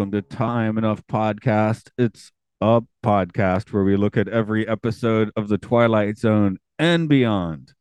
Welcome 0.00 0.12
to 0.12 0.22
Time 0.22 0.78
Enough 0.78 1.06
Podcast. 1.06 1.90
It's 1.98 2.32
a 2.62 2.80
podcast 3.04 3.70
where 3.70 3.84
we 3.84 3.96
look 3.96 4.16
at 4.16 4.28
every 4.28 4.66
episode 4.66 5.30
of 5.36 5.48
The 5.48 5.58
Twilight 5.58 6.16
Zone 6.16 6.56
and 6.78 7.06
beyond. 7.06 7.74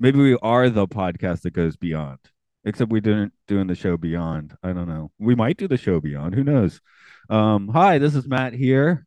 Maybe 0.00 0.18
we 0.18 0.36
are 0.42 0.68
the 0.68 0.88
podcast 0.88 1.42
that 1.42 1.52
goes 1.52 1.76
beyond, 1.76 2.18
except 2.64 2.90
we 2.90 3.00
didn't 3.00 3.34
doing 3.46 3.68
the 3.68 3.76
show 3.76 3.96
beyond. 3.96 4.56
I 4.64 4.72
don't 4.72 4.88
know. 4.88 5.12
We 5.20 5.36
might 5.36 5.58
do 5.58 5.68
the 5.68 5.76
show 5.76 6.00
beyond. 6.00 6.34
Who 6.34 6.42
knows? 6.42 6.80
Um, 7.28 7.68
hi, 7.68 7.98
this 7.98 8.16
is 8.16 8.26
Matt 8.26 8.52
here. 8.52 9.06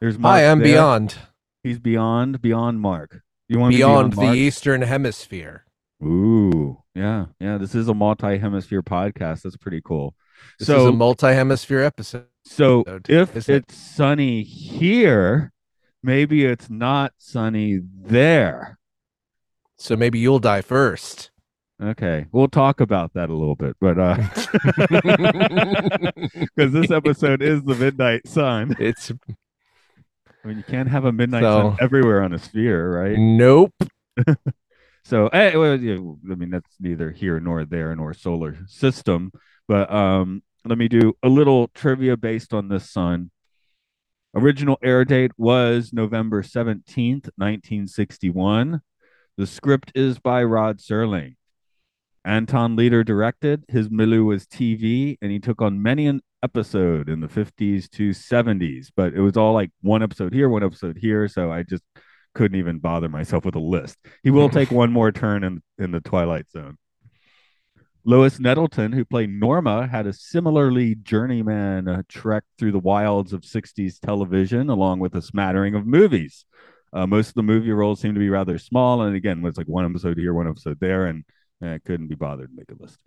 There's 0.00 0.16
Mark 0.16 0.34
Hi, 0.36 0.48
I'm 0.48 0.60
there. 0.60 0.68
beyond 0.68 1.16
He's 1.64 1.80
beyond, 1.80 2.40
beyond 2.40 2.80
Mark. 2.82 3.20
You 3.48 3.58
want 3.58 3.72
to 3.72 3.78
be 3.78 3.80
beyond 3.80 4.12
the 4.12 4.32
Eastern 4.34 4.82
Hemisphere. 4.82 5.64
Ooh, 6.04 6.78
yeah, 6.94 7.26
yeah. 7.40 7.58
This 7.58 7.74
is 7.74 7.88
a 7.88 7.94
multi-hemisphere 7.94 8.84
podcast. 8.84 9.42
That's 9.42 9.56
pretty 9.56 9.80
cool. 9.84 10.14
This 10.58 10.68
so 10.68 10.80
is 10.80 10.86
a 10.86 10.92
multi-hemisphere 10.92 11.82
episode. 11.82 12.26
So 12.44 12.84
if 13.08 13.36
it? 13.36 13.48
it's 13.48 13.76
sunny 13.76 14.42
here, 14.42 15.52
maybe 16.02 16.44
it's 16.44 16.68
not 16.68 17.12
sunny 17.18 17.80
there. 17.82 18.78
So 19.76 19.96
maybe 19.96 20.18
you'll 20.18 20.38
die 20.38 20.62
first. 20.62 21.30
Okay, 21.82 22.26
we'll 22.30 22.48
talk 22.48 22.80
about 22.80 23.14
that 23.14 23.30
a 23.30 23.34
little 23.34 23.56
bit, 23.56 23.76
but 23.80 23.98
uh 23.98 24.14
because 26.56 26.72
this 26.72 26.90
episode 26.90 27.42
is 27.42 27.62
the 27.64 27.74
midnight 27.74 28.28
sun. 28.28 28.76
it's 28.78 29.10
I 30.44 30.48
mean, 30.48 30.58
you 30.58 30.62
can't 30.62 30.88
have 30.88 31.04
a 31.04 31.12
midnight 31.12 31.42
So- 31.42 31.70
sun 31.70 31.76
everywhere 31.80 32.22
on 32.22 32.32
a 32.32 32.38
sphere, 32.38 33.02
right? 33.02 33.18
nope. 33.18 33.74
So, 35.06 35.28
eh, 35.28 35.54
well, 35.54 35.78
yeah, 35.78 35.98
I 36.30 36.34
mean, 36.34 36.48
that's 36.48 36.76
neither 36.80 37.10
here 37.10 37.38
nor 37.38 37.66
there 37.66 37.94
nor 37.94 38.14
solar 38.14 38.56
system. 38.66 39.32
But 39.68 39.92
um, 39.92 40.42
let 40.64 40.78
me 40.78 40.88
do 40.88 41.14
a 41.22 41.28
little 41.28 41.68
trivia 41.68 42.16
based 42.16 42.52
on 42.52 42.68
this 42.68 42.90
sun. 42.90 43.30
Original 44.34 44.78
air 44.82 45.04
date 45.04 45.32
was 45.36 45.92
November 45.92 46.42
17th, 46.42 47.28
1961. 47.36 48.80
The 49.36 49.46
script 49.46 49.92
is 49.94 50.18
by 50.18 50.42
Rod 50.42 50.78
Serling. 50.78 51.36
Anton 52.24 52.74
Leader 52.74 53.04
directed. 53.04 53.64
His 53.68 53.90
milieu 53.90 54.24
was 54.24 54.46
TV, 54.46 55.18
and 55.20 55.30
he 55.30 55.38
took 55.38 55.60
on 55.60 55.82
many 55.82 56.06
an 56.06 56.20
episode 56.42 57.08
in 57.08 57.20
the 57.20 57.28
50s 57.28 57.88
to 57.90 58.10
70s. 58.10 58.88
But 58.94 59.14
it 59.14 59.20
was 59.20 59.36
all 59.36 59.52
like 59.52 59.70
one 59.82 60.02
episode 60.02 60.32
here, 60.32 60.48
one 60.48 60.64
episode 60.64 60.98
here. 60.98 61.28
So 61.28 61.52
I 61.52 61.62
just 61.62 61.82
couldn't 62.34 62.58
even 62.58 62.78
bother 62.78 63.08
myself 63.08 63.44
with 63.44 63.54
a 63.54 63.60
list. 63.60 63.98
He 64.22 64.30
will 64.30 64.48
take 64.50 64.70
one 64.70 64.92
more 64.92 65.12
turn 65.12 65.44
in, 65.44 65.62
in 65.78 65.90
the 65.90 66.00
Twilight 66.00 66.50
Zone. 66.50 66.76
Lois 68.06 68.38
Nettleton, 68.38 68.92
who 68.92 69.04
played 69.06 69.30
Norma, 69.30 69.86
had 69.86 70.06
a 70.06 70.12
similarly 70.12 70.94
journeyman 70.94 71.88
uh, 71.88 72.02
trek 72.06 72.44
through 72.58 72.72
the 72.72 72.78
wilds 72.78 73.32
of 73.32 73.40
60s 73.40 73.98
television, 73.98 74.68
along 74.68 75.00
with 75.00 75.14
a 75.14 75.22
smattering 75.22 75.74
of 75.74 75.86
movies. 75.86 76.44
Uh, 76.92 77.06
most 77.06 77.28
of 77.28 77.34
the 77.34 77.42
movie 77.42 77.72
roles 77.72 78.00
seem 78.00 78.12
to 78.12 78.20
be 78.20 78.28
rather 78.28 78.58
small, 78.58 79.00
and 79.00 79.16
again, 79.16 79.42
it's 79.46 79.56
like 79.56 79.66
one 79.68 79.86
episode 79.86 80.18
here, 80.18 80.34
one 80.34 80.46
episode 80.46 80.78
there, 80.80 81.06
and 81.06 81.24
I 81.62 81.80
couldn't 81.82 82.08
be 82.08 82.14
bothered 82.14 82.50
to 82.50 82.56
make 82.56 82.70
a 82.70 82.82
list. 82.82 82.98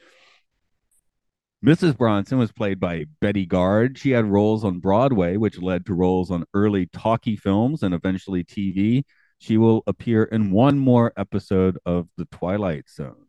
Mrs. 1.63 1.95
Bronson 1.95 2.39
was 2.39 2.51
played 2.51 2.79
by 2.79 3.05
Betty 3.21 3.45
Garde. 3.45 3.99
She 3.99 4.11
had 4.11 4.25
roles 4.25 4.63
on 4.63 4.79
Broadway, 4.79 5.37
which 5.37 5.61
led 5.61 5.85
to 5.85 5.93
roles 5.93 6.31
on 6.31 6.45
early 6.55 6.87
talkie 6.87 7.35
films 7.35 7.83
and 7.83 7.93
eventually 7.93 8.43
TV. 8.43 9.03
She 9.37 9.57
will 9.57 9.83
appear 9.85 10.23
in 10.23 10.49
one 10.49 10.79
more 10.79 11.13
episode 11.17 11.77
of 11.85 12.07
The 12.17 12.25
Twilight 12.25 12.89
Zone. 12.89 13.26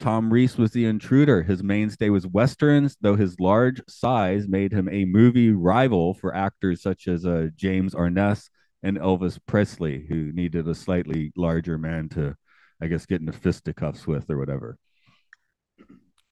Tom 0.00 0.32
Reese 0.32 0.56
was 0.56 0.70
the 0.70 0.86
intruder. 0.86 1.42
His 1.42 1.62
mainstay 1.62 2.08
was 2.08 2.26
westerns, 2.26 2.96
though 3.02 3.16
his 3.16 3.38
large 3.38 3.82
size 3.86 4.48
made 4.48 4.72
him 4.72 4.88
a 4.88 5.04
movie 5.04 5.52
rival 5.52 6.14
for 6.14 6.34
actors 6.34 6.82
such 6.82 7.06
as 7.06 7.26
uh, 7.26 7.48
James 7.54 7.94
Arness 7.94 8.48
and 8.82 8.98
Elvis 8.98 9.38
Presley, 9.46 10.06
who 10.08 10.32
needed 10.32 10.66
a 10.66 10.74
slightly 10.74 11.32
larger 11.36 11.76
man 11.76 12.08
to, 12.10 12.34
I 12.82 12.86
guess, 12.86 13.04
get 13.04 13.20
into 13.20 13.32
fisticuffs 13.32 14.06
with 14.06 14.30
or 14.30 14.38
whatever. 14.38 14.78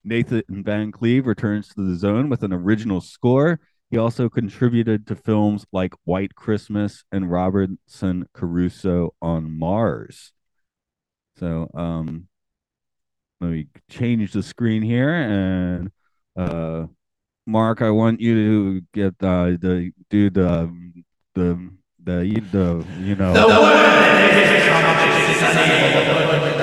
Nathan 0.02 0.42
Van 0.48 0.90
Cleave 0.90 1.26
returns 1.26 1.68
to 1.68 1.86
the 1.86 1.94
zone 1.94 2.30
with 2.30 2.42
an 2.42 2.54
original 2.54 3.02
score. 3.02 3.60
He 3.90 3.98
also 3.98 4.30
contributed 4.30 5.06
to 5.06 5.14
films 5.14 5.66
like 5.72 5.92
White 6.04 6.34
Christmas 6.34 7.04
and 7.12 7.30
Robinson 7.30 8.26
Crusoe 8.32 9.14
on 9.20 9.58
Mars. 9.58 10.32
So, 11.38 11.70
um, 11.74 12.27
let 13.40 13.50
me 13.50 13.66
change 13.88 14.32
the 14.32 14.42
screen 14.42 14.82
here 14.82 15.14
and 15.14 15.90
uh 16.36 16.86
mark 17.46 17.82
i 17.82 17.90
want 17.90 18.20
you 18.20 18.34
to 18.34 18.80
get 18.92 19.14
uh 19.22 19.44
the 19.60 19.92
do 20.10 20.30
the 20.30 20.70
the 21.34 21.70
the 22.04 22.40
the 22.52 22.84
you 23.00 23.14
know 23.14 23.32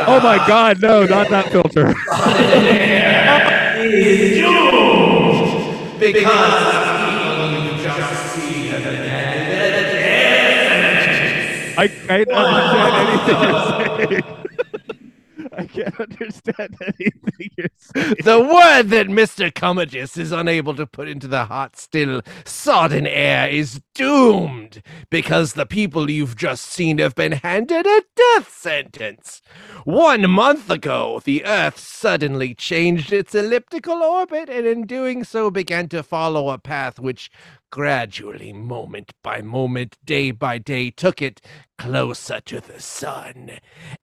oh 0.08 0.20
my 0.22 0.38
god 0.48 0.82
no 0.82 1.06
not 1.06 1.30
that 1.30 1.50
filter 1.52 1.94
I 11.78 11.90
can't 11.90 12.30
understand 12.30 13.10
anything 13.10 13.40
you're 14.12 14.22
saying. 14.22 14.48
I 15.58 15.66
can't 15.68 16.00
understand 16.00 16.76
anything 16.82 17.50
you're 17.58 17.68
saying. 17.78 18.16
The 18.24 18.40
word 18.40 18.90
that 18.90 19.08
Mr. 19.08 19.54
Commodus 19.54 20.18
is 20.18 20.32
unable 20.32 20.76
to 20.76 20.86
put 20.86 21.08
into 21.08 21.28
the 21.28 21.46
hot, 21.46 21.78
still, 21.78 22.22
sodden 22.46 23.08
air 23.08 23.48
is 23.48 23.82
doomed 23.94 24.82
because 25.10 25.54
the 25.54 25.66
people 25.66 26.10
you've 26.10 26.36
just 26.36 26.66
seen 26.66 26.98
have 26.98 27.16
been 27.16 27.34
handed 27.34 27.86
a 27.86 28.04
death 28.16 28.54
sentence. 28.54 29.42
One 29.84 30.30
month 30.30 30.70
ago, 30.70 31.22
the 31.24 31.46
Earth 31.46 31.80
suddenly 31.80 32.54
changed 32.54 33.14
its 33.14 33.34
elliptical 33.36 34.04
orbit 34.04 34.50
and 34.50 34.66
in 34.66 34.86
doing 34.86 35.24
so 35.24 35.50
began 35.52 35.88
to 35.90 36.04
follow 36.04 36.50
a 36.50 36.58
path 36.58 37.00
which 37.00 37.30
gradually, 37.76 38.54
moment 38.54 39.12
by 39.22 39.42
moment, 39.42 39.98
day 40.06 40.32
by 40.32 40.58
day, 40.58 40.90
took 40.90 41.22
it 41.22 41.42
closer 41.78 42.40
to 42.40 42.62
the 42.62 42.80
sun. 42.80 43.52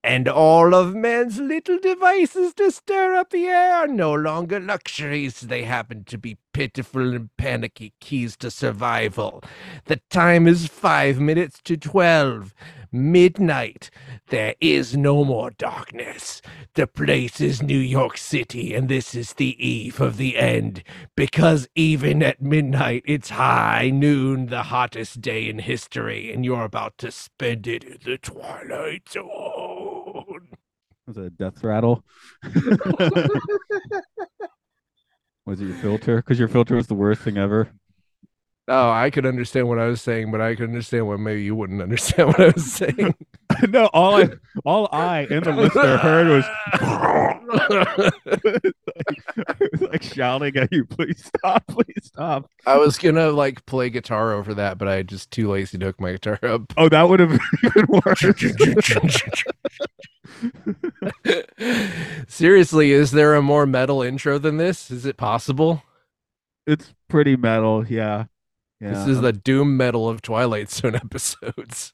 And 0.04 0.28
all 0.28 0.74
of 0.74 0.94
man's 0.94 1.38
little 1.38 1.78
devices 1.78 2.52
to 2.56 2.70
stir 2.70 3.14
up 3.14 3.30
the 3.30 3.46
air 3.46 3.86
no 3.86 4.12
longer 4.12 4.60
luxuries. 4.60 5.40
They 5.40 5.62
happen 5.62 6.04
to 6.04 6.18
be 6.18 6.36
pitiful 6.52 7.14
and 7.14 7.30
panicky 7.38 7.94
keys 7.98 8.36
to 8.40 8.50
survival. 8.50 9.42
The 9.86 10.02
time 10.10 10.46
is 10.46 10.66
five 10.66 11.18
minutes 11.18 11.62
to 11.64 11.78
twelve. 11.78 12.54
Midnight. 12.92 13.90
There 14.28 14.54
is 14.60 14.94
no 14.94 15.24
more 15.24 15.50
darkness. 15.50 16.42
The 16.74 16.86
place 16.86 17.40
is 17.40 17.62
New 17.62 17.78
York 17.78 18.18
City, 18.18 18.74
and 18.74 18.88
this 18.88 19.14
is 19.14 19.32
the 19.32 19.56
eve 19.66 19.98
of 19.98 20.18
the 20.18 20.36
end. 20.36 20.84
Because 21.16 21.68
even 21.74 22.22
at 22.22 22.42
midnight, 22.42 23.02
it's 23.06 23.30
high 23.30 23.88
noon, 23.88 24.46
the 24.46 24.64
hottest 24.64 25.22
day 25.22 25.48
in 25.48 25.60
history, 25.60 26.30
and 26.32 26.44
you're 26.44 26.64
about 26.64 26.98
to 26.98 27.10
spend 27.10 27.66
it 27.66 27.82
in 27.82 27.98
the 28.04 28.18
Twilight 28.18 29.08
Zone. 29.08 30.48
Was 31.06 31.16
it 31.16 31.24
a 31.24 31.30
death 31.30 31.64
rattle? 31.64 32.04
was 35.46 35.60
it 35.60 35.64
your 35.64 35.76
filter? 35.76 36.16
Because 36.16 36.38
your 36.38 36.48
filter 36.48 36.76
was 36.76 36.88
the 36.88 36.94
worst 36.94 37.22
thing 37.22 37.38
ever. 37.38 37.72
Oh, 38.68 38.90
I 38.90 39.10
could 39.10 39.26
understand 39.26 39.68
what 39.68 39.80
I 39.80 39.86
was 39.86 40.00
saying, 40.00 40.30
but 40.30 40.40
I 40.40 40.54
could 40.54 40.68
understand 40.68 41.08
what 41.08 41.18
maybe 41.18 41.42
you 41.42 41.56
wouldn't 41.56 41.82
understand 41.82 42.28
what 42.28 42.40
I 42.40 42.48
was 42.50 42.72
saying. 42.72 43.14
no, 43.68 43.86
all 43.86 44.22
I, 44.22 44.30
all 44.64 44.88
I 44.92 45.26
and 45.30 45.44
the 45.44 45.52
listener 45.52 45.96
heard 45.96 46.28
was. 46.28 46.44
like 49.80 50.02
shouting 50.04 50.56
at 50.56 50.72
you, 50.72 50.84
please 50.84 51.24
stop, 51.36 51.66
please 51.66 52.04
stop. 52.04 52.48
I 52.64 52.76
was 52.76 52.98
gonna 52.98 53.30
like 53.30 53.66
play 53.66 53.90
guitar 53.90 54.32
over 54.32 54.54
that, 54.54 54.78
but 54.78 54.86
I 54.86 55.02
just 55.02 55.32
too 55.32 55.50
lazy 55.50 55.76
to 55.78 55.86
hook 55.86 56.00
my 56.00 56.12
guitar 56.12 56.38
up. 56.42 56.72
Oh, 56.76 56.88
that 56.88 57.08
would 57.08 57.18
have 57.18 57.30
been 57.30 57.40
even 57.64 57.86
worse. 57.88 58.24
Seriously, 62.28 62.92
is 62.92 63.10
there 63.10 63.34
a 63.34 63.42
more 63.42 63.66
metal 63.66 64.02
intro 64.02 64.38
than 64.38 64.56
this? 64.56 64.88
Is 64.90 65.04
it 65.04 65.16
possible? 65.16 65.82
it's 66.66 66.94
pretty 67.08 67.36
metal, 67.36 67.86
yeah. 67.86 68.24
Yeah. 68.82 68.94
This 68.94 69.06
is 69.06 69.20
the 69.20 69.32
doom 69.32 69.76
metal 69.76 70.08
of 70.08 70.22
Twilight 70.22 70.70
Zone 70.70 70.96
episodes. 71.06 71.92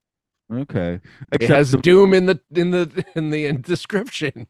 okay. 0.53 0.95
It 0.95 1.03
Except 1.43 1.53
has 1.53 1.71
the- 1.73 1.79
doom 1.79 2.15
in 2.15 2.27
the 2.27 2.41
in 2.55 2.71
the 2.71 3.05
in 3.15 3.31
the 3.31 3.53
description. 3.63 4.47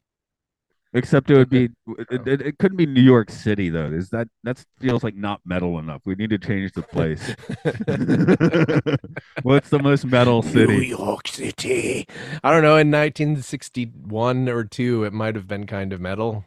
Except 0.95 1.31
it 1.31 1.37
would 1.37 1.51
be 1.51 1.69
it, 2.11 2.27
it, 2.27 2.41
it 2.41 2.59
couldn't 2.59 2.79
be 2.79 2.87
New 2.87 3.03
York 3.03 3.31
City 3.31 3.69
though. 3.69 3.93
Is 3.93 4.09
that 4.09 4.27
that 4.45 4.65
feels 4.81 5.05
like 5.05 5.15
not 5.15 5.41
metal 5.45 5.79
enough? 5.79 6.01
We 6.07 6.15
need 6.15 6.31
to 6.31 6.39
change 6.39 6.73
the 6.73 6.81
place. 6.83 7.21
What's 9.43 9.69
the 9.69 9.79
most 9.81 10.07
metal 10.07 10.41
city? 10.43 10.79
New? 10.79 10.83
York 10.83 11.29
City. 11.29 12.07
I 12.43 12.51
don't 12.51 12.63
know. 12.63 12.79
In 12.79 12.91
1961 12.91 14.49
or 14.49 14.65
two, 14.65 15.05
it 15.05 15.13
might 15.13 15.35
have 15.35 15.47
been 15.47 15.67
kind 15.67 15.93
of 15.93 16.01
metal. 16.01 16.47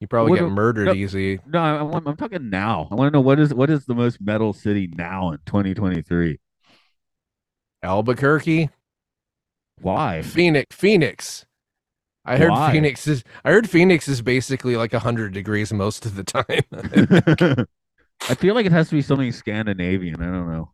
You 0.00 0.06
probably 0.06 0.30
What 0.30 0.40
get 0.40 0.48
murdered 0.50 0.86
no. 0.86 0.92
easy. 0.92 1.40
No, 1.46 1.58
I'm, 1.58 2.06
I'm 2.06 2.16
talking 2.16 2.50
now. 2.50 2.88
I 2.90 2.94
want 2.94 3.12
to 3.12 3.16
know 3.16 3.20
what 3.20 3.40
is 3.40 3.52
what 3.52 3.68
is 3.70 3.86
the 3.86 3.94
most 3.94 4.20
metal 4.20 4.52
city 4.52 4.86
now 4.86 5.32
in 5.32 5.38
2023? 5.46 6.38
Albuquerque, 7.82 8.70
Why? 9.80 10.22
Phoenix, 10.22 10.74
Phoenix. 10.74 11.46
I 12.24 12.36
heard 12.36 12.50
Why? 12.50 12.72
Phoenix 12.72 13.06
is. 13.06 13.24
I 13.44 13.50
heard 13.50 13.68
Phoenix 13.70 14.06
is 14.08 14.22
basically 14.22 14.76
like 14.76 14.92
hundred 14.92 15.32
degrees 15.32 15.72
most 15.72 16.06
of 16.06 16.14
the 16.14 16.24
time. 16.24 16.46
I 18.28 18.34
feel 18.34 18.54
like 18.54 18.66
it 18.66 18.72
has 18.72 18.88
to 18.90 18.96
be 18.96 19.02
something 19.02 19.32
Scandinavian. 19.32 20.22
I 20.22 20.26
don't 20.26 20.50
know. 20.50 20.72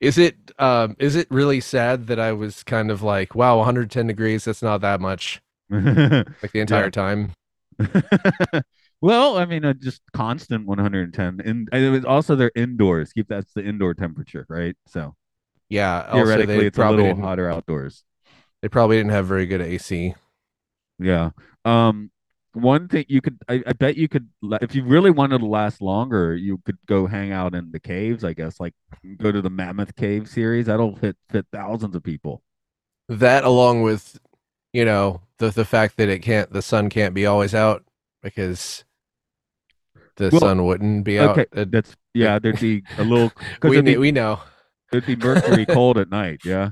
is 0.00 0.18
it? 0.18 0.36
Um, 0.58 0.96
is 0.98 1.16
it 1.16 1.26
really 1.30 1.60
sad 1.60 2.06
that 2.08 2.20
I 2.20 2.32
was 2.32 2.62
kind 2.62 2.90
of 2.90 3.02
like, 3.02 3.34
wow, 3.34 3.56
110 3.58 4.06
degrees. 4.06 4.44
That's 4.44 4.62
not 4.62 4.80
that 4.82 5.00
much. 5.00 5.40
Like 5.70 6.52
the 6.52 6.60
entire 6.60 6.90
time. 6.90 7.32
well, 9.00 9.36
I 9.38 9.44
mean, 9.44 9.64
uh, 9.64 9.74
just 9.74 10.02
constant 10.12 10.66
110, 10.66 11.40
and, 11.44 11.68
and 11.72 11.84
it 11.84 11.90
was 11.90 12.04
also 12.04 12.34
they're 12.36 12.52
indoors. 12.54 13.12
Keep 13.12 13.28
that's 13.28 13.52
the 13.52 13.64
indoor 13.64 13.94
temperature, 13.94 14.46
right? 14.48 14.76
So 14.86 15.14
Yeah. 15.68 16.12
Theoretically, 16.12 16.66
it's 16.66 16.78
a 16.78 16.80
probably 16.80 17.04
little 17.04 17.22
hotter 17.22 17.50
outdoors. 17.50 18.04
they 18.62 18.68
probably 18.68 18.96
didn't 18.96 19.12
have 19.12 19.26
very 19.26 19.46
good 19.46 19.60
AC. 19.60 20.14
Yeah. 20.98 21.30
Um, 21.64 22.10
one 22.52 22.86
thing 22.88 23.04
you 23.08 23.20
could, 23.20 23.38
I, 23.48 23.62
I 23.66 23.72
bet 23.72 23.96
you 23.96 24.08
could, 24.08 24.28
if 24.62 24.74
you 24.74 24.84
really 24.84 25.10
wanted 25.10 25.38
to 25.38 25.46
last 25.46 25.82
longer, 25.82 26.36
you 26.36 26.58
could 26.64 26.78
go 26.86 27.06
hang 27.06 27.32
out 27.32 27.54
in 27.54 27.72
the 27.72 27.80
caves. 27.80 28.22
I 28.24 28.32
guess, 28.32 28.60
like 28.60 28.74
go 29.16 29.32
to 29.32 29.42
the 29.42 29.50
Mammoth 29.50 29.96
Cave 29.96 30.28
series. 30.28 30.66
That'll 30.66 30.94
fit 30.96 31.16
fit 31.30 31.46
thousands 31.52 31.96
of 31.96 32.04
people. 32.04 32.42
That 33.08 33.44
along 33.44 33.82
with, 33.82 34.18
you 34.74 34.84
know, 34.84 35.22
the 35.38 35.50
the 35.50 35.64
fact 35.64 35.96
that 35.96 36.10
it 36.10 36.20
can't, 36.20 36.52
the 36.52 36.62
sun 36.62 36.90
can't 36.90 37.14
be 37.14 37.26
always 37.26 37.54
out 37.54 37.84
because 38.22 38.84
the 40.16 40.30
Well, 40.30 40.40
sun 40.40 40.64
wouldn't 40.64 41.04
be 41.04 41.18
out. 41.18 41.38
Okay, 41.38 41.46
Uh, 41.60 41.64
that's 41.68 41.96
yeah. 42.12 42.38
There'd 42.42 42.60
be 42.60 42.82
a 42.98 43.04
little 43.04 43.32
we 43.62 43.80
be- 43.80 43.96
we 43.96 44.12
know. 44.12 44.40
it'd 44.92 45.06
be 45.06 45.16
mercury 45.16 45.66
cold 45.68 45.98
at 45.98 46.10
night. 46.10 46.40
Yeah. 46.44 46.70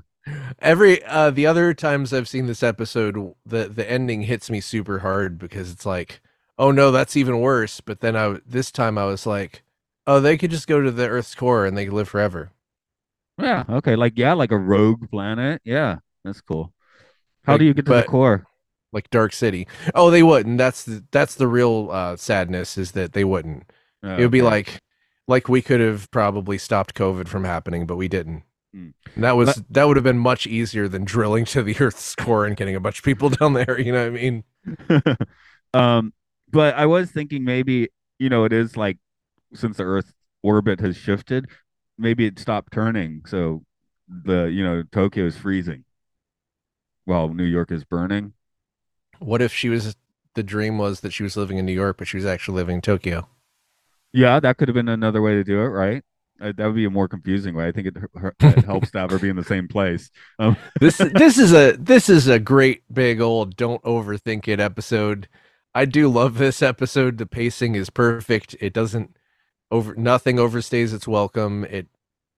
Every 0.60 1.02
uh 1.04 1.31
the 1.31 1.46
other 1.46 1.75
times 1.75 2.12
I've 2.12 2.28
seen 2.28 2.46
this 2.46 2.62
episode, 2.62 3.34
the 3.44 3.69
the 3.69 3.88
ending 3.90 4.22
hits 4.22 4.50
me 4.50 4.60
super 4.60 5.00
hard 5.00 5.38
because 5.38 5.72
it's 5.72 5.87
like, 5.87 6.20
oh 6.58 6.70
no, 6.70 6.90
that's 6.93 7.16
even 7.16 7.40
worse. 7.40 7.81
But 7.81 8.00
then 8.00 8.16
I 8.16 8.38
this 8.46 8.70
time 8.70 8.99
I 8.99 9.04
was 9.06 9.26
like, 9.26 9.64
oh, 10.06 10.20
they 10.20 10.37
could 10.38 10.50
just 10.52 10.69
go 10.69 10.81
to 10.81 10.90
the 10.93 11.08
Earth's 11.08 11.34
core 11.34 11.66
and 11.66 11.76
they 11.76 11.87
could 11.87 11.94
live 11.94 12.08
forever. 12.08 12.52
Yeah. 13.38 13.64
Okay. 13.69 13.96
Like 13.96 14.12
yeah, 14.16 14.34
like 14.34 14.52
a 14.52 14.58
rogue 14.58 15.10
planet. 15.10 15.60
Yeah, 15.64 15.99
that's 16.25 16.40
cool. 16.40 16.72
How 17.44 17.54
Like, 17.54 17.58
do 17.60 17.64
you 17.66 17.74
get 17.74 17.84
to 17.86 17.90
the 17.92 17.98
but- 18.00 18.06
core? 18.06 18.46
Like 18.94 19.08
Dark 19.08 19.32
City. 19.32 19.66
Oh, 19.94 20.10
they 20.10 20.22
wouldn't. 20.22 20.58
That's 20.58 20.84
the 20.84 21.02
that's 21.12 21.34
the 21.36 21.48
real 21.48 21.88
uh 21.90 22.16
sadness 22.16 22.76
is 22.76 22.92
that 22.92 23.14
they 23.14 23.24
wouldn't. 23.24 23.70
Oh, 24.02 24.16
It 24.16 24.20
would 24.20 24.30
be 24.30 24.42
okay. 24.42 24.50
like 24.50 24.80
like 25.26 25.48
we 25.48 25.62
could 25.62 25.80
have 25.80 26.10
probably 26.10 26.58
stopped 26.58 26.94
COVID 26.94 27.26
from 27.26 27.44
happening, 27.44 27.86
but 27.86 27.96
we 27.96 28.06
didn't. 28.06 28.42
Hmm. 28.74 28.90
And 29.14 29.24
that 29.24 29.34
was 29.34 29.62
that 29.70 29.84
would 29.88 29.96
have 29.96 30.04
been 30.04 30.18
much 30.18 30.46
easier 30.46 30.88
than 30.88 31.04
drilling 31.06 31.46
to 31.46 31.62
the 31.62 31.74
Earth's 31.80 32.14
core 32.14 32.44
and 32.44 32.54
getting 32.54 32.76
a 32.76 32.80
bunch 32.80 32.98
of 32.98 33.04
people 33.04 33.30
down 33.40 33.54
there. 33.54 33.80
You 33.80 33.92
know 33.92 34.10
what 34.10 34.18
I 34.18 34.22
mean? 34.22 34.44
um, 35.74 36.12
but 36.50 36.74
I 36.74 36.84
was 36.84 37.10
thinking 37.10 37.44
maybe 37.44 37.88
you 38.18 38.28
know 38.28 38.44
it 38.44 38.52
is 38.52 38.76
like 38.76 38.98
since 39.54 39.78
the 39.78 39.84
Earth 39.84 40.12
orbit 40.42 40.80
has 40.80 40.98
shifted, 40.98 41.46
maybe 41.96 42.26
it 42.26 42.38
stopped 42.38 42.74
turning, 42.74 43.22
so 43.26 43.64
the 44.06 44.44
you 44.44 44.62
know 44.62 44.82
Tokyo 44.92 45.24
is 45.24 45.36
freezing 45.36 45.84
while 47.04 47.28
New 47.28 47.44
York 47.44 47.70
is 47.70 47.84
burning. 47.84 48.32
What 49.19 49.43
if 49.43 49.52
she 49.52 49.69
was 49.69 49.96
the 50.34 50.43
dream 50.43 50.78
was 50.78 51.00
that 51.00 51.12
she 51.12 51.22
was 51.22 51.37
living 51.37 51.58
in 51.58 51.66
New 51.66 51.72
York, 51.72 51.99
but 51.99 52.08
she 52.08 52.16
was 52.16 52.26
actually 52.26 52.56
living 52.56 52.76
in 52.76 52.81
Tokyo? 52.81 53.28
Yeah, 54.12 54.40
that 54.40 54.58
could 54.58 54.69
have 54.69 54.75
been 54.75 54.88
another 54.88 55.22
way 55.22 55.32
to 55.34 55.44
do 55.44 55.60
it, 55.60 55.69
right? 55.69 56.02
Uh, 56.40 56.52
that 56.56 56.66
would 56.66 56.75
be 56.75 56.84
a 56.84 56.90
more 56.90 57.08
confusing 57.08 57.54
way. 57.54 57.69
I 57.69 57.72
think 57.72 57.88
it, 57.88 57.96
her- 58.16 58.34
it 58.40 58.64
helps 58.64 58.90
to 58.93 58.99
have 58.99 59.10
her 59.10 59.19
be 59.19 59.28
in 59.28 59.37
the 59.37 59.44
same 59.44 59.69
place. 59.69 60.10
Um, 60.38 60.56
This 60.81 60.99
this 60.99 61.38
is 61.38 61.52
a 61.52 61.72
this 61.76 62.08
is 62.08 62.26
a 62.28 62.38
great 62.38 62.82
big 62.93 63.20
old 63.20 63.56
don't 63.56 63.82
overthink 63.84 64.49
it 64.49 64.58
episode. 64.60 65.28
I 65.75 65.84
do 65.84 66.08
love 66.08 66.38
this 66.38 66.60
episode. 66.62 67.19
The 67.19 67.26
pacing 67.26 67.75
is 67.75 67.90
perfect. 67.90 68.56
It 68.60 68.72
doesn't 68.72 69.16
over 69.70 69.94
nothing 69.94 70.37
overstays 70.37 70.93
its 70.93 71.06
welcome. 71.06 71.64
It 71.64 71.87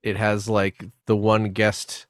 it 0.03 0.17
has 0.17 0.47
like 0.47 0.85
the 1.07 1.15
one 1.15 1.51
guest 1.51 2.05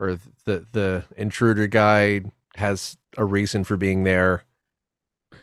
or 0.00 0.18
the 0.44 0.66
the 0.72 1.04
intruder 1.16 1.66
guy 1.66 2.22
has 2.56 2.96
a 3.16 3.24
reason 3.24 3.64
for 3.64 3.76
being 3.76 4.04
there. 4.04 4.44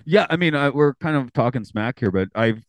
Yeah, 0.05 0.27
I 0.29 0.35
mean, 0.35 0.53
uh, 0.55 0.71
we're 0.71 0.93
kind 0.95 1.15
of 1.15 1.33
talking 1.33 1.63
smack 1.63 1.99
here, 1.99 2.11
but 2.11 2.29
I've 2.35 2.63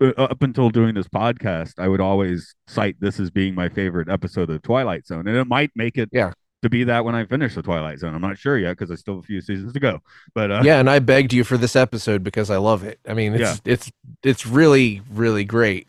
uh, 0.00 0.12
up 0.16 0.42
until 0.42 0.70
doing 0.70 0.94
this 0.94 1.08
podcast, 1.08 1.74
I 1.78 1.88
would 1.88 2.00
always 2.00 2.54
cite 2.66 2.96
this 3.00 3.18
as 3.20 3.30
being 3.30 3.54
my 3.54 3.68
favorite 3.68 4.08
episode 4.08 4.50
of 4.50 4.62
Twilight 4.62 5.06
Zone, 5.06 5.26
and 5.28 5.36
it 5.36 5.46
might 5.46 5.70
make 5.76 5.96
it 5.98 6.08
Yeah. 6.12 6.32
to 6.62 6.68
be 6.70 6.84
that 6.84 7.04
when 7.04 7.14
I 7.14 7.24
finish 7.26 7.54
the 7.54 7.62
Twilight 7.62 7.98
Zone. 8.00 8.14
I'm 8.14 8.20
not 8.20 8.38
sure 8.38 8.58
yet 8.58 8.72
because 8.76 8.90
I 8.90 8.96
still 8.96 9.14
have 9.16 9.24
a 9.24 9.26
few 9.26 9.40
seasons 9.40 9.72
to 9.72 9.80
go. 9.80 10.00
But 10.34 10.50
uh, 10.50 10.62
Yeah, 10.64 10.80
and 10.80 10.90
I 10.90 10.98
begged 10.98 11.32
you 11.32 11.44
for 11.44 11.56
this 11.56 11.76
episode 11.76 12.22
because 12.24 12.50
I 12.50 12.56
love 12.56 12.82
it. 12.84 12.98
I 13.08 13.14
mean, 13.14 13.34
it's 13.34 13.40
Yeah. 13.40 13.56
it's 13.72 13.90
it's 14.22 14.46
really 14.46 15.00
really 15.12 15.44
great. 15.44 15.86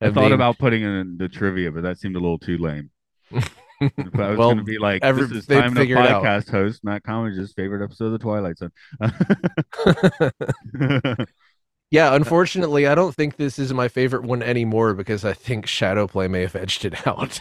I 0.00 0.10
thought 0.10 0.24
mean, 0.24 0.32
about 0.32 0.58
putting 0.58 0.82
it 0.82 0.88
in 1.00 1.16
the 1.18 1.28
trivia, 1.28 1.72
but 1.72 1.82
that 1.82 1.98
seemed 1.98 2.16
a 2.16 2.20
little 2.20 2.38
too 2.38 2.58
lame. 2.58 2.90
I 3.80 3.90
was 4.30 4.36
Well, 4.36 4.36
going 4.36 4.56
to 4.58 4.64
be 4.64 4.78
like, 4.78 5.02
every- 5.04 5.26
this 5.26 5.38
is 5.38 5.46
time 5.46 5.74
to 5.74 5.80
podcast 5.86 6.50
host 6.50 6.82
Matt 6.84 7.02
Commage's 7.04 7.52
favorite 7.52 7.84
episode 7.84 8.06
of 8.06 8.12
the 8.12 8.18
Twilight 8.18 8.58
Zone. 8.58 8.72
Yeah, 11.90 12.14
unfortunately, 12.14 12.86
I 12.86 12.94
don't 12.94 13.14
think 13.14 13.36
this 13.36 13.58
is 13.58 13.72
my 13.72 13.88
favorite 13.88 14.22
one 14.22 14.42
anymore 14.42 14.92
because 14.92 15.24
I 15.24 15.32
think 15.32 15.66
Shadowplay 15.66 16.28
may 16.28 16.42
have 16.42 16.54
edged 16.54 16.84
it 16.84 17.06
out, 17.06 17.38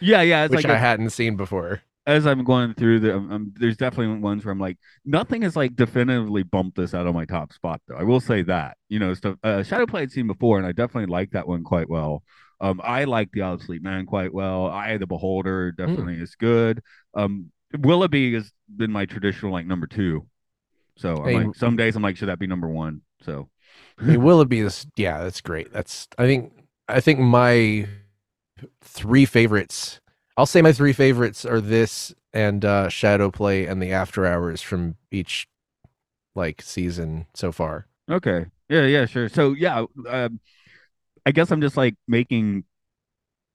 yeah, 0.00 0.20
yeah, 0.20 0.44
it's 0.44 0.54
which 0.54 0.64
like 0.64 0.72
I 0.72 0.74
a- 0.74 0.78
hadn't 0.78 1.10
seen 1.10 1.36
before. 1.36 1.80
as 2.06 2.26
I'm 2.26 2.44
going 2.44 2.74
through 2.74 3.00
the, 3.00 3.16
um, 3.16 3.32
um, 3.32 3.54
there's 3.56 3.78
definitely 3.78 4.18
ones 4.20 4.44
where 4.44 4.52
I'm 4.52 4.60
like, 4.60 4.76
nothing 5.06 5.42
has 5.42 5.56
like 5.56 5.76
definitively 5.76 6.42
bumped 6.42 6.76
this 6.76 6.92
out 6.94 7.06
of 7.06 7.14
my 7.14 7.24
top 7.24 7.54
spot 7.54 7.80
though. 7.88 7.96
I 7.96 8.02
will 8.02 8.20
say 8.20 8.42
that, 8.42 8.76
you 8.90 8.98
know, 8.98 9.14
stuff. 9.14 9.36
Uh, 9.42 9.58
Shadowplay 9.60 10.02
I'd 10.02 10.12
seen 10.12 10.26
before, 10.26 10.58
and 10.58 10.66
I 10.66 10.72
definitely 10.72 11.10
like 11.10 11.30
that 11.30 11.48
one 11.48 11.64
quite 11.64 11.88
well. 11.88 12.22
Um, 12.60 12.80
I 12.82 13.04
like 13.04 13.30
the 13.32 13.42
Obsolete 13.42 13.82
Man 13.82 14.06
quite 14.06 14.32
well. 14.32 14.66
I 14.66 14.96
the 14.96 15.06
Beholder 15.06 15.72
definitely 15.72 16.14
is 16.16 16.34
good. 16.36 16.82
Um, 17.14 17.50
Willoughby 17.78 18.34
has 18.34 18.52
been 18.74 18.90
my 18.92 19.06
traditional 19.06 19.52
like 19.52 19.66
number 19.66 19.86
two. 19.86 20.26
So 20.96 21.22
I'm 21.24 21.32
Hey, 21.32 21.34
like, 21.34 21.54
some 21.54 21.76
days 21.76 21.96
I'm 21.96 22.02
like, 22.02 22.16
should 22.16 22.28
that 22.28 22.38
be 22.38 22.46
number 22.46 22.68
one? 22.68 23.02
So 23.22 23.48
mean, 24.04 24.22
Willoughby 24.22 24.60
is 24.60 24.86
yeah, 24.96 25.22
that's 25.22 25.40
great. 25.40 25.72
That's 25.72 26.08
I 26.18 26.26
think 26.26 26.52
I 26.88 27.00
think 27.00 27.18
my 27.18 27.86
three 28.82 29.24
favorites. 29.24 30.00
I'll 30.36 30.46
say 30.46 30.62
my 30.62 30.72
three 30.72 30.92
favorites 30.92 31.44
are 31.44 31.60
this 31.60 32.14
and 32.32 32.64
uh 32.64 32.88
Shadow 32.88 33.30
Play 33.30 33.66
and 33.66 33.82
the 33.82 33.92
After 33.92 34.26
Hours 34.26 34.62
from 34.62 34.96
each 35.10 35.48
like 36.34 36.62
season 36.62 37.26
so 37.34 37.52
far. 37.52 37.86
Okay. 38.10 38.46
Yeah, 38.68 38.86
yeah, 38.86 39.06
sure. 39.06 39.28
So 39.28 39.52
yeah, 39.52 39.84
um, 40.08 40.40
I 41.26 41.32
guess 41.32 41.50
I'm 41.50 41.60
just 41.60 41.76
like 41.76 41.96
making 42.08 42.64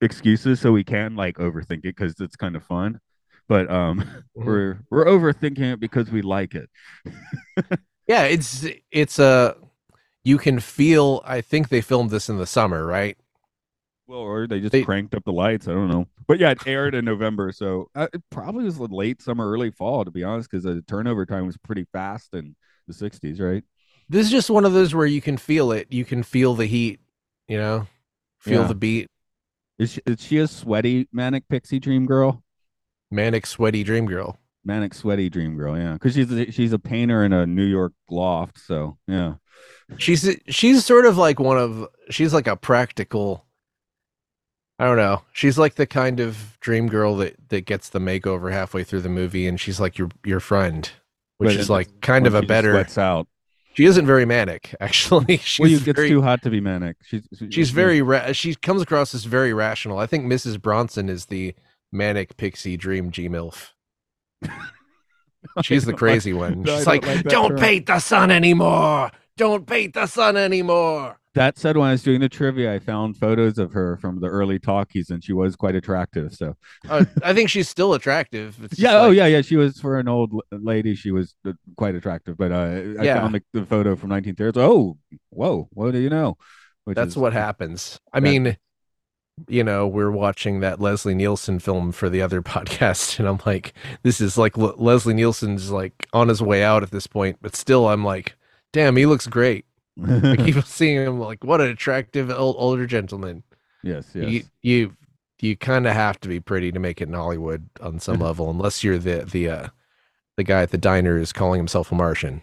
excuses 0.02 0.60
so 0.60 0.72
we 0.72 0.84
can 0.84 1.16
like 1.16 1.38
overthink 1.38 1.80
it 1.80 1.96
because 1.96 2.16
it's 2.20 2.36
kind 2.36 2.56
of 2.56 2.64
fun. 2.64 3.00
But 3.48 3.70
um, 3.72 4.06
we're 4.36 4.80
we're 4.90 5.06
overthinking 5.06 5.74
it 5.74 5.80
because 5.80 6.12
we 6.12 6.22
like 6.22 6.56
it. 6.56 6.70
Yeah, 8.08 8.24
it's 8.24 8.66
it's 8.92 9.20
a 9.20 9.56
you 10.24 10.38
can 10.38 10.60
feel 10.60 11.22
I 11.26 11.40
think 11.42 11.70
they 11.70 11.82
filmed 11.82 12.10
this 12.10 12.30
in 12.30 12.38
the 12.38 12.48
summer, 12.48 12.86
right? 12.86 13.18
Well, 14.08 14.20
or 14.20 14.48
they 14.48 14.60
just 14.60 14.72
They- 14.74 14.84
cranked 14.84 15.16
up 15.16 15.24
the 15.24 15.32
lights. 15.32 15.68
I 15.68 15.74
don't 15.74 15.90
know. 15.90 16.08
But 16.28 16.40
yeah, 16.40 16.52
it 16.52 16.66
aired 16.68 16.96
in 16.96 17.06
November, 17.06 17.52
so 17.52 17.90
uh, 17.96 18.08
it 18.14 18.22
probably 18.30 18.64
was 18.66 18.80
late 18.80 19.22
summer, 19.22 19.50
early 19.50 19.72
fall, 19.72 20.06
to 20.06 20.12
be 20.12 20.24
honest, 20.24 20.50
because 20.50 20.64
the 20.64 20.82
turnover 20.84 21.26
time 21.26 21.46
was 21.46 21.58
pretty 21.58 21.86
fast 21.92 22.34
in 22.34 22.56
the 22.88 22.94
'60s, 22.94 23.40
right? 23.40 23.64
This 24.10 24.26
is 24.28 24.32
just 24.32 24.50
one 24.50 24.66
of 24.66 24.74
those 24.74 24.94
where 24.96 25.06
you 25.06 25.22
can 25.22 25.38
feel 25.38 25.72
it. 25.72 25.88
You 25.92 26.04
can 26.06 26.24
feel 26.24 26.54
the 26.56 26.66
heat, 26.66 27.00
you 27.48 27.58
know, 27.58 27.88
feel 28.40 28.62
Yeah. 28.62 28.68
the 28.68 28.76
beat. 28.76 29.08
Is 29.80 29.94
she, 29.94 30.02
is 30.06 30.22
she 30.22 30.38
a 30.38 30.48
sweaty 30.48 31.08
manic 31.12 31.48
pixie 31.50 31.80
dream 31.80 32.06
girl? 32.06 32.44
Manic, 33.10 33.46
sweaty 33.46 33.84
dream 33.84 34.06
girl. 34.06 34.38
Manic 34.64 34.94
sweaty 34.94 35.30
dream 35.30 35.58
girl, 35.58 35.78
yeah. 35.78 35.94
Because 35.94 36.14
she's 36.14 36.32
a, 36.32 36.52
she's 36.52 36.72
a 36.72 36.80
painter 36.80 37.26
in 37.26 37.34
a 37.34 37.48
New 37.48 37.66
York 37.66 37.94
loft, 38.10 38.60
so 38.60 38.98
yeah. 39.08 39.36
She's 39.98 40.38
she's 40.48 40.86
sort 40.86 41.06
of 41.06 41.18
like 41.18 41.40
one 41.40 41.58
of 41.58 41.88
she's 42.10 42.34
like 42.34 42.48
a 42.48 42.56
practical. 42.56 43.46
I 44.80 44.86
don't 44.86 44.98
know. 44.98 45.22
She's 45.34 45.58
like 45.58 45.76
the 45.76 45.86
kind 45.86 46.20
of 46.20 46.58
dream 46.60 46.88
girl 46.88 47.16
that 47.18 47.36
that 47.50 47.66
gets 47.66 47.90
the 47.90 48.00
makeover 48.00 48.52
halfway 48.52 48.84
through 48.84 49.02
the 49.02 49.10
movie, 49.10 49.48
and 49.48 49.60
she's 49.60 49.80
like 49.80 49.98
your 49.98 50.10
your 50.26 50.40
friend, 50.40 50.90
which 51.38 51.50
But 51.50 51.56
is 51.58 51.70
like 51.70 52.02
kind 52.02 52.26
of 52.28 52.34
a 52.36 52.42
better. 52.44 52.72
sweats 52.74 52.98
out. 52.98 53.28
She 53.74 53.86
isn't 53.86 54.06
very 54.06 54.26
manic, 54.26 54.76
actually. 54.82 55.38
She's 55.38 55.60
well, 55.60 55.70
you 55.70 55.80
very, 55.80 56.10
too 56.10 56.22
hot 56.22 56.42
to 56.44 56.50
be 56.50 56.60
manic. 56.60 56.98
She's 57.04 57.28
she- 57.38 57.52
she's 57.52 57.70
very 57.72 58.02
ra- 58.02 58.32
she 58.34 58.56
comes 58.56 58.82
across 58.82 59.14
as 59.16 59.26
very 59.26 59.54
rational. 59.54 59.98
I 59.98 60.06
think 60.08 60.26
Mrs. 60.26 60.62
Bronson 60.62 61.10
is 61.10 61.28
the 61.28 61.56
manic 61.92 62.38
pixie 62.38 62.78
dream 62.78 63.12
G 63.12 63.30
MILF. 63.30 63.70
She's 65.64 65.86
the 65.86 65.92
don't 65.92 65.94
like- 65.94 66.00
crazy 66.00 66.34
one. 66.34 66.64
She's 66.66 66.86
don't 66.86 66.88
like, 66.88 67.06
like 67.06 67.24
don't 67.24 67.50
term." 67.52 67.60
paint 67.60 67.86
the 67.88 68.00
sun 68.00 68.30
anymore. 68.32 69.12
Don't 69.38 69.66
paint 69.66 69.94
the 69.94 70.06
sun 70.06 70.38
anymore. 70.38 71.18
That 71.34 71.58
said, 71.58 71.78
when 71.78 71.88
I 71.88 71.92
was 71.94 72.04
doing 72.04 72.20
the 72.20 72.28
trivia, 72.28 72.74
I 72.74 72.80
found 72.80 73.16
photos 73.16 73.58
of 73.58 73.72
her 73.72 73.96
from 73.98 74.20
the 74.20 74.28
early 74.28 74.60
talkies, 74.60 75.10
and 75.10 75.24
she 75.24 75.32
was 75.32 75.56
quite 75.56 75.76
attractive. 75.76 76.34
So 76.34 76.56
Uh, 76.90 77.06
I 77.24 77.34
think 77.34 77.50
she's 77.50 77.70
still 77.70 77.94
attractive. 77.94 78.58
It's 78.62 78.72
just 78.76 78.82
yeah, 78.82 79.00
oh 79.00 79.12
yeah, 79.12 79.28
yeah. 79.28 79.42
She 79.42 79.56
was 79.56 79.80
for 79.80 79.98
an 79.98 80.10
old 80.10 80.34
lady. 80.52 80.94
She 80.94 81.12
was 81.12 81.34
uh, 81.46 81.54
quite 81.78 81.96
attractive. 81.96 82.36
But 82.38 82.52
uh, 82.52 83.00
I 83.00 83.04
Yeah. 83.06 83.22
found 83.22 83.36
the, 83.36 83.44
the 83.54 83.66
photo 83.66 83.96
from 83.96 84.10
1930s. 84.10 84.58
Oh, 84.58 84.98
whoa, 85.30 85.70
what 85.72 85.92
do 85.92 86.00
you 86.00 86.10
know? 86.10 86.36
Which 86.84 86.96
That's 86.96 87.12
is- 87.12 87.18
what 87.18 87.32
happens. 87.32 87.98
I 88.12 88.20
that- 88.20 88.24
mean, 88.30 88.58
you 89.48 89.64
know, 89.64 89.88
we're 89.88 90.12
watching 90.12 90.60
that 90.60 90.82
Leslie 90.82 91.16
Nielsen 91.16 91.60
film 91.60 91.94
for 91.94 92.10
the 92.10 92.22
other 92.22 92.42
podcast, 92.42 93.20
and 93.20 93.28
I'm 93.28 93.40
like, 93.46 93.74
this 94.04 94.20
is 94.20 94.38
like 94.38 94.58
Le- 94.58 94.76
Leslie 94.76 95.14
Nielsen's 95.14 95.72
like 95.72 96.08
on 96.12 96.28
his 96.28 96.42
way 96.42 96.62
out 96.62 96.84
at 96.84 96.92
this 96.92 97.08
point, 97.08 97.38
but 97.42 97.56
still, 97.56 97.88
I'm 97.88 98.04
like, 98.04 98.36
damn, 98.74 98.98
he 98.98 99.06
looks 99.06 99.28
great. 99.28 99.64
I 100.32 100.38
keep 100.38 100.56
seeing 100.66 100.98
him 100.98 101.20
like, 101.20 101.44
what 101.44 101.62
an 101.62 101.68
attractive 101.70 102.30
old, 102.32 102.56
older 102.58 102.86
gentleman. 102.88 103.44
yes, 103.84 104.12
yes. 104.16 104.30
You 104.30 104.44
you 104.62 104.98
you 105.40 105.58
kind 105.58 105.88
of 105.88 105.94
have 105.94 106.20
to 106.22 106.30
be 106.30 106.40
pretty 106.40 106.72
to 106.72 106.80
make 106.80 107.02
it 107.02 107.08
in 107.08 107.14
Hollywood 107.14 107.70
on 107.82 108.00
some 108.00 108.20
level, 108.22 108.50
unless 108.50 108.84
you're 108.84 108.98
the 109.00 109.26
the 109.26 109.50
uh, 109.50 109.68
the 110.38 110.44
guy 110.44 110.64
at 110.64 110.72
the 110.72 110.78
diner 110.80 111.18
is 111.18 111.34
calling 111.34 111.60
himself 111.60 111.92
a 111.92 111.96
Martian. 111.96 112.42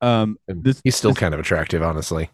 um, 0.00 0.38
this 0.48 0.82
He's 0.84 0.96
still 0.96 1.12
this, 1.12 1.18
kind 1.18 1.34
of 1.34 1.40
attractive, 1.40 1.82
honestly. 1.82 2.30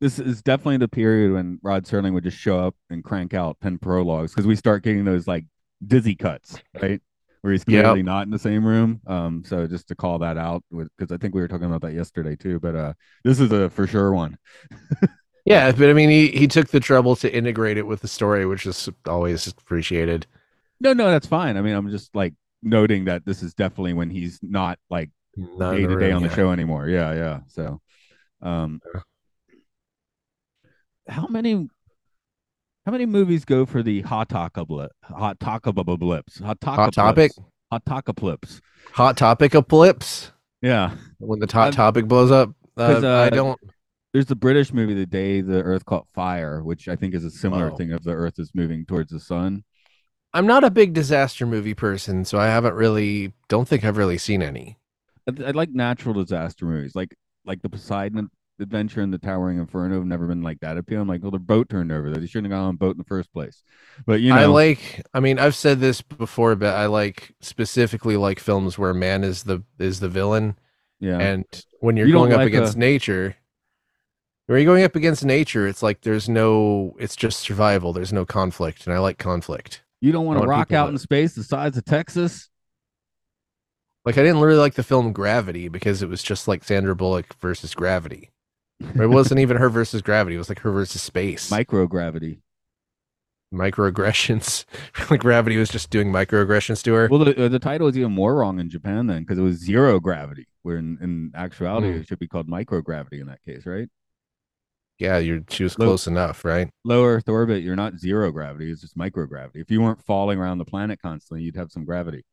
this 0.00 0.18
is 0.18 0.42
definitely 0.42 0.78
the 0.78 0.88
period 0.88 1.32
when 1.32 1.58
Rod 1.62 1.84
Serling 1.84 2.12
would 2.14 2.24
just 2.24 2.36
show 2.38 2.58
up 2.58 2.74
and 2.90 3.04
crank 3.04 3.34
out 3.34 3.58
ten 3.60 3.78
prologues 3.78 4.32
because 4.32 4.46
we 4.46 4.56
start 4.56 4.82
getting 4.82 5.04
those 5.04 5.26
like 5.26 5.44
dizzy 5.86 6.14
cuts, 6.16 6.60
right? 6.80 7.00
Where 7.42 7.52
he's 7.52 7.64
Yep. 7.66 7.84
clearly 7.84 8.02
not 8.02 8.26
in 8.26 8.30
the 8.30 8.38
same 8.38 8.64
room. 8.64 9.00
Um, 9.06 9.42
so 9.44 9.66
just 9.66 9.88
to 9.88 9.94
call 9.96 10.18
that 10.20 10.38
out, 10.38 10.62
because 10.70 11.12
I 11.12 11.16
think 11.18 11.34
we 11.34 11.40
were 11.40 11.48
talking 11.48 11.66
about 11.66 11.82
that 11.82 11.92
yesterday 11.94 12.36
too. 12.36 12.60
But 12.60 12.76
uh, 12.76 12.92
this 13.24 13.40
is 13.40 13.52
a 13.52 13.68
for 13.70 13.86
sure 13.86 14.12
one. 14.12 14.38
Yeah, 15.44 15.72
but 15.72 15.90
I 15.90 15.92
mean, 15.92 16.08
he, 16.08 16.28
he 16.28 16.46
took 16.46 16.68
the 16.68 16.78
trouble 16.78 17.16
to 17.16 17.32
integrate 17.34 17.76
it 17.76 17.86
with 17.86 18.00
the 18.00 18.08
story, 18.08 18.46
which 18.46 18.64
is 18.64 18.88
always 19.08 19.48
appreciated. 19.48 20.26
No, 20.80 20.92
no, 20.92 21.10
that's 21.10 21.26
fine. 21.26 21.56
I 21.56 21.62
mean, 21.62 21.74
I'm 21.74 21.90
just 21.90 22.14
like 22.14 22.34
noting 22.62 23.06
that 23.06 23.24
this 23.26 23.42
is 23.42 23.52
definitely 23.54 23.94
when 23.94 24.08
he's 24.08 24.38
not 24.40 24.78
like 24.88 25.10
Not 25.36 25.72
day 25.72 25.86
to 25.86 25.96
day 25.96 26.12
on 26.12 26.22
the 26.22 26.28
yeah. 26.28 26.34
show 26.36 26.52
anymore. 26.52 26.88
Yeah, 26.88 27.12
yeah. 27.12 27.40
So, 27.48 27.80
um, 28.40 28.80
how 31.08 31.26
many, 31.26 31.68
how 32.86 32.92
many 32.92 33.06
movies 33.06 33.44
go 33.44 33.64
for 33.66 33.82
the 33.82 34.02
hot 34.02 34.28
taco 34.28 34.64
blip, 34.64 34.92
hot 35.02 35.38
taco 35.40 35.72
blips, 35.72 36.38
hot 36.40 36.60
topic, 36.60 37.32
hot 37.70 37.84
taco 37.86 38.12
blips? 38.12 38.60
hot 38.92 39.16
topic 39.16 39.54
of 39.54 39.68
blips? 39.68 40.32
Yeah, 40.60 40.94
when 41.18 41.38
the 41.40 41.50
hot 41.52 41.72
topic 41.72 42.06
blows 42.06 42.30
up. 42.30 42.50
Uh, 42.76 42.94
'cause, 42.94 43.04
I 43.04 43.26
uh, 43.26 43.30
don't. 43.30 43.60
there's 44.12 44.26
the 44.26 44.34
British 44.36 44.72
movie, 44.72 44.94
The 44.94 45.06
Day 45.06 45.40
the 45.40 45.62
Earth 45.62 45.84
Caught 45.84 46.06
Fire, 46.14 46.62
which 46.62 46.88
I 46.88 46.96
think 46.96 47.14
is 47.14 47.24
a 47.24 47.30
similar 47.30 47.70
Oh. 47.72 47.76
thing 47.76 47.92
of 47.92 48.02
the 48.04 48.12
Earth 48.12 48.38
is 48.38 48.50
moving 48.54 48.84
towards 48.86 49.10
the 49.12 49.20
sun. 49.20 49.64
I'm 50.34 50.46
not 50.46 50.64
a 50.64 50.70
big 50.70 50.94
disaster 50.94 51.44
movie 51.46 51.74
person, 51.74 52.24
so 52.24 52.38
I 52.38 52.46
haven't 52.46 52.74
really. 52.74 53.32
Don't 53.48 53.68
think 53.68 53.84
I've 53.84 53.98
really 53.98 54.18
seen 54.18 54.42
any. 54.42 54.78
I, 55.28 55.48
I 55.48 55.50
like 55.50 55.70
natural 55.70 56.14
disaster 56.14 56.64
movies, 56.64 56.94
like 56.96 57.14
like 57.44 57.60
the 57.62 57.68
Poseidon 57.68 58.30
Adventure 58.62 59.00
and 59.02 59.12
the 59.12 59.18
Towering 59.18 59.58
Inferno. 59.58 59.96
Have 59.96 60.06
never 60.06 60.26
been 60.26 60.42
like 60.42 60.60
that 60.60 60.76
appeal. 60.78 61.02
I'm 61.02 61.08
like, 61.08 61.22
well, 61.22 61.30
their 61.30 61.40
boat 61.40 61.68
turned 61.68 61.92
over. 61.92 62.10
They 62.10 62.26
shouldn't 62.26 62.50
have 62.52 62.58
gone 62.58 62.68
on 62.68 62.74
a 62.74 62.78
boat 62.78 62.92
in 62.92 62.98
the 62.98 63.04
first 63.04 63.32
place. 63.32 63.62
But 64.06 64.20
you 64.20 64.30
know, 64.30 64.40
I 64.40 64.46
like. 64.46 65.04
I 65.12 65.20
mean, 65.20 65.38
I've 65.38 65.54
said 65.54 65.80
this 65.80 66.00
before, 66.00 66.54
but 66.56 66.74
I 66.74 66.86
like 66.86 67.34
specifically 67.40 68.16
like 68.16 68.38
films 68.40 68.78
where 68.78 68.94
man 68.94 69.24
is 69.24 69.42
the 69.42 69.62
is 69.78 70.00
the 70.00 70.08
villain, 70.08 70.56
yeah, 71.00 71.18
and 71.18 71.44
when 71.80 71.96
you're 71.96 72.06
You 72.06 72.14
going 72.14 72.32
up 72.32 72.38
like 72.38 72.46
uh, 72.46 72.56
against 72.56 72.76
a- 72.76 72.78
nature. 72.78 73.36
When 74.46 74.58
you're 74.58 74.66
going 74.66 74.84
up 74.84 74.96
against 74.96 75.24
nature, 75.24 75.66
it's 75.68 75.82
like 75.82 76.02
there's 76.02 76.28
no, 76.28 76.94
it's 76.98 77.16
just 77.16 77.40
survival. 77.40 77.92
There's 77.92 78.12
no 78.12 78.26
conflict, 78.26 78.86
and 78.86 78.94
I 78.94 78.98
like 78.98 79.16
conflict. 79.16 79.82
you 80.00 80.10
don't 80.12 80.26
want 80.26 80.42
to 80.42 80.46
rock 80.46 80.72
out 80.72 80.88
in 80.90 80.98
space 80.98 81.34
the 81.34 81.44
size 81.44 81.76
of 81.76 81.84
Texas. 81.84 82.50
Like 84.04 84.18
I 84.18 84.22
didn't 84.22 84.40
really 84.40 84.58
like 84.58 84.74
the 84.74 84.82
film 84.82 85.12
Gravity 85.12 85.68
because 85.68 86.02
it 86.02 86.08
was 86.08 86.24
just 86.24 86.48
like 86.48 86.64
Sandra 86.64 86.96
Bullock 86.96 87.34
versus 87.40 87.72
Gravity. 87.72 88.30
It 88.94 89.06
wasn't 89.08 89.40
even 89.40 89.56
her 89.56 89.68
versus 89.68 90.02
Gravity. 90.02 90.36
It 90.36 90.38
was 90.38 90.48
like 90.48 90.60
her 90.60 90.70
versus 90.70 91.02
space. 91.02 91.50
Microgravity. 91.50 92.38
microaggressions. 93.52 94.64
like 95.10 95.20
Gravity 95.20 95.56
was 95.56 95.68
just 95.68 95.90
doing 95.90 96.10
microaggressions 96.12 96.82
to 96.84 96.92
her. 96.94 97.08
Well, 97.10 97.24
the, 97.24 97.44
uh, 97.46 97.48
the 97.48 97.58
title 97.58 97.86
is 97.88 97.96
even 97.98 98.12
more 98.12 98.34
wrong 98.34 98.58
in 98.58 98.70
Japan 98.70 99.06
then 99.06 99.22
because 99.22 99.38
it 99.38 99.42
was 99.42 99.56
zero 99.58 100.00
gravity, 100.00 100.46
where 100.62 100.76
in, 100.78 100.98
in 101.00 101.32
actuality 101.34 101.92
Hmm. 101.92 101.98
it 102.00 102.08
should 102.08 102.18
be 102.18 102.28
called 102.28 102.48
microgravity 102.48 103.20
in 103.20 103.26
that 103.26 103.42
case, 103.44 103.66
right? 103.66 103.88
yeah, 104.98 105.18
you're 105.18 105.40
she 105.50 105.64
was 105.64 105.76
Look- 105.78 105.86
close 105.88 106.06
enough, 106.06 106.44
right? 106.44 106.70
Low 106.84 107.04
Earth 107.04 107.28
orbit, 107.28 107.62
you're 107.64 107.74
not 107.74 107.98
zero 107.98 108.30
gravity; 108.30 108.70
it's 108.70 108.82
just 108.82 108.96
microgravity. 108.96 109.56
If 109.56 109.70
you 109.70 109.80
weren't 109.80 110.02
falling 110.04 110.38
around 110.38 110.58
the 110.58 110.64
planet 110.64 111.00
constantly, 111.02 111.42
you'd 111.42 111.56
have 111.56 111.72
some 111.72 111.84
gravity. 111.84 112.24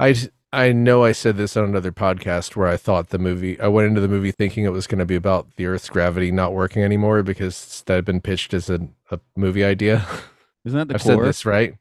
I 0.00 0.14
I 0.52 0.72
know 0.72 1.04
I 1.04 1.12
said 1.12 1.36
this 1.36 1.56
on 1.58 1.64
another 1.64 1.92
podcast 1.92 2.56
where 2.56 2.68
I 2.68 2.78
thought 2.78 3.10
the 3.10 3.18
movie 3.18 3.60
I 3.60 3.68
went 3.68 3.88
into 3.88 4.00
the 4.00 4.08
movie 4.08 4.32
thinking 4.32 4.64
it 4.64 4.72
was 4.72 4.86
going 4.86 4.98
to 4.98 5.04
be 5.04 5.14
about 5.14 5.56
the 5.56 5.66
Earth's 5.66 5.90
gravity 5.90 6.30
not 6.32 6.54
working 6.54 6.82
anymore 6.82 7.22
because 7.22 7.82
that 7.86 7.94
had 7.96 8.04
been 8.06 8.22
pitched 8.22 8.54
as 8.54 8.70
a, 8.70 8.88
a 9.10 9.20
movie 9.36 9.64
idea. 9.64 10.06
Isn't 10.64 10.78
that 10.78 10.88
the 10.88 10.94
I've 10.94 11.02
core? 11.02 11.16
said 11.16 11.24
this 11.28 11.44
right. 11.44 11.74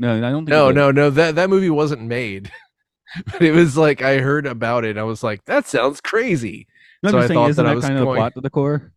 No, 0.00 0.16
I 0.16 0.20
don't 0.30 0.46
think. 0.46 0.48
No, 0.48 0.70
no, 0.72 0.90
no. 0.90 1.10
That 1.10 1.36
that 1.36 1.48
movie 1.48 1.70
wasn't 1.70 2.02
made. 2.02 2.50
but 3.26 3.40
it 3.40 3.52
was 3.52 3.76
like 3.76 4.02
I 4.02 4.18
heard 4.18 4.46
about 4.46 4.84
it. 4.84 4.98
I 4.98 5.04
was 5.04 5.22
like, 5.22 5.44
that 5.44 5.66
sounds 5.68 6.00
crazy. 6.00 6.66
No, 7.04 7.10
So 7.12 7.18
I 7.18 7.26
saying, 7.28 7.38
thought 7.38 7.50
isn't 7.50 7.64
that 7.64 7.70
I 7.70 7.74
was 7.74 7.84
kind 7.84 7.98
of 7.98 8.00
the 8.06 8.14
plot 8.14 8.34
to 8.34 8.40
the 8.40 8.50
core? 8.50 8.92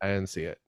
I 0.00 0.08
didn't 0.08 0.28
see 0.30 0.42
it. 0.44 0.58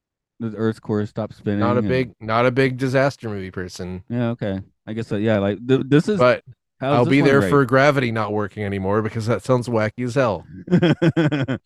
The 0.40 0.54
Earth's 0.54 0.78
core 0.80 1.04
stops 1.06 1.36
spinning. 1.36 1.60
Not 1.60 1.76
a 1.76 1.78
and- 1.78 1.88
big, 1.88 2.12
not 2.20 2.44
a 2.44 2.50
big 2.50 2.76
disaster 2.76 3.30
movie 3.30 3.50
person. 3.50 4.04
Yeah, 4.10 4.28
okay. 4.30 4.60
I 4.86 4.92
guess 4.92 5.06
so. 5.08 5.16
Yeah, 5.16 5.38
like 5.38 5.66
th- 5.66 5.82
this 5.86 6.08
is. 6.08 6.18
But 6.18 6.44
how's 6.80 6.94
I'll 6.98 7.06
be 7.06 7.20
there 7.20 7.40
rate? 7.40 7.50
for 7.50 7.64
gravity 7.64 8.12
not 8.12 8.32
working 8.32 8.64
anymore 8.64 9.02
because 9.02 9.26
that 9.26 9.42
sounds 9.42 9.68
wacky 9.68 10.04
as 10.04 10.14
hell. 10.14 10.44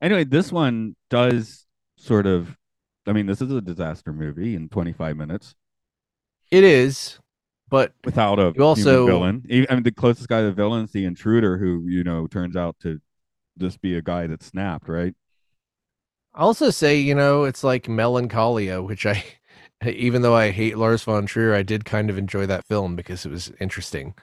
anyway, 0.00 0.24
this 0.24 0.52
one 0.52 0.96
does 1.08 1.66
sort 1.96 2.26
of. 2.26 2.56
I 3.06 3.12
mean, 3.12 3.26
this 3.26 3.40
is 3.40 3.50
a 3.50 3.60
disaster 3.60 4.12
movie 4.12 4.54
in 4.54 4.68
25 4.68 5.16
minutes 5.16 5.54
It 6.50 6.64
is, 6.64 7.18
but 7.68 7.94
without 8.04 8.38
a 8.38 8.52
You 8.54 8.62
also- 8.62 9.06
villain. 9.06 9.44
I 9.50 9.74
mean, 9.74 9.82
the 9.82 9.90
closest 9.92 10.28
guy 10.28 10.40
to 10.40 10.46
the 10.46 10.52
villain 10.52 10.84
is 10.84 10.92
the 10.92 11.04
intruder, 11.04 11.56
who 11.58 11.86
you 11.88 12.04
know 12.04 12.26
turns 12.26 12.56
out 12.56 12.76
to 12.82 13.00
just 13.58 13.80
be 13.80 13.96
a 13.96 14.02
guy 14.02 14.26
that 14.26 14.42
snapped, 14.42 14.88
right? 14.88 15.14
I 16.34 16.42
also 16.42 16.70
say, 16.70 16.98
you 17.00 17.14
know, 17.14 17.44
it's 17.44 17.64
like 17.64 17.88
Melancholia, 17.88 18.80
which 18.82 19.04
I, 19.04 19.24
even 19.84 20.22
though 20.22 20.34
I 20.36 20.50
hate 20.50 20.78
Lars 20.78 21.02
von 21.02 21.26
Trier, 21.26 21.54
I 21.54 21.62
did 21.62 21.84
kind 21.84 22.08
of 22.10 22.16
enjoy 22.16 22.46
that 22.46 22.66
film 22.66 22.94
because 22.94 23.26
it 23.26 23.30
was 23.30 23.50
interesting. 23.60 24.14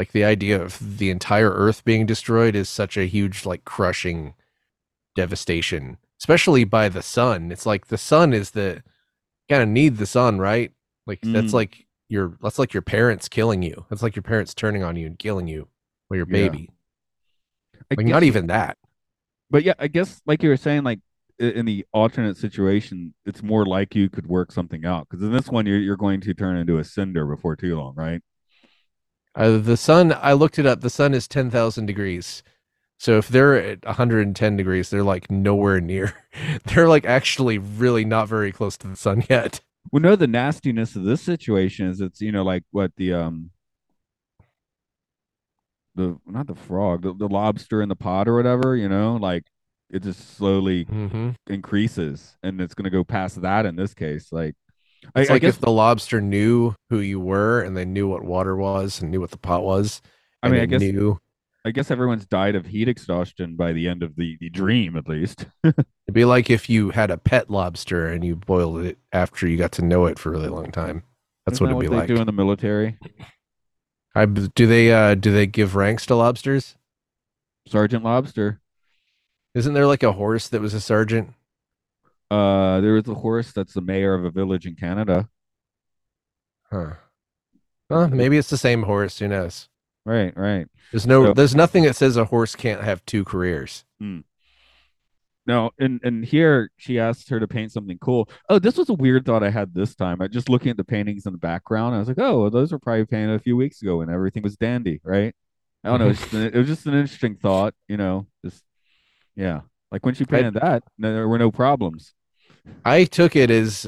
Like 0.00 0.12
the 0.12 0.24
idea 0.24 0.58
of 0.62 0.96
the 0.96 1.10
entire 1.10 1.50
Earth 1.50 1.84
being 1.84 2.06
destroyed 2.06 2.54
is 2.54 2.70
such 2.70 2.96
a 2.96 3.04
huge, 3.04 3.44
like, 3.44 3.66
crushing 3.66 4.32
devastation, 5.14 5.98
especially 6.18 6.64
by 6.64 6.88
the 6.88 7.02
sun. 7.02 7.52
It's 7.52 7.66
like 7.66 7.88
the 7.88 7.98
sun 7.98 8.32
is 8.32 8.52
the 8.52 8.82
kind 9.50 9.62
of 9.62 9.68
need 9.68 9.98
the 9.98 10.06
sun, 10.06 10.38
right? 10.38 10.72
Like 11.06 11.18
that's 11.20 11.50
Mm. 11.50 11.52
like 11.52 11.86
your 12.08 12.38
that's 12.40 12.58
like 12.58 12.72
your 12.72 12.80
parents 12.80 13.28
killing 13.28 13.60
you. 13.60 13.84
That's 13.90 14.02
like 14.02 14.16
your 14.16 14.22
parents 14.22 14.54
turning 14.54 14.82
on 14.82 14.96
you 14.96 15.06
and 15.06 15.18
killing 15.18 15.48
you 15.48 15.68
or 16.08 16.16
your 16.16 16.24
baby. 16.24 16.70
I 17.90 17.96
Like 17.98 18.06
not 18.06 18.22
even 18.22 18.46
that. 18.46 18.78
But 19.50 19.64
yeah, 19.64 19.74
I 19.78 19.88
guess 19.88 20.22
like 20.24 20.42
you 20.42 20.48
were 20.48 20.56
saying, 20.56 20.82
like 20.82 21.00
in 21.38 21.66
the 21.66 21.84
alternate 21.92 22.38
situation, 22.38 23.12
it's 23.26 23.42
more 23.42 23.66
like 23.66 23.94
you 23.94 24.08
could 24.08 24.28
work 24.28 24.50
something 24.50 24.86
out 24.86 25.10
because 25.10 25.22
in 25.22 25.30
this 25.30 25.50
one, 25.50 25.66
you're 25.66 25.78
you're 25.78 25.98
going 25.98 26.22
to 26.22 26.32
turn 26.32 26.56
into 26.56 26.78
a 26.78 26.84
cinder 26.84 27.26
before 27.26 27.54
too 27.54 27.76
long, 27.76 27.94
right? 27.96 28.22
Uh, 29.34 29.58
the 29.58 29.76
sun, 29.76 30.12
I 30.20 30.32
looked 30.32 30.58
it 30.58 30.66
up. 30.66 30.80
The 30.80 30.90
sun 30.90 31.14
is 31.14 31.28
10,000 31.28 31.86
degrees. 31.86 32.42
So 32.98 33.16
if 33.16 33.28
they're 33.28 33.54
at 33.56 33.84
110 33.84 34.56
degrees, 34.56 34.90
they're 34.90 35.02
like 35.02 35.30
nowhere 35.30 35.80
near. 35.80 36.14
They're 36.64 36.88
like 36.88 37.06
actually 37.06 37.56
really 37.58 38.04
not 38.04 38.28
very 38.28 38.52
close 38.52 38.76
to 38.78 38.88
the 38.88 38.96
sun 38.96 39.24
yet. 39.30 39.60
We 39.90 40.00
know 40.00 40.16
the 40.16 40.26
nastiness 40.26 40.94
of 40.96 41.04
this 41.04 41.22
situation 41.22 41.86
is 41.88 42.00
it's 42.02 42.20
you 42.20 42.30
know 42.30 42.42
like 42.44 42.62
what 42.72 42.92
the 42.96 43.14
um 43.14 43.50
the 45.94 46.18
not 46.26 46.46
the 46.46 46.54
frog 46.54 47.02
the, 47.02 47.14
the 47.14 47.26
lobster 47.28 47.82
in 47.82 47.88
the 47.88 47.96
pot 47.96 48.28
or 48.28 48.36
whatever 48.36 48.76
you 48.76 48.88
know 48.88 49.16
like 49.16 49.44
it 49.90 50.02
just 50.02 50.36
slowly 50.36 50.84
Mm-hmm. 50.84 51.30
increases 51.48 52.36
and 52.42 52.60
it's 52.60 52.74
going 52.74 52.84
to 52.84 52.90
go 52.90 53.02
past 53.02 53.40
that 53.42 53.66
in 53.66 53.76
this 53.76 53.94
case 53.94 54.30
like 54.30 54.54
I, 55.14 55.20
It's 55.22 55.30
I 55.30 55.34
like 55.34 55.42
guess 55.42 55.54
if 55.54 55.60
the 55.60 55.70
lobster 55.70 56.20
knew 56.20 56.74
who 56.90 57.00
you 57.00 57.18
were 57.20 57.60
and 57.62 57.76
they 57.76 57.84
knew 57.84 58.08
what 58.08 58.22
water 58.24 58.56
was 58.56 59.00
and 59.00 59.10
knew 59.10 59.20
what 59.20 59.30
the 59.30 59.38
pot 59.38 59.62
was. 59.62 60.00
I 60.42 60.48
mean, 60.48 60.60
I 60.60 60.66
guess- 60.66 60.80
knew 60.80 61.18
I 61.62 61.72
guess 61.72 61.90
everyone's 61.90 62.24
died 62.24 62.54
of 62.54 62.64
heat 62.66 62.88
exhaustion 62.88 63.54
by 63.54 63.72
the 63.74 63.86
end 63.86 64.02
of 64.02 64.16
the, 64.16 64.38
the 64.40 64.48
dream 64.48 64.96
at 64.96 65.06
least 65.06 65.44
it'd 65.62 65.84
be 66.10 66.24
like 66.24 66.48
if 66.48 66.70
you 66.70 66.88
had 66.88 67.10
a 67.10 67.18
pet 67.18 67.50
lobster 67.50 68.06
and 68.06 68.24
you 68.24 68.34
boiled 68.34 68.80
it 68.82 68.96
after 69.12 69.46
you 69.46 69.58
got 69.58 69.72
to 69.72 69.84
know 69.84 70.06
it 70.06 70.18
for 70.18 70.30
a 70.30 70.32
really 70.32 70.48
long 70.48 70.70
time. 70.72 71.02
That's 71.44 71.56
Isn't 71.56 71.66
what 71.66 71.72
that 71.80 71.84
it'd 71.84 71.90
be 71.90 71.94
they 71.96 72.00
like. 72.00 72.08
do 72.08 72.16
in 72.16 72.26
the 72.26 72.32
military 72.32 72.98
I, 74.14 74.24
do 74.24 74.66
they 74.66 74.90
uh 74.92 75.14
do 75.14 75.32
they 75.32 75.46
give 75.46 75.76
ranks 75.76 76.06
to 76.06 76.14
lobsters? 76.14 76.76
sergeant 77.68 78.04
lobster 78.04 78.60
Isn't 79.54 79.74
there 79.74 79.86
like 79.86 80.02
a 80.02 80.12
horse 80.12 80.48
that 80.48 80.60
was 80.62 80.72
a 80.74 80.80
sergeant? 80.80 81.34
Uh 82.30 82.80
there 82.80 82.96
is 82.96 83.08
a 83.08 83.14
horse 83.14 83.52
that's 83.52 83.74
the 83.74 83.80
mayor 83.80 84.14
of 84.14 84.24
a 84.24 84.30
village 84.30 84.66
in 84.66 84.74
canada 84.74 85.28
Huh. 86.72 86.92
Well, 87.88 88.06
maybe 88.08 88.38
it's 88.38 88.50
the 88.50 88.56
same 88.56 88.84
horse. 88.84 89.18
Who 89.18 89.26
knows? 89.28 89.68
right 90.06 90.32
right 90.36 90.66
There's 90.92 91.06
no. 91.06 91.24
So- 91.26 91.34
there's 91.34 91.54
nothing 91.56 91.82
that 91.82 91.96
says 91.96 92.16
a 92.16 92.24
horse 92.24 92.54
can't 92.54 92.82
have 92.82 93.04
two 93.04 93.24
careers. 93.24 93.84
No, 95.46 95.70
and 95.80 96.00
and 96.04 96.24
here 96.24 96.70
she 96.76 97.00
asked 97.00 97.28
her 97.30 97.40
to 97.40 97.48
paint 97.48 97.72
something 97.72 97.98
cool. 97.98 98.28
Oh, 98.48 98.58
this 98.60 98.76
was 98.76 98.88
a 98.88 98.94
weird 98.94 99.26
thought 99.26 99.42
I 99.42 99.50
had 99.50 99.74
this 99.74 99.96
time. 99.96 100.22
I 100.22 100.28
just 100.28 100.48
looking 100.48 100.70
at 100.70 100.76
the 100.76 100.84
paintings 100.84 101.26
in 101.26 101.32
the 101.32 101.38
background, 101.38 101.94
I 101.96 101.98
was 101.98 102.06
like, 102.08 102.20
oh, 102.20 102.42
well, 102.42 102.50
those 102.50 102.70
were 102.70 102.78
probably 102.78 103.06
painted 103.06 103.34
a 103.34 103.38
few 103.42 103.56
weeks 103.56 103.82
ago 103.82 103.96
when 103.98 104.10
everything 104.10 104.42
was 104.44 104.56
dandy, 104.56 105.00
right? 105.02 105.34
I 105.82 105.88
don't 105.88 105.98
know. 105.98 106.10
It's 106.10 106.20
just, 106.20 106.34
it 106.34 106.54
was 106.54 106.66
just 106.68 106.86
an 106.86 106.94
interesting 106.94 107.34
thought, 107.36 107.74
you 107.88 107.96
know. 107.96 108.26
Just 108.44 108.62
yeah, 109.34 109.62
like 109.90 110.06
when 110.06 110.14
she 110.14 110.24
painted 110.24 110.54
that, 110.54 110.84
no, 110.98 111.12
there 111.12 111.26
were 111.28 111.38
no 111.38 111.50
problems. 111.50 112.14
I 112.84 113.04
took 113.04 113.36
it 113.36 113.50
as 113.50 113.86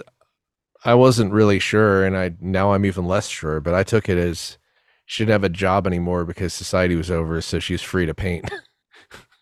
I 0.84 0.94
wasn't 0.94 1.32
really 1.32 1.58
sure, 1.58 2.04
and 2.04 2.16
I 2.16 2.32
now 2.40 2.72
I'm 2.74 2.84
even 2.86 3.06
less 3.06 3.28
sure. 3.28 3.60
But 3.60 3.74
I 3.74 3.82
took 3.84 4.08
it 4.08 4.18
as 4.18 4.58
she 5.06 5.24
didn't 5.24 5.32
have 5.32 5.44
a 5.44 5.48
job 5.50 5.86
anymore 5.86 6.24
because 6.24 6.52
society 6.54 6.96
was 6.96 7.10
over, 7.10 7.40
so 7.40 7.58
she's 7.60 7.82
free 7.82 8.06
to 8.06 8.14
paint. 8.14 8.50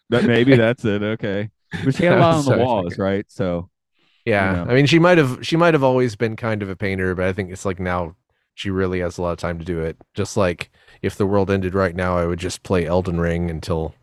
But 0.08 0.24
maybe 0.26 0.56
that's 0.56 0.84
it. 0.84 1.02
Okay, 1.02 1.50
but 1.82 1.94
she 1.94 2.04
had 2.04 2.14
a 2.14 2.16
lot 2.18 2.36
on 2.36 2.44
the 2.44 2.52
walls, 2.52 2.98
right? 2.98 3.24
So 3.28 3.70
yeah, 4.26 4.60
Yeah. 4.64 4.66
I 4.66 4.74
mean, 4.74 4.86
she 4.86 4.98
might 4.98 5.18
have 5.18 5.46
she 5.46 5.56
might 5.56 5.74
have 5.74 5.84
always 5.84 6.16
been 6.16 6.36
kind 6.36 6.62
of 6.62 6.70
a 6.70 6.76
painter, 6.76 7.14
but 7.14 7.26
I 7.26 7.32
think 7.32 7.52
it's 7.52 7.64
like 7.64 7.80
now 7.80 8.16
she 8.54 8.70
really 8.70 9.00
has 9.00 9.18
a 9.18 9.22
lot 9.22 9.32
of 9.32 9.38
time 9.38 9.58
to 9.58 9.64
do 9.64 9.80
it. 9.80 9.96
Just 10.14 10.36
like 10.36 10.70
if 11.02 11.16
the 11.16 11.26
world 11.26 11.50
ended 11.50 11.74
right 11.74 11.96
now, 11.96 12.18
I 12.18 12.26
would 12.26 12.38
just 12.40 12.62
play 12.62 12.86
Elden 12.86 13.20
Ring 13.20 13.50
until 13.50 13.94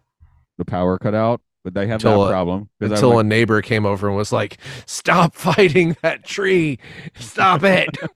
the 0.58 0.66
power 0.66 0.98
cut 1.00 1.16
out, 1.16 1.42
but 1.68 1.74
they 1.74 1.86
have 1.88 1.96
Until, 1.96 2.24
that 2.24 2.32
problem 2.32 2.70
until 2.80 3.10
like, 3.10 3.26
a 3.26 3.28
neighbor 3.28 3.62
came 3.62 3.86
over 3.86 4.08
and 4.08 4.16
was 4.16 4.32
like, 4.32 4.58
"Stop 4.86 5.36
fighting 5.36 5.98
that 6.02 6.24
tree! 6.24 6.80
Stop 7.20 7.64
it!" 7.64 7.90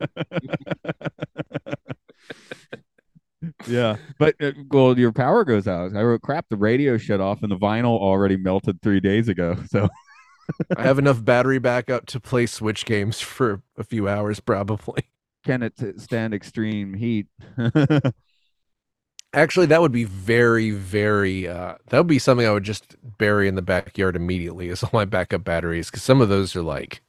Yeah, 3.67 3.98
but 4.20 4.36
uh, 4.39 4.51
well, 4.70 4.98
your 4.98 5.12
power 5.12 5.43
goes 5.43 5.67
out. 5.67 5.96
I 5.96 6.03
wrote, 6.03 6.22
crap, 6.22 6.46
the 6.50 6.55
radio 6.55 6.98
shut 6.98 7.20
off 7.20 7.41
and 7.41 7.51
the 7.51 7.58
vinyl 7.58 8.00
already 8.00 8.38
melted 8.38 8.81
three 8.81 9.00
days 9.01 9.27
ago. 9.27 9.58
So 9.67 9.89
I 10.77 10.84
have 10.84 11.00
enough 11.00 11.25
battery 11.25 11.58
backup 11.60 12.05
to 12.08 12.20
play 12.20 12.46
Switch 12.46 12.86
games 12.86 13.20
for 13.20 13.63
a 13.77 13.84
few 13.84 14.08
hours, 14.08 14.39
probably. 14.39 15.03
can 15.43 15.63
it 15.63 16.00
stand 16.00 16.34
extreme 16.34 16.93
heat? 16.93 17.27
Actually, 19.33 19.65
that 19.67 19.81
would 19.81 19.93
be 19.93 20.03
very, 20.03 20.71
very. 20.71 21.47
Uh, 21.47 21.75
that 21.87 21.98
would 21.98 22.07
be 22.07 22.20
something 22.20 22.46
I 22.46 22.51
would 22.51 22.63
just 22.65 22.96
bury 23.17 23.48
in 23.48 23.55
the 23.55 23.61
backyard 23.61 24.15
immediately. 24.15 24.67
Is 24.70 24.83
all 24.83 24.89
my 24.94 25.05
backup 25.05 25.44
batteries 25.44 25.89
because 25.89 26.03
some 26.03 26.22
of 26.22 26.29
those 26.29 26.55
are 26.55 26.61
like 26.63 27.01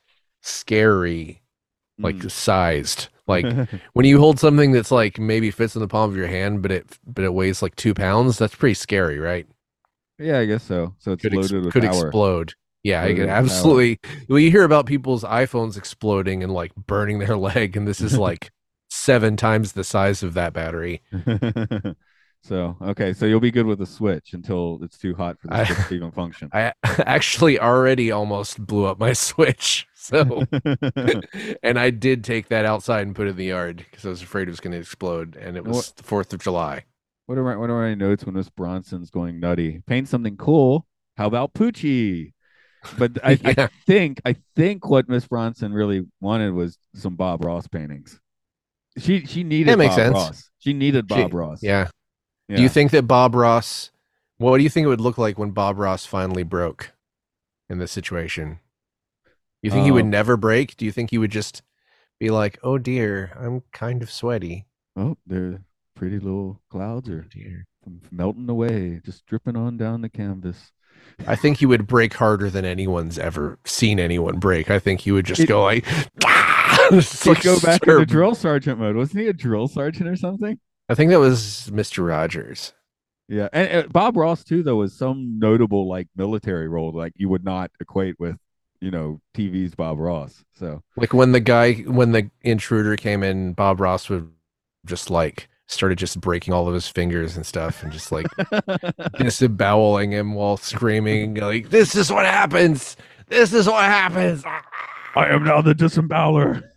scary, 0.43 1.43
like 2.03 2.19
Mm. 2.19 2.31
sized. 2.31 3.09
Like 3.29 3.57
when 3.95 4.07
you 4.07 4.19
hold 4.21 4.39
something 4.41 4.73
that's 4.73 4.91
like 4.93 5.19
maybe 5.19 5.51
fits 5.51 5.77
in 5.77 5.81
the 5.83 5.89
palm 5.89 6.11
of 6.11 6.17
your 6.17 6.29
hand, 6.29 6.63
but 6.63 6.73
it 6.73 6.99
but 7.07 7.25
it 7.25 7.35
weighs 7.35 7.63
like 7.63 7.77
two 7.77 7.95
pounds. 7.95 8.39
That's 8.39 8.55
pretty 8.57 8.75
scary, 8.75 9.19
right? 9.19 9.47
yeah, 10.19 10.39
I 10.39 10.45
guess 10.47 10.63
so. 10.65 10.95
So 10.99 11.13
it's 11.13 11.23
Could 11.23 11.35
ex- 11.35 11.53
loaded 11.53 11.65
with 11.65 11.75
could 11.75 11.83
power. 11.83 11.89
explode. 12.11 12.55
Yeah, 12.83 13.07
could 13.13 13.29
absolutely. 13.29 14.01
Well, 14.29 14.39
you 14.41 14.51
hear 14.51 14.65
about 14.65 14.87
people's 14.87 15.23
iPhones 15.25 15.77
exploding 15.77 16.43
and 16.43 16.53
like 16.53 16.75
burning 16.75 17.19
their 17.21 17.37
leg, 17.39 17.77
and 17.77 17.87
this 17.87 18.01
is 18.01 18.19
like 18.19 18.51
seven 18.91 19.37
times 19.37 19.73
the 19.73 19.85
size 19.85 20.23
of 20.23 20.35
that 20.35 20.53
battery. 20.53 21.03
So 22.43 22.77
okay, 22.83 23.13
so 23.13 23.25
you'll 23.27 23.41
be 23.41 23.51
good 23.51 23.67
with 23.67 23.79
the 23.79 23.87
switch 23.87 24.33
until 24.33 24.79
it's 24.83 24.99
too 24.99 25.15
hot 25.15 25.39
for 25.41 25.49
the 25.49 25.55
I- 25.55 25.65
switch 25.65 25.89
to 25.89 25.95
even 25.95 26.11
function. 26.11 26.51
I 26.53 26.73
actually 26.85 27.59
already 27.61 28.11
almost 28.11 28.65
blew 28.65 28.85
up 28.87 28.99
my 28.99 29.13
Switch. 29.15 29.87
So, 29.95 30.45
and 31.63 31.79
I 31.79 31.91
did 31.91 32.25
take 32.25 32.49
that 32.49 32.65
outside 32.65 33.07
and 33.07 33.15
put 33.15 33.29
it 33.29 33.31
in 33.31 33.37
the 33.37 33.45
yard 33.45 33.77
because 33.89 34.05
I 34.05 34.09
was 34.09 34.21
afraid 34.23 34.49
it 34.49 34.51
was 34.51 34.59
going 34.59 34.73
to 34.73 34.79
explode. 34.79 35.37
And 35.37 35.57
it 35.57 35.65
was 35.65 35.77
What- 35.77 35.97
the 35.97 36.03
4th 36.03 36.33
of 36.33 36.41
July. 36.43 36.85
What 37.27 37.39
are 37.39 37.45
my 37.45 37.57
what 37.57 37.71
are 37.71 37.81
my 37.81 37.95
notes 37.95 38.27
when 38.27 38.35
Miss 38.35 38.51
Bronson's 38.51 39.09
going 39.11 39.39
nutty? 39.39 39.81
Paint 39.87 40.09
something 40.09 40.37
cool. 40.37 40.87
How 41.17 41.27
about 41.29 41.55
Poochie? 41.55 42.33
But 42.99 43.25
I, 43.25 43.39
I 43.45 43.69
think 43.87 44.21
I 44.25 44.35
think 44.57 44.89
what 44.91 45.09
Miss 45.09 45.27
Bronson 45.29 45.73
really 45.73 46.03
wanted 46.21 46.53
was 46.53 46.77
some 46.97 47.15
Bob 47.15 47.45
Ross 47.45 47.69
paintings. 47.69 48.19
She 48.99 49.25
she 49.25 49.45
needed 49.45 49.69
That 49.69 49.79
makes 49.79 49.95
Bob 49.95 49.99
sense. 50.05 50.15
Ross. 50.15 50.51
She 50.59 50.73
needed 50.73 51.07
Bob 51.07 51.31
She- 51.31 51.37
Ross. 51.37 51.63
Yeah. 51.63 51.89
Yeah. 52.49 52.57
Do 52.57 52.63
you 52.63 52.69
think 52.69 52.91
that 52.91 53.03
Bob 53.09 53.35
Ross, 53.35 53.91
what 54.39 54.59
do 54.59 54.65
you 54.65 54.71
think 54.71 54.85
it 54.85 54.89
would 54.89 55.01
look 55.01 55.19
like 55.19 55.39
when 55.39 55.51
Bob 55.53 55.79
Ross 55.79 56.05
finally 56.07 56.43
broke 56.43 56.93
in 57.71 57.79
this 57.79 57.93
situation? 57.93 58.59
You 59.63 59.71
think 59.71 59.85
he 59.85 59.91
would 59.93 60.05
Um, 60.05 60.11
never 60.11 60.37
break? 60.37 60.77
Do 60.77 60.85
you 60.85 60.93
think 60.93 61.11
he 61.11 61.19
would 61.19 61.31
just 61.31 61.63
be 62.19 62.31
like, 62.31 62.59
oh 62.63 62.79
dear, 62.79 63.33
I'm 63.39 63.63
kind 63.73 64.03
of 64.03 64.11
sweaty? 64.11 64.67
Oh, 64.97 65.17
they're 65.27 65.63
pretty 65.95 66.19
little 66.19 66.61
clouds 66.69 67.09
Oh 67.09 67.13
are 67.15 67.21
dear. 67.23 67.67
melting 68.11 68.49
away, 68.49 69.01
just 69.05 69.25
dripping 69.27 69.57
on 69.57 69.77
down 69.77 70.01
the 70.03 70.09
canvas. 70.09 70.73
I 71.27 71.37
think 71.37 71.59
he 71.59 71.67
would 71.67 71.87
break 71.87 72.15
harder 72.15 72.51
than 72.51 72.65
anyone's 72.65 73.19
ever 73.19 73.59
seen 73.65 73.99
anyone 74.01 74.39
break. 74.39 74.71
I 74.71 74.79
think 74.79 75.01
he 75.03 75.13
would 75.13 75.27
just 75.27 75.41
It- 75.43 75.47
go 75.49 75.63
like, 75.63 75.85
Just 76.91 77.27
like 77.27 77.43
go 77.43 77.59
back 77.61 77.83
start- 77.85 78.01
into 78.01 78.07
drill 78.07 78.35
sergeant 78.35 78.79
mode. 78.79 78.97
Wasn't 78.97 79.21
he 79.21 79.29
a 79.29 79.33
drill 79.33 79.69
sergeant 79.69 80.09
or 80.09 80.17
something? 80.17 80.59
I 80.93 80.95
think 80.95 81.11
that 81.11 81.19
was 81.19 81.71
Mr. 81.73 82.07
Rogers. 82.07 82.75
Yeah, 83.27 83.49
and, 83.55 83.87
uh, 83.87 83.89
Bob 83.89 84.15
Ross 84.15 84.45
too, 84.45 84.63
though, 84.63 84.77
was 84.77 84.93
some 84.93 85.39
notable 85.39 85.89
like 85.89 86.09
military 86.15 86.69
role 86.69 86.93
like 86.93 87.15
you 87.17 87.31
would 87.31 87.47
not 87.47 87.71
equate 87.81 88.21
with, 88.21 88.37
you 88.83 88.91
know, 88.91 89.23
TV's 89.35 89.75
Bob 89.75 89.99
Ross. 89.99 90.45
So 90.53 90.83
Like 90.99 91.15
when 91.15 91.33
the 91.33 91.41
guy, 91.41 91.77
when 91.77 92.13
the 92.13 92.31
intruder 92.43 92.95
came 92.97 93.23
in, 93.23 93.55
Bob 93.55 93.81
Ross 93.81 94.11
would 94.11 94.31
just 94.85 95.09
like 95.09 95.49
started 95.67 95.97
just 95.97 96.21
breaking 96.21 96.53
all 96.53 96.69
of 96.69 96.75
his 96.75 96.89
fingers 96.89 97.39
and 97.39 97.47
stuff, 97.47 97.83
and 97.83 97.91
just 97.91 98.13
like 98.13 98.27
disemboweling 99.19 100.11
him 100.13 100.35
while 100.35 100.59
screaming 100.59 101.37
like, 101.37 101.71
"This 101.71 101.95
is 101.95 102.13
what 102.13 102.27
happens! 102.27 102.99
This 103.29 103.55
is 103.55 103.67
what 103.67 103.85
happens!" 103.85 104.45
I 105.17 105.29
am 105.29 105.45
now 105.45 105.63
the 105.63 105.75
disemboweler. 105.75 106.69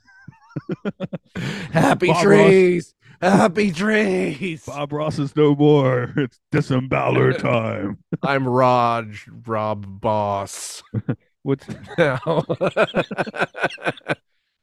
Happy 1.73 2.07
Bob 2.07 2.25
Ross. 2.25 2.93
Happy 3.29 3.71
trees. 3.71 4.65
Bob 4.65 4.93
Ross 4.93 5.19
is 5.19 5.35
no 5.35 5.55
more. 5.55 6.13
It's 6.15 6.39
disemboweler 6.53 7.37
time. 7.39 7.97
I'm 8.23 8.47
Raj 8.47 9.27
Rob 9.45 9.99
Boss. 10.01 10.83
What's 11.43 11.67
now. 11.97 12.43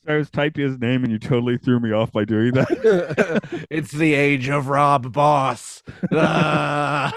I 0.06 0.16
was 0.16 0.30
typing 0.30 0.64
his 0.64 0.78
name 0.78 1.04
and 1.04 1.12
you 1.12 1.18
totally 1.18 1.58
threw 1.58 1.78
me 1.78 1.92
off 1.92 2.10
by 2.12 2.24
doing 2.24 2.52
that. 2.54 3.66
it's 3.70 3.92
the 3.92 4.14
age 4.14 4.48
of 4.48 4.68
Rob 4.68 5.12
Boss. 5.12 5.82
Ah. 6.12 7.12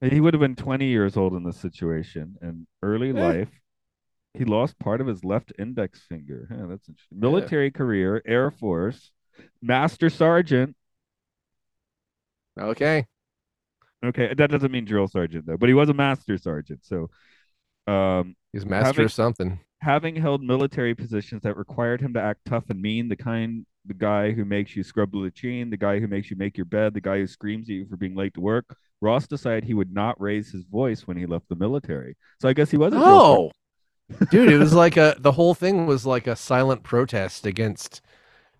he 0.00 0.20
would 0.20 0.34
have 0.34 0.40
been 0.40 0.54
20 0.54 0.86
years 0.86 1.16
old 1.16 1.34
in 1.34 1.42
this 1.42 1.56
situation. 1.56 2.36
In 2.40 2.66
early 2.82 3.12
life, 3.12 3.50
he 4.34 4.44
lost 4.44 4.78
part 4.78 5.00
of 5.00 5.08
his 5.08 5.24
left 5.24 5.52
index 5.58 6.00
finger. 6.08 6.46
Huh, 6.48 6.66
that's 6.68 6.88
interesting. 6.88 7.18
Military 7.18 7.70
career, 7.72 8.22
Air 8.24 8.52
Force, 8.52 9.10
Master 9.60 10.10
Sergeant. 10.10 10.76
okay. 12.58 13.06
Okay, 14.04 14.34
that 14.34 14.50
doesn't 14.50 14.72
mean 14.72 14.84
drill 14.84 15.06
sergeant 15.06 15.46
though, 15.46 15.56
but 15.56 15.68
he 15.68 15.74
was 15.74 15.88
a 15.88 15.94
master 15.94 16.36
sergeant. 16.36 16.80
So, 16.84 17.08
um, 17.86 18.34
He's 18.52 18.66
master 18.66 18.86
Having- 18.86 19.04
of 19.04 19.12
something. 19.12 19.60
having 19.80 20.16
held 20.16 20.42
military 20.42 20.94
positions 20.94 21.42
that 21.42 21.56
required 21.56 22.00
him 22.00 22.12
to 22.14 22.20
act 22.20 22.40
tough 22.44 22.64
and 22.68 22.82
mean, 22.82 23.08
the 23.08 23.16
kind 23.16 23.64
the 23.86 23.94
guy 23.94 24.30
who 24.32 24.44
makes 24.44 24.76
you 24.76 24.82
scrub 24.82 25.10
the 25.12 25.18
latrine, 25.18 25.70
the 25.70 25.76
guy 25.76 25.98
who 26.00 26.06
makes 26.08 26.30
you 26.30 26.36
make 26.36 26.56
your 26.56 26.64
bed, 26.66 26.94
the 26.94 27.00
guy 27.00 27.18
who 27.18 27.26
screams 27.26 27.68
at 27.68 27.74
you 27.74 27.86
for 27.86 27.96
being 27.96 28.14
late 28.14 28.32
to 28.34 28.40
work. 28.40 28.76
Ross 29.00 29.26
decided 29.26 29.64
he 29.64 29.74
would 29.74 29.92
not 29.92 30.20
raise 30.20 30.50
his 30.52 30.64
voice 30.64 31.06
when 31.06 31.16
he 31.16 31.26
left 31.26 31.48
the 31.48 31.56
military. 31.56 32.16
So 32.40 32.48
I 32.48 32.52
guess 32.52 32.70
he 32.70 32.76
wasn't. 32.76 33.02
Oh, 33.04 33.50
dude, 34.30 34.50
it 34.52 34.58
was 34.58 34.72
like 34.74 34.96
a 34.96 35.14
the 35.18 35.32
whole 35.32 35.54
thing 35.54 35.86
was 35.86 36.04
like 36.06 36.26
a 36.26 36.34
silent 36.36 36.82
protest 36.82 37.46
against. 37.46 38.00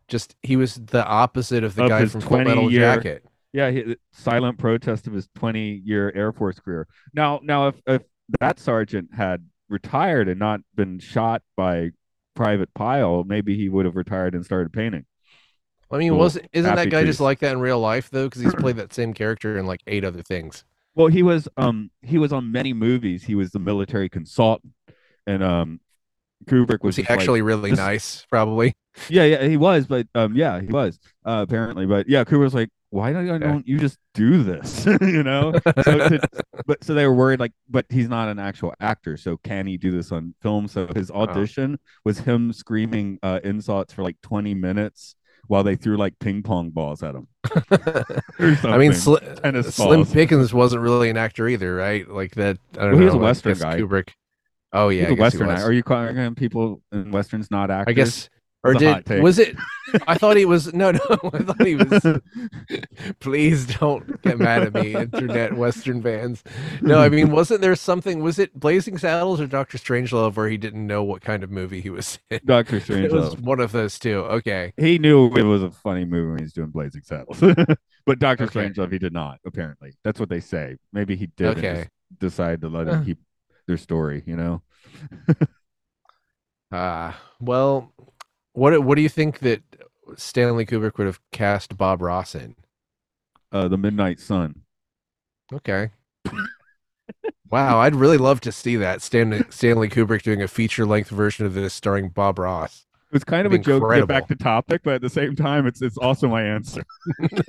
Just 0.08 0.36
he 0.42 0.56
was 0.56 0.74
the 0.76 1.04
opposite 1.04 1.64
of 1.64 1.74
the 1.74 1.84
Of 1.84 1.88
guy 1.88 2.06
from 2.06 2.20
Full 2.20 2.30
20 2.30 2.44
Metal 2.44 2.70
year- 2.70 2.94
Jacket. 2.94 3.24
Yeah, 3.52 3.70
he, 3.70 3.96
silent 4.12 4.58
protest 4.58 5.06
of 5.06 5.12
his 5.12 5.28
20 5.34 5.82
year 5.84 6.10
Air 6.14 6.32
Force 6.32 6.58
career. 6.58 6.88
Now, 7.12 7.38
now 7.42 7.68
if, 7.68 7.74
if 7.86 8.02
that 8.40 8.58
sergeant 8.58 9.10
had 9.14 9.44
retired 9.68 10.28
and 10.28 10.38
not 10.38 10.60
been 10.74 10.98
shot 10.98 11.42
by 11.54 11.90
Private 12.34 12.72
Pyle, 12.72 13.24
maybe 13.24 13.54
he 13.54 13.68
would 13.68 13.84
have 13.84 13.94
retired 13.96 14.34
and 14.34 14.42
started 14.42 14.72
painting. 14.72 15.04
I 15.90 15.98
mean, 15.98 16.16
was 16.16 16.38
isn't 16.54 16.74
that 16.74 16.88
guy 16.88 17.04
just 17.04 17.20
like 17.20 17.40
that 17.40 17.52
in 17.52 17.60
real 17.60 17.78
life 17.78 18.08
though? 18.08 18.24
Because 18.24 18.40
he's 18.40 18.54
played 18.54 18.76
that 18.76 18.94
same 18.94 19.12
character 19.12 19.58
in 19.58 19.66
like 19.66 19.82
eight 19.86 20.04
other 20.04 20.22
things. 20.22 20.64
Well, 20.94 21.08
he 21.08 21.22
was 21.22 21.46
um 21.58 21.90
he 22.00 22.16
was 22.16 22.32
on 22.32 22.50
many 22.50 22.72
movies. 22.72 23.24
He 23.24 23.34
was 23.34 23.50
the 23.50 23.58
military 23.58 24.08
consultant, 24.08 24.72
and 25.26 25.42
um 25.42 25.80
Kubrick 26.46 26.80
was 26.82 26.88
Was 26.88 26.96
he 26.96 27.02
just 27.02 27.10
like- 27.10 27.18
actually 27.20 27.42
really 27.42 27.70
this- 27.70 27.78
nice? 27.78 28.26
Probably. 28.30 28.74
yeah, 29.08 29.24
yeah, 29.24 29.44
he 29.48 29.56
was, 29.56 29.86
but 29.86 30.06
um, 30.14 30.34
yeah, 30.36 30.60
he 30.60 30.66
was 30.66 30.98
uh, 31.24 31.44
apparently, 31.48 31.86
but 31.86 32.08
yeah, 32.08 32.24
Kubrick 32.24 32.40
was 32.40 32.54
like, 32.54 32.68
why 32.90 33.10
don't, 33.10 33.40
don't 33.40 33.66
you 33.66 33.78
just 33.78 33.96
do 34.12 34.42
this, 34.42 34.84
you 35.00 35.22
know? 35.22 35.54
So, 35.82 35.96
to, 35.96 36.20
but 36.66 36.84
so 36.84 36.92
they 36.92 37.06
were 37.06 37.14
worried, 37.14 37.40
like, 37.40 37.52
but 37.70 37.86
he's 37.88 38.06
not 38.10 38.28
an 38.28 38.38
actual 38.38 38.74
actor, 38.80 39.16
so 39.16 39.38
can 39.38 39.66
he 39.66 39.78
do 39.78 39.90
this 39.92 40.12
on 40.12 40.34
film? 40.42 40.68
So 40.68 40.88
his 40.94 41.10
audition 41.10 41.78
was 42.04 42.18
him 42.18 42.52
screaming 42.52 43.18
uh, 43.22 43.40
insults 43.42 43.94
for 43.94 44.02
like 44.02 44.20
twenty 44.20 44.52
minutes 44.52 45.16
while 45.46 45.64
they 45.64 45.74
threw 45.74 45.96
like 45.96 46.18
ping 46.18 46.42
pong 46.42 46.68
balls 46.68 47.02
at 47.02 47.14
him. 47.14 47.26
I 48.62 48.76
mean, 48.76 48.92
Slim. 48.92 50.04
Pickens 50.06 50.52
wasn't 50.52 50.82
really 50.82 51.08
an 51.08 51.16
actor 51.16 51.48
either, 51.48 51.74
right? 51.74 52.06
Like 52.06 52.34
that. 52.34 52.58
I 52.74 52.82
don't 52.82 52.90
Well, 52.90 52.98
he 52.98 53.04
was 53.06 53.14
know. 53.14 53.20
a 53.20 53.24
Western 53.24 53.58
guy. 53.58 53.80
Kubrick. 53.80 54.10
Oh 54.72 54.88
yeah, 54.88 55.02
He's 55.02 55.08
I 55.08 55.12
a 55.12 55.14
he 55.14 55.20
Western. 55.20 55.50
Are 55.50 55.72
you 55.72 55.82
calling 55.82 56.34
people 56.34 56.82
in 56.92 57.10
westerns 57.10 57.50
not 57.50 57.70
actors? 57.70 57.92
I 57.92 57.94
guess. 57.94 58.28
Or 58.64 58.74
That's 58.74 59.08
did 59.08 59.22
was 59.22 59.40
it? 59.40 59.56
I 60.06 60.16
thought 60.16 60.36
he 60.36 60.44
was. 60.44 60.72
No, 60.72 60.92
no. 60.92 61.00
I 61.10 61.38
thought 61.38 61.66
he 61.66 61.74
was. 61.74 62.20
Please 63.20 63.66
don't 63.66 64.22
get 64.22 64.38
mad 64.38 64.62
at 64.62 64.74
me, 64.74 64.94
internet 64.94 65.56
Western 65.56 66.00
fans. 66.00 66.44
No, 66.80 67.00
I 67.00 67.08
mean, 67.08 67.32
wasn't 67.32 67.60
there 67.60 67.74
something? 67.74 68.22
Was 68.22 68.38
it 68.38 68.58
Blazing 68.58 68.98
Saddles 68.98 69.40
or 69.40 69.48
Doctor 69.48 69.78
Strangelove 69.78 70.36
where 70.36 70.48
he 70.48 70.58
didn't 70.58 70.86
know 70.86 71.02
what 71.02 71.22
kind 71.22 71.42
of 71.42 71.50
movie 71.50 71.80
he 71.80 71.90
was 71.90 72.20
in? 72.30 72.38
Doctor 72.44 72.76
It 72.76 73.12
was 73.12 73.36
one 73.36 73.58
of 73.58 73.72
those 73.72 73.98
two. 73.98 74.18
Okay. 74.18 74.72
he 74.76 74.96
knew 74.96 75.26
it 75.34 75.42
was 75.42 75.64
a 75.64 75.70
funny 75.72 76.04
movie 76.04 76.30
when 76.30 76.38
he's 76.38 76.52
doing 76.52 76.70
Blazing 76.70 77.02
Saddles, 77.02 77.40
but 78.06 78.20
Doctor 78.20 78.44
Okay. 78.44 78.60
Strangelove 78.60 78.92
he 78.92 78.98
did 79.00 79.12
not. 79.12 79.40
Apparently, 79.44 79.94
that's 80.04 80.20
what 80.20 80.28
they 80.28 80.40
say. 80.40 80.76
Maybe 80.92 81.16
he 81.16 81.26
did. 81.36 81.58
Okay. 81.58 81.88
decide 82.18 82.60
to 82.60 82.68
let 82.68 82.86
him 82.86 83.00
uh. 83.00 83.04
keep 83.04 83.18
their 83.72 83.78
story. 83.78 84.22
You 84.26 84.36
know. 84.36 84.62
Ah, 86.74 87.20
well, 87.38 87.92
what 88.54 88.82
what 88.82 88.94
do 88.96 89.02
you 89.02 89.08
think 89.10 89.40
that 89.40 89.62
Stanley 90.16 90.64
Kubrick 90.64 90.96
would 90.96 91.06
have 91.06 91.20
cast 91.30 91.76
Bob 91.76 92.00
Ross 92.00 92.34
in? 92.34 92.56
Uh, 93.52 93.68
the 93.68 93.76
Midnight 93.76 94.18
Sun. 94.18 94.62
Okay. 95.52 95.90
wow, 97.50 97.78
I'd 97.78 97.94
really 97.94 98.16
love 98.16 98.40
to 98.40 98.52
see 98.52 98.76
that 98.76 99.02
Stanley 99.02 99.44
Stanley 99.50 99.90
Kubrick 99.90 100.22
doing 100.22 100.40
a 100.40 100.48
feature 100.48 100.86
length 100.86 101.10
version 101.10 101.44
of 101.44 101.52
this 101.52 101.74
starring 101.74 102.08
Bob 102.08 102.38
Ross. 102.38 102.86
It 103.10 103.16
was 103.16 103.24
kind 103.24 103.46
of 103.46 103.52
a 103.52 103.58
joke 103.58 103.86
to 103.86 103.96
get 103.96 104.08
back 104.08 104.28
to 104.28 104.34
topic, 104.34 104.80
but 104.82 104.94
at 104.94 105.02
the 105.02 105.10
same 105.10 105.36
time, 105.36 105.66
it's 105.66 105.82
it's 105.82 105.98
also 105.98 106.26
my 106.26 106.42
answer. 106.42 106.82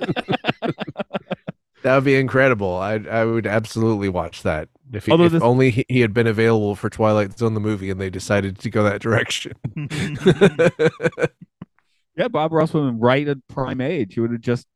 That 1.84 1.96
would 1.96 2.04
be 2.04 2.16
incredible. 2.16 2.76
I 2.78 2.94
I 2.94 3.24
would 3.26 3.46
absolutely 3.46 4.08
watch 4.08 4.42
that. 4.42 4.70
If, 4.90 5.04
he, 5.04 5.12
if 5.12 5.32
this- 5.32 5.42
only 5.42 5.70
he, 5.70 5.84
he 5.88 6.00
had 6.00 6.14
been 6.14 6.26
available 6.26 6.74
for 6.74 6.88
Twilight 6.88 7.38
Zone 7.38 7.52
the 7.52 7.60
movie 7.60 7.90
and 7.90 8.00
they 8.00 8.08
decided 8.08 8.58
to 8.60 8.70
go 8.70 8.82
that 8.84 9.02
direction. 9.02 9.52
yeah, 12.16 12.28
Bob 12.28 12.52
Ross 12.52 12.72
was 12.72 12.94
right 12.96 13.28
at 13.28 13.36
prime 13.48 13.82
age. 13.82 14.14
He 14.14 14.20
would 14.20 14.32
have 14.32 14.40
just 14.40 14.66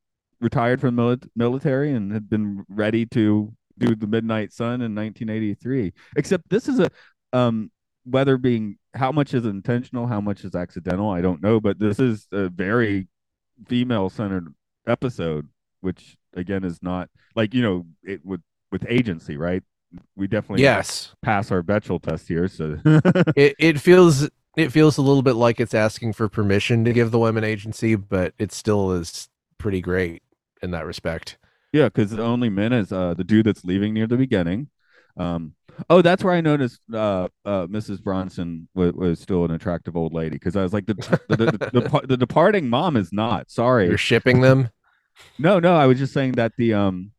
retired 0.40 0.82
from 0.82 0.96
the 0.96 1.02
mili- 1.02 1.28
military 1.34 1.92
and 1.92 2.12
had 2.12 2.28
been 2.28 2.64
ready 2.68 3.06
to 3.06 3.54
do 3.78 3.94
the 3.94 4.06
Midnight 4.06 4.52
Sun 4.52 4.82
in 4.82 4.94
1983. 4.94 5.94
Except 6.16 6.46
this 6.50 6.68
is 6.68 6.78
a 6.78 6.90
um 7.32 7.70
whether 8.04 8.36
being 8.36 8.76
how 8.94 9.12
much 9.12 9.32
is 9.32 9.46
intentional, 9.46 10.06
how 10.06 10.20
much 10.20 10.44
is 10.44 10.54
accidental, 10.54 11.08
I 11.08 11.22
don't 11.22 11.42
know, 11.42 11.58
but 11.58 11.78
this 11.78 11.98
is 11.98 12.26
a 12.32 12.50
very 12.50 13.08
female 13.66 14.10
centered 14.10 14.52
episode, 14.86 15.48
which 15.80 16.17
again 16.34 16.64
is 16.64 16.82
not 16.82 17.08
like 17.34 17.54
you 17.54 17.62
know 17.62 17.86
it 18.02 18.24
with 18.24 18.40
with 18.70 18.84
agency, 18.88 19.36
right? 19.36 19.62
We 20.16 20.26
definitely 20.26 20.62
yes. 20.62 21.14
pass 21.22 21.50
our 21.50 21.62
Bechdel 21.62 22.02
test 22.02 22.28
here, 22.28 22.48
so 22.48 22.78
It 23.36 23.54
it 23.58 23.80
feels 23.80 24.28
it 24.56 24.72
feels 24.72 24.98
a 24.98 25.02
little 25.02 25.22
bit 25.22 25.34
like 25.34 25.60
it's 25.60 25.74
asking 25.74 26.14
for 26.14 26.28
permission 26.28 26.84
to 26.84 26.92
give 26.92 27.10
the 27.10 27.18
women 27.18 27.44
agency, 27.44 27.94
but 27.94 28.34
it 28.38 28.52
still 28.52 28.92
is 28.92 29.28
pretty 29.56 29.80
great 29.80 30.22
in 30.62 30.72
that 30.72 30.84
respect. 30.84 31.38
Yeah, 31.72 31.84
because 31.84 32.10
the 32.10 32.22
only 32.22 32.48
men 32.48 32.72
is 32.72 32.92
uh, 32.92 33.14
the 33.14 33.24
dude 33.24 33.46
that's 33.46 33.64
leaving 33.64 33.94
near 33.94 34.06
the 34.06 34.16
beginning. 34.16 34.68
Um, 35.16 35.54
oh, 35.90 36.02
that's 36.02 36.24
where 36.24 36.34
I 36.34 36.40
noticed 36.40 36.80
uh, 36.92 37.28
uh, 37.44 37.66
Mrs. 37.66 38.02
Bronson 38.02 38.68
was, 38.74 38.92
was 38.94 39.20
still 39.20 39.44
an 39.44 39.50
attractive 39.50 39.96
old 39.96 40.14
lady 40.14 40.36
because 40.36 40.56
I 40.56 40.62
was 40.62 40.72
like 40.72 40.86
the 40.86 40.94
the, 40.94 41.36
the, 41.36 41.36
the, 41.36 41.80
the, 41.80 42.06
the 42.08 42.16
departing 42.16 42.68
mom 42.68 42.96
is 42.96 43.12
not. 43.12 43.50
Sorry, 43.50 43.88
You're 43.88 43.98
shipping 43.98 44.40
them. 44.40 44.70
No, 45.38 45.58
no. 45.58 45.76
I 45.76 45.86
was 45.86 45.98
just 45.98 46.12
saying 46.12 46.32
that 46.32 46.52
the 46.56 46.74
um 46.74 47.12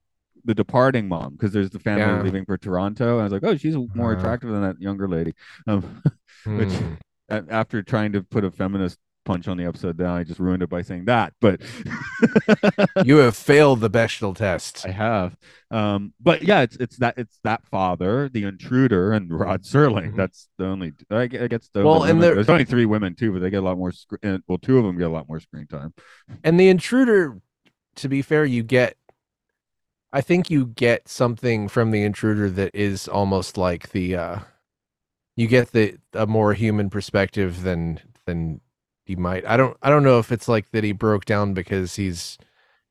the 0.45 0.55
departing 0.55 1.07
mom 1.07 1.33
because 1.33 1.51
there's 1.51 1.69
the 1.69 1.79
family 1.79 2.01
Yeah. 2.01 2.21
leaving 2.21 2.45
for 2.45 2.57
Toronto. 2.57 3.19
I 3.19 3.23
was 3.23 3.31
like, 3.31 3.43
oh, 3.43 3.57
she's 3.57 3.75
more 3.93 4.13
Uh. 4.15 4.17
attractive 4.17 4.49
than 4.49 4.61
that 4.61 4.81
younger 4.81 5.07
lady. 5.07 5.33
Um, 5.67 6.01
Which- 6.45 6.71
Hmm. 6.73 6.93
a- 7.29 7.45
after 7.49 7.83
trying 7.83 8.13
to 8.13 8.23
put 8.23 8.43
a 8.45 8.51
feminist 8.51 8.97
punch 9.25 9.47
on 9.47 9.57
the 9.57 9.65
episode 9.65 9.97
down, 9.97 10.17
I 10.17 10.23
just 10.23 10.39
ruined 10.39 10.63
it 10.63 10.69
by 10.69 10.81
saying 10.81 11.05
that. 11.05 11.33
But 11.41 11.61
you 13.05 13.17
have 13.17 13.35
failed 13.35 13.81
the 13.81 13.89
Bechdel 13.89 14.35
test. 14.35 14.85
I 14.87 14.91
have. 14.91 15.35
Um, 15.71 16.13
but 16.19 16.41
yeah, 16.43 16.61
it's 16.61 16.75
it's 16.77 16.97
that 16.97 17.15
it's 17.17 17.37
that 17.43 17.67
father, 17.67 18.29
the 18.29 18.43
intruder, 18.43 19.11
and 19.11 19.31
Rod 19.31 19.63
Serling. 19.63 20.13
Mhm. 20.13 20.15
That's 20.15 20.47
the 20.57 20.65
only. 20.65 20.93
I 21.11 21.21
I 21.23 21.27
guess 21.27 21.69
the 21.73 21.83
Well, 21.85 22.03
and 22.05 22.21
there- 22.23 22.35
there's 22.35 22.49
only 22.49 22.65
three 22.65 22.85
women 22.85 23.13
too, 23.15 23.31
but 23.33 23.39
they 23.41 23.49
get 23.49 23.57
a 23.57 23.65
lot 23.65 23.77
more. 23.77 23.91
Sc- 23.91 24.13
well, 24.47 24.57
two 24.59 24.77
of 24.79 24.85
them 24.85 24.97
get 24.97 25.07
a 25.07 25.13
lot 25.13 25.27
more 25.27 25.39
screen 25.39 25.67
time. 25.67 25.93
And 26.43 26.59
the 26.59 26.69
intruder, 26.69 27.39
to 28.01 28.09
be 28.09 28.21
fair, 28.21 28.45
you 28.45 28.63
get 28.63 28.95
I 30.11 30.21
think 30.21 30.49
you 30.49 30.65
get 30.67 31.07
something 31.07 31.67
from 31.67 31.91
the 31.91 32.01
intruder 32.03 32.49
that 32.49 32.73
is 32.73 33.07
almost 33.07 33.57
like 33.57 33.91
the 33.91 34.15
uh 34.15 34.39
you 35.35 35.47
get 35.47 35.71
the 35.71 35.97
a 36.13 36.25
more 36.27 36.53
human 36.53 36.89
perspective 36.89 37.63
than 37.63 37.99
than 38.25 38.61
he 39.05 39.15
might. 39.15 39.45
I 39.45 39.55
don't 39.57 39.77
I 39.81 39.89
don't 39.89 40.03
know 40.03 40.19
if 40.19 40.31
it's 40.31 40.47
like 40.47 40.71
that 40.71 40.83
he 40.83 40.91
broke 40.91 41.25
down 41.25 41.53
because 41.53 41.95
he's 41.95 42.37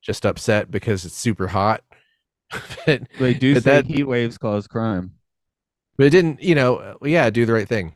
just 0.01 0.25
upset 0.25 0.71
because 0.71 1.05
it's 1.05 1.17
super 1.17 1.49
hot. 1.49 1.83
but, 2.87 3.03
They 3.19 3.35
do 3.35 3.55
But 3.55 3.65
say 3.65 3.71
that- 3.73 3.87
heat 3.87 4.05
waves 4.05 4.39
cause 4.39 4.67
crime. 4.69 5.13
but 5.97 6.07
it 6.07 6.11
didn't, 6.11 6.41
you 6.43 6.55
know, 6.55 6.97
yeah, 7.03 7.29
do 7.31 7.45
the 7.45 7.53
right 7.53 7.69
thing. 7.69 7.95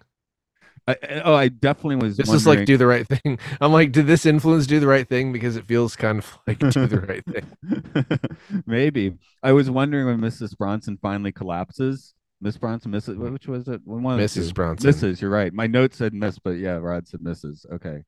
I, 0.88 0.92
I- 1.02 1.20
oh, 1.24 1.34
I 1.34 1.48
definitely 1.48 1.96
was. 1.96 2.16
This 2.16 2.32
is 2.32 2.46
like 2.46 2.64
do 2.66 2.76
the 2.76 2.86
right 2.86 3.06
thing. 3.06 3.38
I'm 3.60 3.72
like, 3.72 3.92
did 3.92 4.06
this 4.06 4.26
influence 4.26 4.66
do 4.66 4.80
the 4.80 4.86
right 4.86 5.08
thing? 5.08 5.32
Because 5.32 5.56
it 5.56 5.66
feels 5.66 5.94
kind 5.96 6.18
of 6.18 6.38
like 6.46 6.58
do 6.58 6.86
the 6.86 7.00
right 7.00 7.24
thing. 8.50 8.62
Maybe 8.66 9.14
I 9.42 9.52
was 9.52 9.70
wondering 9.70 10.06
when 10.06 10.18
Mrs. 10.20 10.56
Bronson 10.56 10.98
finally 11.00 11.32
collapses. 11.32 12.14
Miss 12.40 12.56
Bronson, 12.56 12.90
Mrs. 12.90 13.16
Which 13.30 13.46
was 13.46 13.68
it? 13.68 13.80
One 13.84 14.02
Mrs. 14.18 14.48
two. 14.48 14.52
Bronson. 14.54 14.90
Mrs. 14.90 15.20
You're 15.20 15.30
right. 15.30 15.52
My 15.52 15.68
note 15.68 15.94
said 15.94 16.12
Miss, 16.12 16.40
but 16.40 16.52
yeah, 16.58 16.72
Rod 16.72 17.06
said 17.06 17.20
Mrs. 17.20 17.64
Okay. 17.72 18.02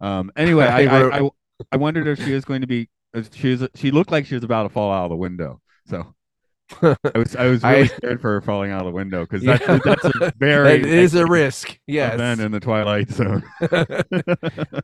Um. 0.00 0.30
Anyway, 0.36 0.64
I 0.66 0.82
I 0.84 0.84
I, 0.84 1.00
wrote- 1.18 1.34
I, 1.60 1.64
I 1.72 1.76
wondered 1.78 2.06
if 2.06 2.24
she 2.24 2.32
was 2.32 2.44
going 2.44 2.60
to 2.60 2.66
be. 2.68 2.88
She 3.32 3.50
was. 3.50 3.68
She 3.74 3.90
looked 3.90 4.12
like 4.12 4.26
she 4.26 4.36
was 4.36 4.44
about 4.44 4.62
to 4.62 4.68
fall 4.68 4.92
out 4.92 5.04
of 5.06 5.10
the 5.10 5.16
window. 5.16 5.60
So 5.88 6.14
I 6.82 6.96
was. 7.18 7.36
I 7.36 7.46
was 7.46 7.62
really 7.64 7.82
I- 7.82 7.86
scared 7.86 8.20
for 8.20 8.40
falling 8.40 8.70
out 8.70 8.80
of 8.80 8.86
the 8.86 8.92
window 8.92 9.22
because 9.22 9.42
Yeah. 9.42 9.56
that's 9.58 9.84
that's 9.84 10.04
a 10.04 10.32
very 10.38 10.74
It 10.74 10.84
is 10.86 11.14
a 11.14 11.26
risk. 11.26 11.78
Yes. 11.86 12.14
event 12.14 12.40
in 12.40 12.52
the 12.52 12.60
Twilight 12.60 13.10
Zone. 13.10 13.42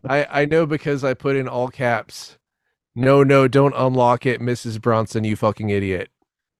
I, 0.08 0.26
I 0.42 0.44
know 0.44 0.66
because 0.66 1.04
I 1.04 1.14
put 1.14 1.36
in 1.36 1.48
all 1.48 1.68
caps. 1.68 2.36
No, 2.94 3.22
no, 3.22 3.46
don't 3.46 3.74
unlock 3.76 4.26
it, 4.26 4.40
Mrs. 4.40 4.80
Bronson, 4.80 5.22
you 5.24 5.36
fucking 5.36 5.70
idiot. 5.70 6.10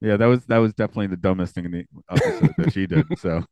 yeah, 0.01 0.17
that 0.17 0.27
was 0.27 0.45
that 0.47 0.59
was 0.59 0.73
definitely 0.75 1.09
the 1.09 1.17
dumbest 1.17 1.55
thing 1.55 1.65
in 1.65 1.71
the 1.73 1.85
episode 2.11 2.55
that 2.59 2.73
she 2.73 2.87
did. 2.87 3.05
So. 3.19 3.45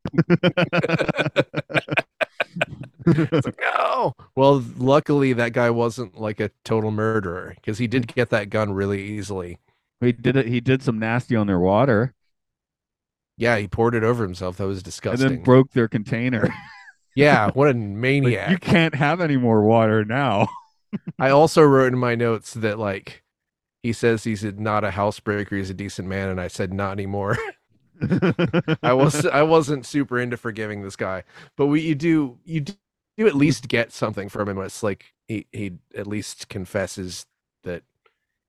Like, 3.07 3.61
no. 3.61 4.15
Well, 4.35 4.65
luckily 4.79 5.33
that 5.35 5.53
guy 5.53 5.71
wasn't 5.71 6.19
like 6.21 6.41
a 6.41 6.51
total 6.65 6.91
murderer 6.91 7.53
because 7.57 7.79
he 7.79 7.87
did 7.87 8.07
get 8.15 8.31
that 8.31 8.51
gun 8.51 8.73
really 8.73 9.03
easily. 9.03 9.59
He 10.01 10.13
did 10.13 10.37
it. 10.37 10.47
He 10.47 10.61
did 10.61 10.83
some 10.83 10.99
nasty 10.99 11.35
on 11.37 11.47
their 11.47 11.59
water, 11.59 12.15
Yeah, 13.39 13.57
he 13.59 13.67
poured 13.69 13.95
it 13.95 14.05
over 14.05 14.23
himself. 14.23 14.57
That 14.59 14.67
was 14.67 14.83
disgusting. 14.83 15.27
and 15.27 15.37
then 15.39 15.43
broke 15.45 15.73
their 15.73 15.89
container. 15.89 16.53
yeah, 17.17 17.51
what 17.53 17.69
a 17.69 17.71
Like, 17.75 17.77
maniac. 17.79 18.51
you 18.51 18.59
can't 18.59 18.95
have 18.95 19.21
any 19.21 19.37
more 19.37 19.63
water 19.63 20.05
now. 20.05 20.49
I 21.19 21.31
also 21.31 21.63
wrote 21.63 21.93
in 21.93 21.99
my 21.99 22.15
notes 22.15 22.55
that 22.55 22.79
like 22.79 23.23
he 23.83 23.93
says 23.93 24.25
he's 24.25 24.43
not 24.45 24.85
a 24.85 24.91
housebreaker, 24.91 25.57
he's 25.57 25.71
a 25.71 25.75
decent 25.75 26.09
man, 26.09 26.29
and 26.29 26.41
I 26.41 26.49
said 26.49 26.73
not 26.73 26.93
anymore. 26.93 27.37
I 28.83 28.93
was 28.93 29.25
I 29.27 29.43
wasn't 29.43 29.87
super 29.87 30.19
into 30.19 30.37
forgiving 30.37 30.83
this 30.83 30.97
guy, 30.97 31.23
but 31.57 31.67
we 31.67 31.81
you 31.81 31.95
do 31.95 32.39
you 32.45 32.61
do 32.61 32.75
you 33.17 33.27
at 33.27 33.35
least 33.35 33.69
get 33.69 33.93
something 33.93 34.29
from 34.29 34.49
him. 34.49 34.59
It's 34.59 34.83
like 34.83 35.15
he 35.29 35.47
he 35.53 35.73
at 35.97 36.07
least 36.07 36.49
confesses 36.49 37.25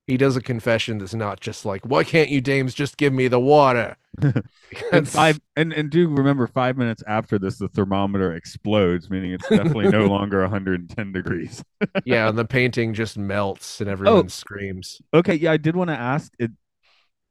he 0.08 0.16
does 0.16 0.36
a 0.36 0.40
confession 0.42 0.98
that's 0.98 1.14
not 1.14 1.38
just 1.38 1.64
like 1.64 1.86
why 1.86 2.02
can't 2.02 2.30
you 2.30 2.40
dames 2.40 2.74
just 2.74 2.96
give 2.96 3.12
me 3.12 3.28
the 3.28 3.38
water? 3.38 3.96
and 4.92 5.08
five 5.08 5.40
and, 5.54 5.72
and 5.72 5.90
do 5.90 6.08
remember 6.08 6.48
five 6.48 6.76
minutes 6.76 7.04
after 7.06 7.38
this 7.38 7.58
the 7.58 7.68
thermometer 7.68 8.34
explodes 8.34 9.08
meaning 9.08 9.30
it's 9.32 9.46
definitely 9.48 9.88
no 9.88 10.06
longer 10.16 10.40
110 10.40 11.12
degrees 11.12 11.62
yeah, 12.04 12.28
and 12.28 12.36
the 12.36 12.44
painting 12.44 12.94
just 12.94 13.16
melts 13.16 13.80
and 13.80 13.88
everyone 13.88 14.28
screams. 14.28 15.00
okay 15.14 15.34
yeah 15.34 15.52
i 15.52 15.56
did 15.56 15.76
want 15.76 15.88
to 15.88 15.94
ask 15.96 16.32
it 16.40 16.50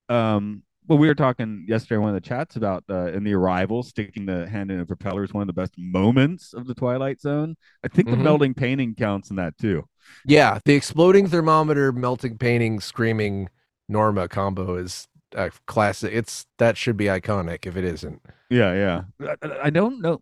um 0.09 0.63
well 0.87 0.97
we 0.97 1.07
were 1.07 1.15
talking 1.15 1.65
yesterday 1.67 1.95
in 1.95 2.01
one 2.01 2.09
of 2.15 2.15
the 2.15 2.21
chats 2.29 2.55
about 2.55 2.83
uh, 2.89 3.07
in 3.07 3.23
the 3.25 3.33
arrival 3.33 3.83
sticking 3.83 4.25
the 4.25 4.47
hand 4.47 4.71
in 4.71 4.77
the 4.77 4.85
propeller 4.85 5.23
is 5.25 5.33
one 5.33 5.41
of 5.41 5.47
the 5.47 5.61
best 5.61 5.73
moments 5.77 6.53
of 6.53 6.65
the 6.67 6.73
twilight 6.75 7.19
zone 7.19 7.55
i 7.83 7.87
think 7.89 8.09
the 8.09 8.15
Mhm. 8.15 8.23
melting 8.23 8.53
painting 8.53 8.95
counts 8.95 9.29
in 9.29 9.35
that 9.35 9.57
too 9.57 9.83
Yeah, 10.25 10.59
the 10.65 10.73
exploding 10.73 11.27
thermometer, 11.27 11.91
melting 11.91 12.37
painting, 12.37 12.79
screaming 12.79 13.49
Norma 13.87 14.27
combo 14.27 14.75
is 14.75 15.07
a 15.33 15.51
classic. 15.65 16.11
It's 16.13 16.45
that 16.57 16.77
should 16.77 16.97
be 16.97 17.05
iconic 17.05 17.65
if 17.65 17.75
it 17.77 17.83
isn't. 17.85 18.21
yeah 18.49 19.03
yeah 19.19 19.27
i, 19.41 19.59
I 19.63 19.69
don't 19.69 19.99
know 20.01 20.21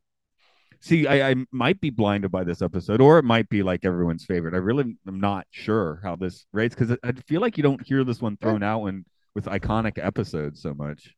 see 0.79 1.05
I, 1.05 1.29
I 1.31 1.35
might 1.51 1.79
be 1.79 1.91
blinded 1.91 2.31
by 2.31 2.43
this 2.43 2.61
episode 2.63 3.01
or 3.01 3.19
it 3.19 3.23
might 3.23 3.49
be 3.49 3.61
like 3.61 3.85
everyone's 3.85 4.25
favorite 4.25 4.55
i 4.55 4.57
really 4.57 4.97
am 5.07 5.19
not 5.19 5.45
sure 5.51 5.99
how 6.01 6.15
this 6.15 6.45
rates 6.51 6.73
because 6.75 6.97
i 7.03 7.11
feel 7.11 7.39
like 7.41 7.57
you 7.57 7.63
don't 7.63 7.85
hear 7.85 8.03
this 8.03 8.19
one 8.21 8.37
thrown 8.37 8.63
out 8.63 8.79
when 8.79 9.05
with 9.35 9.45
iconic 9.45 10.03
episodes 10.03 10.61
so 10.61 10.73
much 10.73 11.13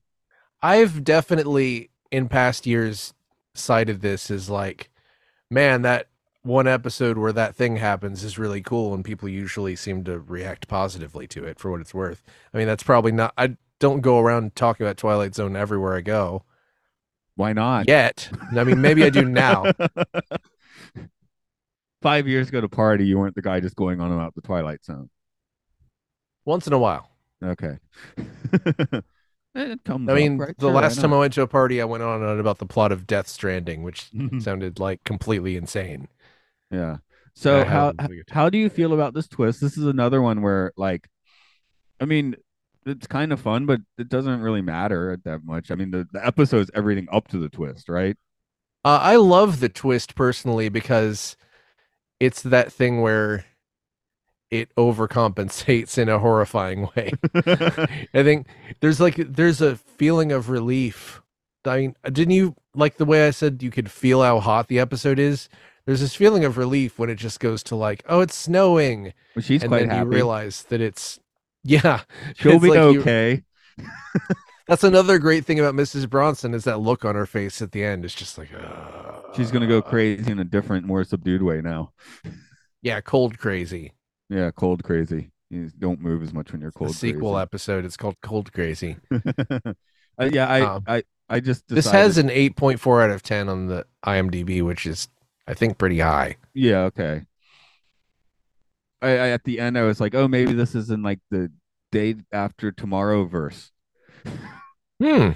I've 0.62 1.04
definitely 1.04 1.92
in 2.12 2.28
past 2.30 2.66
years 2.66 3.14
cited 3.54 4.02
this 4.02 4.32
as 4.32 4.50
like, 4.50 4.90
man, 5.52 5.84
that 5.84 6.08
one 6.44 6.68
episode 6.68 7.18
where 7.18 7.34
that 7.34 7.56
thing 7.56 7.78
happens 7.78 8.24
is 8.24 8.38
really 8.38 8.62
cool, 8.62 8.94
and 8.94 9.04
people 9.04 9.28
usually 9.28 9.76
seem 9.76 10.04
to 10.06 10.20
react 10.20 10.68
positively 10.68 11.28
to 11.28 11.44
it 11.44 11.60
for 11.60 11.72
what 11.72 11.82
it's 11.82 11.94
worth. 11.94 12.24
I 12.54 12.58
mean, 12.58 12.68
that's 12.68 12.84
probably 12.84 13.12
not. 13.12 13.34
I 13.38 13.58
don't 13.80 14.02
go 14.02 14.20
around 14.20 14.56
talking 14.56 14.86
about 14.86 14.98
Twilight 14.98 15.36
Zone 15.36 15.56
everywhere 15.56 15.96
I 15.96 16.02
go 16.02 16.44
why 17.38 17.54
not 17.54 17.88
yet. 17.88 18.30
I 18.56 18.64
mean, 18.64 18.82
maybe 18.82 19.04
I 19.04 19.10
do 19.10 19.24
now. 19.24 19.66
Five 22.02 22.28
years 22.28 22.50
ago 22.50 22.62
to 22.62 22.68
party, 22.68 23.06
you 23.06 23.18
weren't 23.18 23.36
the 23.36 23.42
guy 23.42 23.60
just 23.60 23.76
going 23.76 24.02
on 24.02 24.12
about 24.12 24.36
the 24.36 24.42
Twilight 24.42 24.84
Zone. 24.84 25.10
Once 26.46 26.68
in 26.68 26.74
a 26.74 26.80
while. 26.80 27.10
Okay. 27.44 27.78
it 29.56 29.84
comes 29.84 30.10
I 30.10 30.12
up, 30.12 30.18
mean, 30.18 30.38
right? 30.38 30.58
the 30.58 30.68
Sure, 30.68 30.74
last 30.74 31.00
time 31.00 31.14
I 31.14 31.20
went 31.20 31.34
to 31.34 31.42
a 31.44 31.48
party, 31.48 31.82
I 31.82 31.86
went 31.86 32.04
on 32.04 32.22
and 32.22 32.30
on 32.30 32.40
about 32.40 32.58
the 32.58 32.66
plot 32.66 32.92
of 32.92 33.06
Death 33.06 33.28
Stranding, 33.28 33.84
which 33.84 34.10
sounded 34.40 34.80
like 34.80 35.04
completely 35.04 35.56
insane. 35.58 36.08
Yeah. 36.72 36.98
So 37.34 37.62
I 37.62 37.64
how 37.64 37.86
haven't 37.86 38.02
really 38.02 38.16
good 38.18 38.30
how 38.30 38.50
do 38.50 38.58
you 38.58 38.70
feel 38.70 38.94
about 38.94 39.14
this 39.14 39.28
twist? 39.28 39.62
This 39.62 39.78
is 39.78 39.86
another 39.86 40.22
one 40.22 40.42
where, 40.42 40.72
like, 40.76 41.08
I 42.00 42.06
mean, 42.06 42.36
it's 42.86 43.08
kind 43.08 43.32
of 43.32 43.40
fun, 43.40 43.66
but 43.66 43.82
it 43.98 44.10
doesn't 44.10 44.42
really 44.42 44.62
matter 44.62 45.18
that 45.24 45.44
much. 45.44 45.70
I 45.72 45.76
mean, 45.76 45.92
the, 45.92 46.08
the 46.12 46.26
episode's 46.26 46.72
everything 46.74 47.08
up 47.12 47.28
to 47.30 47.38
the 47.38 47.50
twist, 47.50 47.90
right? 47.90 48.18
Uh, 48.84 49.00
I 49.02 49.18
love 49.18 49.60
the 49.60 49.70
twist 49.70 50.16
personally 50.16 50.70
because 50.70 51.36
it's 52.20 52.42
that 52.42 52.72
thing 52.72 53.02
where 53.02 53.46
it 54.50 54.74
overcompensates 54.76 55.98
in 55.98 56.10
a 56.10 56.20
horrifying 56.20 56.90
way. 56.96 57.12
I 57.36 58.24
think 58.24 58.48
there's 58.80 59.00
like 59.00 59.16
there's 59.16 59.62
a 59.62 59.76
feeling 59.76 60.32
of 60.32 60.50
relief. 60.50 61.22
I 61.66 61.78
mean, 61.82 61.96
didn't 62.06 62.34
you 62.34 62.56
like 62.74 62.96
the 62.98 63.06
way 63.06 63.28
I 63.28 63.32
said 63.32 63.62
you 63.62 63.72
could 63.72 63.92
feel 63.92 64.24
how 64.24 64.40
hot 64.40 64.70
the 64.70 64.80
episode 64.80 65.20
is? 65.20 65.50
There's 65.88 66.02
this 66.02 66.14
feeling 66.14 66.46
of 66.46 66.58
relief 66.58 67.00
when 67.00 67.10
it 67.10 67.16
just 67.16 67.40
goes 67.40 67.64
to 67.64 67.76
like, 67.76 68.04
oh, 68.08 68.20
it's 68.20 68.36
snowing, 68.36 69.14
well, 69.36 69.42
she's 69.42 69.64
and 69.64 69.70
quite 69.72 69.80
then 69.80 69.90
happy. 69.90 70.06
you 70.06 70.12
realize 70.14 70.64
that 70.66 70.82
it's 70.82 71.20
yeah. 71.64 72.02
She'll 72.36 72.60
be 72.60 72.70
like 72.70 72.94
you- 72.94 73.02
okay. 73.02 73.44
That's 74.68 74.84
another 74.84 75.18
great 75.18 75.46
thing 75.46 75.60
about 75.62 75.76
Mrs. 75.76 76.10
Bronson 76.10 76.54
is 76.54 76.66
that 76.66 76.80
look 76.82 77.06
on 77.06 77.16
her 77.16 77.26
face 77.26 77.62
at 77.62 77.72
the 77.72 77.84
end 77.86 78.04
is 78.04 78.14
just 78.14 78.38
like 78.38 78.50
She's 79.36 79.50
gonna 79.50 79.66
go 79.68 79.78
"Uh." 79.80 79.82
crazy 79.82 80.30
in 80.32 80.40
a 80.40 80.44
different, 80.44 80.86
more 80.86 81.04
subdued 81.06 81.42
way 81.42 81.62
now. 81.62 81.94
Yeah, 82.82 83.00
cold 83.02 83.38
crazy. 83.40 83.94
Yeah, 84.30 84.52
cold 84.52 84.84
crazy. 84.84 85.32
You 85.50 85.70
don't 85.80 86.02
move 86.02 86.22
as 86.22 86.34
much 86.34 86.52
when 86.52 86.60
you're 86.60 86.72
The 86.72 86.80
cold. 86.80 86.96
sequel 86.96 87.32
crazy. 87.34 87.42
episode. 87.44 87.86
It's 87.86 87.96
called 87.96 88.16
Cold 88.22 88.52
Crazy. 88.52 88.98
Uh, 90.20 90.30
yeah, 90.34 90.48
I, 90.48 90.62
Um, 90.62 90.84
I, 90.88 91.04
I 91.30 91.40
just 91.40 91.68
This 91.68 91.86
has 91.92 92.18
an 92.18 92.30
8.4 92.30 93.04
out 93.04 93.12
of 93.12 93.22
10 93.22 93.50
on 93.50 93.68
the 93.68 93.86
IMDb, 94.04 94.64
which 94.66 94.88
is 94.88 95.08
I 95.48 95.54
think 95.54 95.78
pretty 95.78 96.00
high. 96.00 96.38
Yeah, 96.54 96.84
okay. 96.86 97.24
I, 99.02 99.10
I 99.10 99.28
at 99.30 99.44
the 99.44 99.60
end 99.60 99.78
I 99.78 99.84
was 99.84 100.02
like, 100.02 100.16
oh, 100.16 100.28
maybe 100.28 100.54
this 100.54 100.76
is 100.76 100.90
in 100.90 101.04
like 101.04 101.20
the 101.30 101.52
day 101.92 102.16
after 102.32 102.72
tomorrow 102.72 103.26
verse. 103.26 103.72
Hmm. 105.02 105.32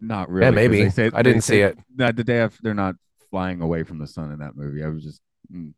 Not 0.00 0.28
really. 0.28 0.46
Yeah, 0.46 0.50
maybe. 0.50 0.90
Say, 0.90 1.10
I 1.14 1.22
didn't 1.22 1.42
see 1.42 1.60
it. 1.60 1.78
That 1.96 2.16
the 2.16 2.24
day 2.24 2.40
after 2.40 2.58
they're 2.62 2.74
not 2.74 2.96
flying 3.30 3.62
away 3.62 3.82
from 3.82 3.98
the 3.98 4.06
sun 4.06 4.30
in 4.32 4.40
that 4.40 4.56
movie. 4.56 4.84
I 4.84 4.88
was 4.88 5.02
just, 5.02 5.20
mm. 5.52 5.72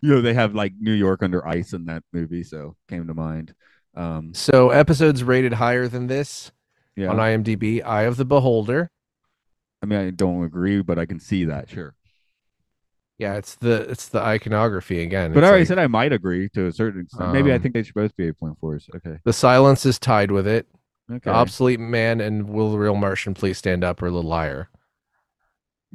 you 0.00 0.08
know, 0.08 0.20
they 0.20 0.34
have 0.34 0.54
like 0.54 0.72
New 0.80 0.92
York 0.92 1.22
under 1.22 1.46
ice 1.46 1.72
in 1.72 1.84
that 1.86 2.02
movie, 2.12 2.42
so 2.42 2.74
came 2.88 3.06
to 3.06 3.14
mind. 3.14 3.54
Um, 3.94 4.34
So 4.34 4.70
episodes 4.70 5.22
rated 5.22 5.52
higher 5.52 5.86
than 5.88 6.08
this 6.08 6.50
yeah. 6.96 7.08
on 7.08 7.16
IMDb. 7.16 7.84
Eye 7.84 8.02
of 8.02 8.16
the 8.16 8.24
Beholder. 8.24 8.90
I 9.82 9.86
mean, 9.86 9.98
I 9.98 10.10
don't 10.10 10.42
agree, 10.44 10.82
but 10.82 10.98
I 10.98 11.06
can 11.06 11.20
see 11.20 11.44
that, 11.44 11.68
sure. 11.68 11.94
Yeah, 13.18 13.34
it's 13.34 13.54
the 13.56 13.88
it's 13.90 14.08
the 14.08 14.20
iconography 14.20 15.00
again. 15.00 15.32
But 15.32 15.38
It's 15.40 15.44
I 15.44 15.48
already 15.48 15.60
like- 15.62 15.68
said 15.68 15.78
I 15.78 15.86
might 15.86 16.12
agree 16.12 16.48
to 16.50 16.66
a 16.66 16.72
certain 16.72 17.02
extent. 17.02 17.32
Maybe 17.32 17.52
I 17.52 17.56
Um, 17.56 17.62
think 17.62 17.74
they 17.74 17.82
should 17.84 17.94
both 17.94 18.16
be 18.16 18.26
eight 18.26 18.38
point 18.38 18.58
fours. 18.58 18.88
Okay. 18.96 19.18
the 19.24 19.32
silence 19.32 19.86
is 19.86 19.98
tied 19.98 20.30
with 20.32 20.46
it. 20.46 20.66
Okay. 21.10 21.20
The 21.30 21.30
obsolete 21.34 21.78
man 21.80 22.20
and 22.20 22.48
will 22.48 22.72
the 22.72 22.78
real 22.78 22.96
Martian 22.96 23.34
please 23.34 23.58
stand 23.58 23.84
up 23.84 24.02
or 24.02 24.06
a 24.06 24.10
little 24.10 24.32
higher. 24.32 24.68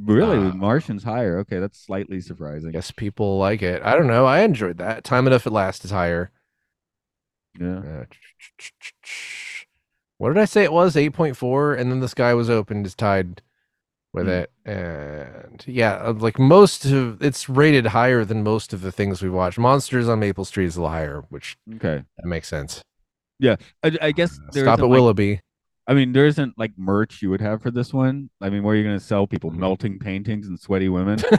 really, 0.02 0.38
uh, 0.38 0.54
Martian's 0.54 1.04
higher. 1.04 1.40
Okay, 1.40 1.60
that's 1.60 1.78
slightly 1.78 2.22
surprising. 2.22 2.70
I 2.70 2.72
guess 2.72 2.92
people 2.92 3.38
like 3.38 3.62
it. 3.62 3.82
I 3.84 3.96
don't 3.98 4.08
know. 4.08 4.26
I 4.26 4.40
enjoyed 4.42 4.78
that. 4.78 5.04
Time 5.04 5.28
enough 5.28 5.46
at 5.46 5.52
last 5.52 5.84
is 5.84 5.92
higher. 5.92 6.32
Yeah. 7.60 7.80
Uh, 7.80 8.06
what 10.18 10.30
did 10.30 10.38
I 10.38 10.46
say 10.46 10.64
it 10.64 10.72
was? 10.72 10.96
8.4 10.96 11.74
and 11.78 11.92
then 11.92 12.00
the 12.00 12.08
sky 12.08 12.34
was 12.34 12.50
opened 12.50 12.86
is 12.86 12.96
tied 12.96 13.42
with 14.14 14.26
Hmm. 14.26 14.32
it. 14.32 14.52
And 14.66 15.64
yeah, 15.68 15.94
uh, 15.96 16.14
like 16.14 16.40
most 16.40 16.86
of 16.86 17.22
it's 17.22 17.50
rated 17.50 17.88
higher 17.88 18.24
than 18.26 18.44
most 18.44 18.74
of 18.74 18.82
the 18.82 18.92
things 18.92 19.22
we 19.22 19.30
watch. 19.30 19.58
Monsters 19.58 20.10
on 20.10 20.20
Maple 20.20 20.46
Street 20.46 20.66
is 20.66 20.78
a 20.78 20.82
little 20.82 20.92
higher, 20.94 21.24
which 21.30 21.58
Okay. 21.76 22.04
that 22.18 22.26
makes 22.26 22.48
sense. 22.48 22.82
I, 23.42 23.58
I 24.02 24.12
guess 24.12 24.38
there 24.52 24.66
Stop 24.66 24.80
at 24.80 24.84
like- 24.84 24.92
Willoughby. 24.92 25.42
I 25.88 25.94
mean, 25.96 26.12
there 26.12 26.28
isn't 26.28 26.54
like 26.58 26.74
merch 26.78 27.22
you 27.24 27.32
would 27.32 27.42
have 27.42 27.64
for 27.64 27.72
this 27.72 27.92
one. 27.92 28.30
I 28.42 28.52
mean, 28.52 28.62
where 28.62 28.76
are 28.76 28.78
you 28.78 28.84
going 28.84 29.00
to 29.00 29.04
sell 29.04 29.26
people 29.26 29.50
Mhm. 29.50 29.58
melting 29.58 29.98
paintings 29.98 30.48
and 30.48 30.60
sweaty 30.60 30.88
women? 30.88 31.18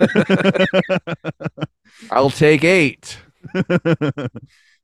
I'll 2.10 2.30
take 2.30 2.64
eight. 2.64 3.18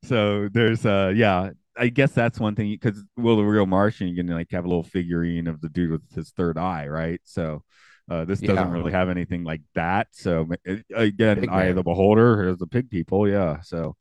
so 0.04 0.48
there's 0.52 0.86
uh 0.86 1.12
yeah 1.14 1.50
i 1.76 1.88
guess 1.88 2.12
that's 2.12 2.38
one 2.40 2.54
thing 2.54 2.70
because 2.70 3.02
will 3.16 3.36
the 3.36 3.42
real 3.42 3.66
martian 3.66 4.08
you 4.08 4.16
can 4.16 4.26
like 4.28 4.50
have 4.50 4.64
a 4.64 4.68
little 4.68 4.82
figurine 4.82 5.46
of 5.46 5.60
the 5.60 5.68
dude 5.68 5.90
with 5.90 6.02
his 6.14 6.30
third 6.30 6.56
eye 6.58 6.86
right? 6.88 7.20
So 7.24 7.62
uh 8.10 8.24
this 8.24 8.40
doesn't 8.40 8.56
Yeah. 8.56 8.72
really 8.72 8.92
have 8.92 9.08
anything 9.08 9.44
like 9.44 9.62
that. 9.74 10.08
So 10.12 10.48
it- 10.64 10.84
again 10.94 11.40
Pig 11.40 11.48
eye 11.50 11.64
of 11.64 11.76
the 11.76 11.82
beholder 11.82 12.42
here's 12.42 12.58
the 12.58 12.66
pig 12.66 12.90
people 12.90 13.28
yeah. 13.28 13.60
So 13.62 13.96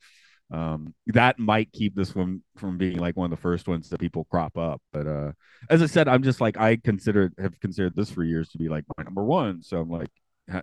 um 0.52 0.94
that 1.06 1.38
might 1.38 1.72
keep 1.72 1.94
this 1.96 2.14
one 2.14 2.42
from 2.58 2.76
being 2.78 2.98
like 2.98 3.16
one 3.16 3.32
of 3.32 3.36
the 3.36 3.42
first 3.42 3.66
ones 3.66 3.88
that 3.88 3.98
people 4.00 4.26
crop 4.30 4.56
up. 4.58 4.80
But 4.92 5.06
uh 5.06 5.32
as 5.70 5.82
i 5.82 5.86
said 5.86 6.06
i'm 6.06 6.22
just 6.22 6.40
like 6.40 6.58
i 6.58 6.76
consider 6.76 7.32
have 7.38 7.58
considered 7.60 7.96
this 7.96 8.10
for 8.10 8.22
years 8.24 8.50
to 8.50 8.58
be 8.58 8.68
like 8.68 8.84
my 8.96 9.04
number 9.04 9.24
one. 9.24 9.62
So 9.62 9.80
i'm 9.80 9.90
like 9.90 10.10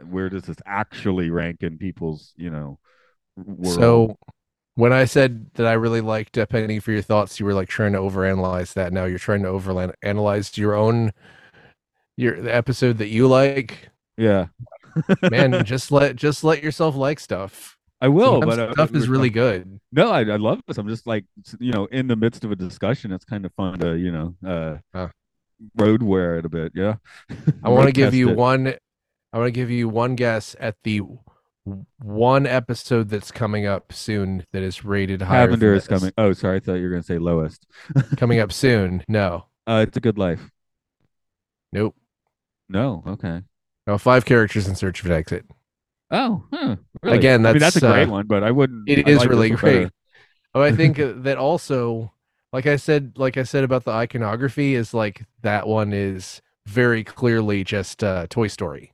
where 0.07 0.29
does 0.29 0.43
this 0.43 0.57
actually 0.65 1.31
rank 1.31 1.63
in 1.63 1.77
people's 1.79 2.33
you 2.37 2.51
know 2.51 2.77
world? 3.35 3.73
So 3.73 4.17
when 4.75 4.93
I 4.93 5.05
said 5.05 5.51
that 5.55 5.67
I 5.67 5.73
really 5.73 6.01
liked 6.01 6.37
uh, 6.37 6.45
Penny 6.45 6.79
for 6.79 6.91
your 6.91 7.01
thoughts, 7.01 7.39
you 7.39 7.45
were 7.45 7.53
like 7.53 7.69
trying 7.69 7.93
to 7.93 7.99
overanalyze 7.99 8.73
that. 8.73 8.93
Now 8.93 9.05
you're 9.05 9.19
trying 9.19 9.43
to 9.43 9.49
overanalyze 9.49 10.57
your 10.57 10.75
own 10.75 11.11
your 12.17 12.41
the 12.41 12.53
episode 12.53 12.97
that 12.99 13.07
you 13.09 13.27
like. 13.27 13.89
yeah 14.17 14.47
Man, 15.29 15.51
just 15.65 15.91
let 15.91 16.15
just 16.15 16.43
let 16.43 16.63
yourself 16.63 16.95
like 16.95 17.19
stuff. 17.19 17.77
I 18.01 18.07
will, 18.07 18.39
Sometimes 18.41 18.55
but 18.55 18.59
uh, 18.59 18.73
stuff 18.73 18.95
is 18.95 19.07
really 19.07 19.29
good. 19.29 19.79
no. 19.91 20.09
I, 20.11 20.21
I 20.21 20.37
love 20.37 20.61
this. 20.67 20.77
I'm 20.77 20.87
just 20.87 21.05
like 21.05 21.25
you 21.59 21.71
know, 21.71 21.85
in 21.85 22.07
the 22.07 22.15
midst 22.15 22.43
of 22.43 22.51
a 22.51 22.55
discussion, 22.55 23.11
it's 23.11 23.25
kind 23.25 23.45
of 23.45 23.53
fun 23.53 23.79
to 23.79 23.95
you 23.95 24.11
know, 24.11 24.35
uh, 24.45 24.77
Huh. 24.93 25.09
road 25.77 26.01
wear 26.03 26.37
it 26.39 26.45
a 26.45 26.49
bit. 26.49 26.71
Yeah, 26.75 26.95
I 27.63 27.69
want 27.69 27.87
to 27.87 27.91
give 27.91 28.13
you 28.13 28.29
it. 28.29 28.37
one. 28.37 28.73
I 29.33 29.37
want 29.37 29.47
to 29.47 29.51
give 29.51 29.69
you 29.71 29.87
one 29.87 30.15
guess 30.15 30.55
at 30.59 30.75
the 30.83 31.01
one 31.99 32.47
episode 32.47 33.09
that's 33.09 33.31
coming 33.31 33.65
up 33.65 33.93
soon 33.93 34.45
that 34.51 34.63
is 34.63 34.83
rated 34.83 35.21
higher. 35.21 35.47
than 35.47 35.59
Cavender 35.59 35.73
is 35.75 35.87
coming. 35.87 36.11
Oh, 36.17 36.33
sorry, 36.33 36.57
I 36.57 36.59
thought 36.59 36.75
you 36.75 36.83
were 36.83 36.89
going 36.89 37.01
to 37.01 37.05
say 37.05 37.19
lowest. 37.19 37.67
Coming 38.17 38.39
up 38.39 38.51
soon. 38.51 39.03
No. 39.07 39.45
Uh, 39.67 39.85
it's 39.87 39.95
a 39.95 40.01
good 40.01 40.17
life. 40.17 40.49
Nope. 41.71 41.95
No, 42.67 43.03
okay. 43.05 43.41
No, 43.85 43.97
five 43.97 44.25
characters 44.25 44.67
in 44.67 44.75
search 44.75 45.01
of 45.01 45.05
an 45.07 45.11
exit. 45.11 45.45
Oh, 46.09 46.43
huh, 46.51 46.75
really? 47.01 47.17
Again, 47.17 47.45
I 47.45 47.53
mean, 47.53 47.59
that's 47.59 47.75
that's, 47.75 47.85
a 47.85 47.91
great 47.91 48.07
uh, 48.07 48.11
one, 48.11 48.27
but 48.27 48.43
I 48.43 48.51
wouldn't. 48.51 48.87
It 48.87 49.07
I 49.07 49.11
is 49.11 49.19
like 49.19 49.29
really 49.29 49.49
great. 49.51 49.89
Oh, 50.53 50.61
I 50.63 50.71
think 50.71 50.97
that 50.99 51.37
also, 51.37 52.11
like 52.51 52.65
I 52.65 52.75
said, 52.75 53.13
like 53.15 53.37
I 53.37 53.43
said 53.43 53.63
about 53.63 53.85
the 53.85 53.91
iconography, 53.91 54.75
is 54.75 54.93
like 54.93 55.23
that 55.41 55.67
one 55.67 55.93
is 55.93 56.41
very 56.65 57.03
clearly 57.03 57.63
just 57.63 58.03
uh, 58.03 58.27
Toy 58.29 58.47
Story. 58.47 58.93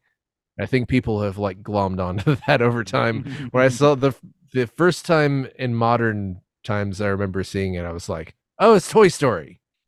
I 0.59 0.65
think 0.65 0.87
people 0.89 1.21
have 1.21 1.37
like 1.37 1.61
glommed 1.63 1.99
onto 1.99 2.35
that 2.47 2.61
over 2.61 2.83
time. 2.83 3.23
When 3.51 3.63
I 3.63 3.69
saw 3.69 3.95
the 3.95 4.13
the 4.53 4.67
first 4.67 5.05
time 5.05 5.47
in 5.57 5.75
modern 5.75 6.41
times, 6.63 7.01
I 7.01 7.07
remember 7.07 7.43
seeing 7.43 7.75
it. 7.75 7.85
I 7.85 7.91
was 7.91 8.09
like, 8.09 8.35
"Oh, 8.59 8.73
it's 8.75 8.89
Toy 8.89 9.07
Story." 9.09 9.59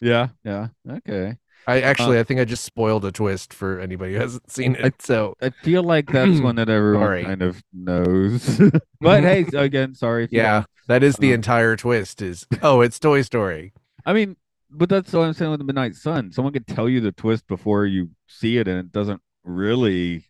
yeah, 0.00 0.28
yeah, 0.44 0.68
okay. 0.88 1.36
I 1.66 1.80
actually, 1.80 2.18
I 2.18 2.24
think 2.24 2.40
I 2.40 2.44
just 2.44 2.62
spoiled 2.64 3.06
a 3.06 3.12
twist 3.12 3.54
for 3.54 3.80
anybody 3.80 4.12
who 4.14 4.20
hasn't 4.20 4.50
seen 4.50 4.74
it. 4.74 5.00
So 5.00 5.34
I 5.40 5.48
feel 5.48 5.82
like 5.82 6.06
that's 6.12 6.40
one 6.40 6.56
that 6.56 6.68
everyone 6.68 7.02
Sorry. 7.02 7.24
kind 7.24 7.40
of 7.42 7.62
knows. 7.72 8.60
but 9.00 9.22
hey, 9.22 9.46
again, 9.56 9.94
sorry. 9.94 10.28
Yeah, 10.30 10.64
that 10.88 11.02
is 11.02 11.16
the 11.16 11.28
Um, 11.30 11.34
entire 11.36 11.76
twist. 11.76 12.20
Is 12.20 12.46
oh, 12.62 12.82
it's 12.82 12.98
Toy 12.98 13.22
Story. 13.22 13.72
I 14.04 14.12
mean, 14.12 14.36
but 14.70 14.88
that's 14.88 15.12
what 15.12 15.22
I'm 15.22 15.32
saying 15.34 15.50
with 15.50 15.60
the 15.60 15.64
Midnight 15.64 15.94
Sun. 15.94 16.32
Someone 16.32 16.52
could 16.52 16.66
tell 16.66 16.88
you 16.88 17.00
the 17.00 17.12
twist 17.12 17.46
before 17.46 17.86
you 17.86 18.10
see 18.26 18.58
it, 18.58 18.68
and 18.68 18.78
it 18.78 18.92
doesn't 18.92 19.20
really 19.44 20.24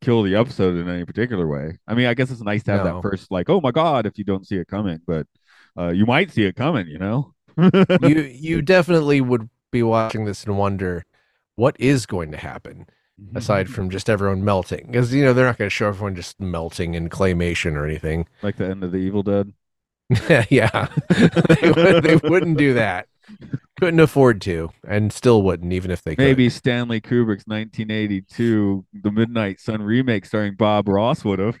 kill 0.00 0.22
the 0.22 0.36
episode 0.36 0.76
in 0.76 0.88
any 0.88 1.04
particular 1.04 1.46
way. 1.46 1.78
I 1.86 1.94
mean, 1.94 2.06
I 2.06 2.14
guess 2.14 2.30
it's 2.30 2.40
nice 2.40 2.62
to 2.64 2.72
have 2.72 2.84
No. 2.84 2.94
that 2.96 3.02
first, 3.02 3.30
like, 3.30 3.48
oh 3.50 3.60
my 3.60 3.70
god, 3.70 4.06
if 4.06 4.18
you 4.18 4.24
don't 4.24 4.46
see 4.46 4.56
it 4.56 4.68
coming, 4.68 5.00
but 5.06 5.26
uh, 5.78 5.88
you 5.88 6.06
might 6.06 6.30
see 6.30 6.44
it 6.44 6.56
coming, 6.56 6.86
you 6.86 6.98
know. 6.98 7.34
you 8.02 8.20
you 8.22 8.62
definitely 8.62 9.20
would 9.20 9.48
be 9.72 9.82
watching 9.82 10.24
this 10.24 10.44
and 10.44 10.56
wonder 10.56 11.04
what 11.56 11.74
is 11.80 12.06
going 12.06 12.30
to 12.30 12.36
happen 12.36 12.86
aside 13.34 13.68
from 13.68 13.90
just 13.90 14.08
everyone 14.08 14.44
melting 14.44 14.86
because 14.86 15.12
you 15.12 15.24
know 15.24 15.32
they're 15.32 15.44
not 15.46 15.58
going 15.58 15.66
to 15.68 15.74
show 15.74 15.88
everyone 15.88 16.14
just 16.14 16.38
melting 16.40 16.94
in 16.94 17.08
claymation 17.08 17.74
or 17.74 17.84
anything 17.84 18.26
like 18.42 18.56
the 18.56 18.64
end 18.64 18.84
of 18.84 18.92
the 18.92 18.98
Evil 18.98 19.24
Dead. 19.24 19.52
yeah 20.50 20.86
they, 21.10 21.70
would, 21.72 22.04
they 22.04 22.16
wouldn't 22.16 22.56
do 22.56 22.74
that 22.74 23.08
couldn't 23.78 24.00
afford 24.00 24.40
to 24.42 24.70
and 24.86 25.12
still 25.12 25.42
wouldn't 25.42 25.72
even 25.72 25.90
if 25.90 26.02
they 26.02 26.16
could 26.16 26.24
Maybe 26.24 26.50
Stanley 26.50 27.00
Kubrick's 27.00 27.46
1982 27.46 28.84
The 29.02 29.10
Midnight 29.12 29.60
Sun 29.60 29.82
remake 29.82 30.26
starring 30.26 30.54
Bob 30.56 30.88
Ross 30.88 31.24
would 31.24 31.38
have. 31.38 31.56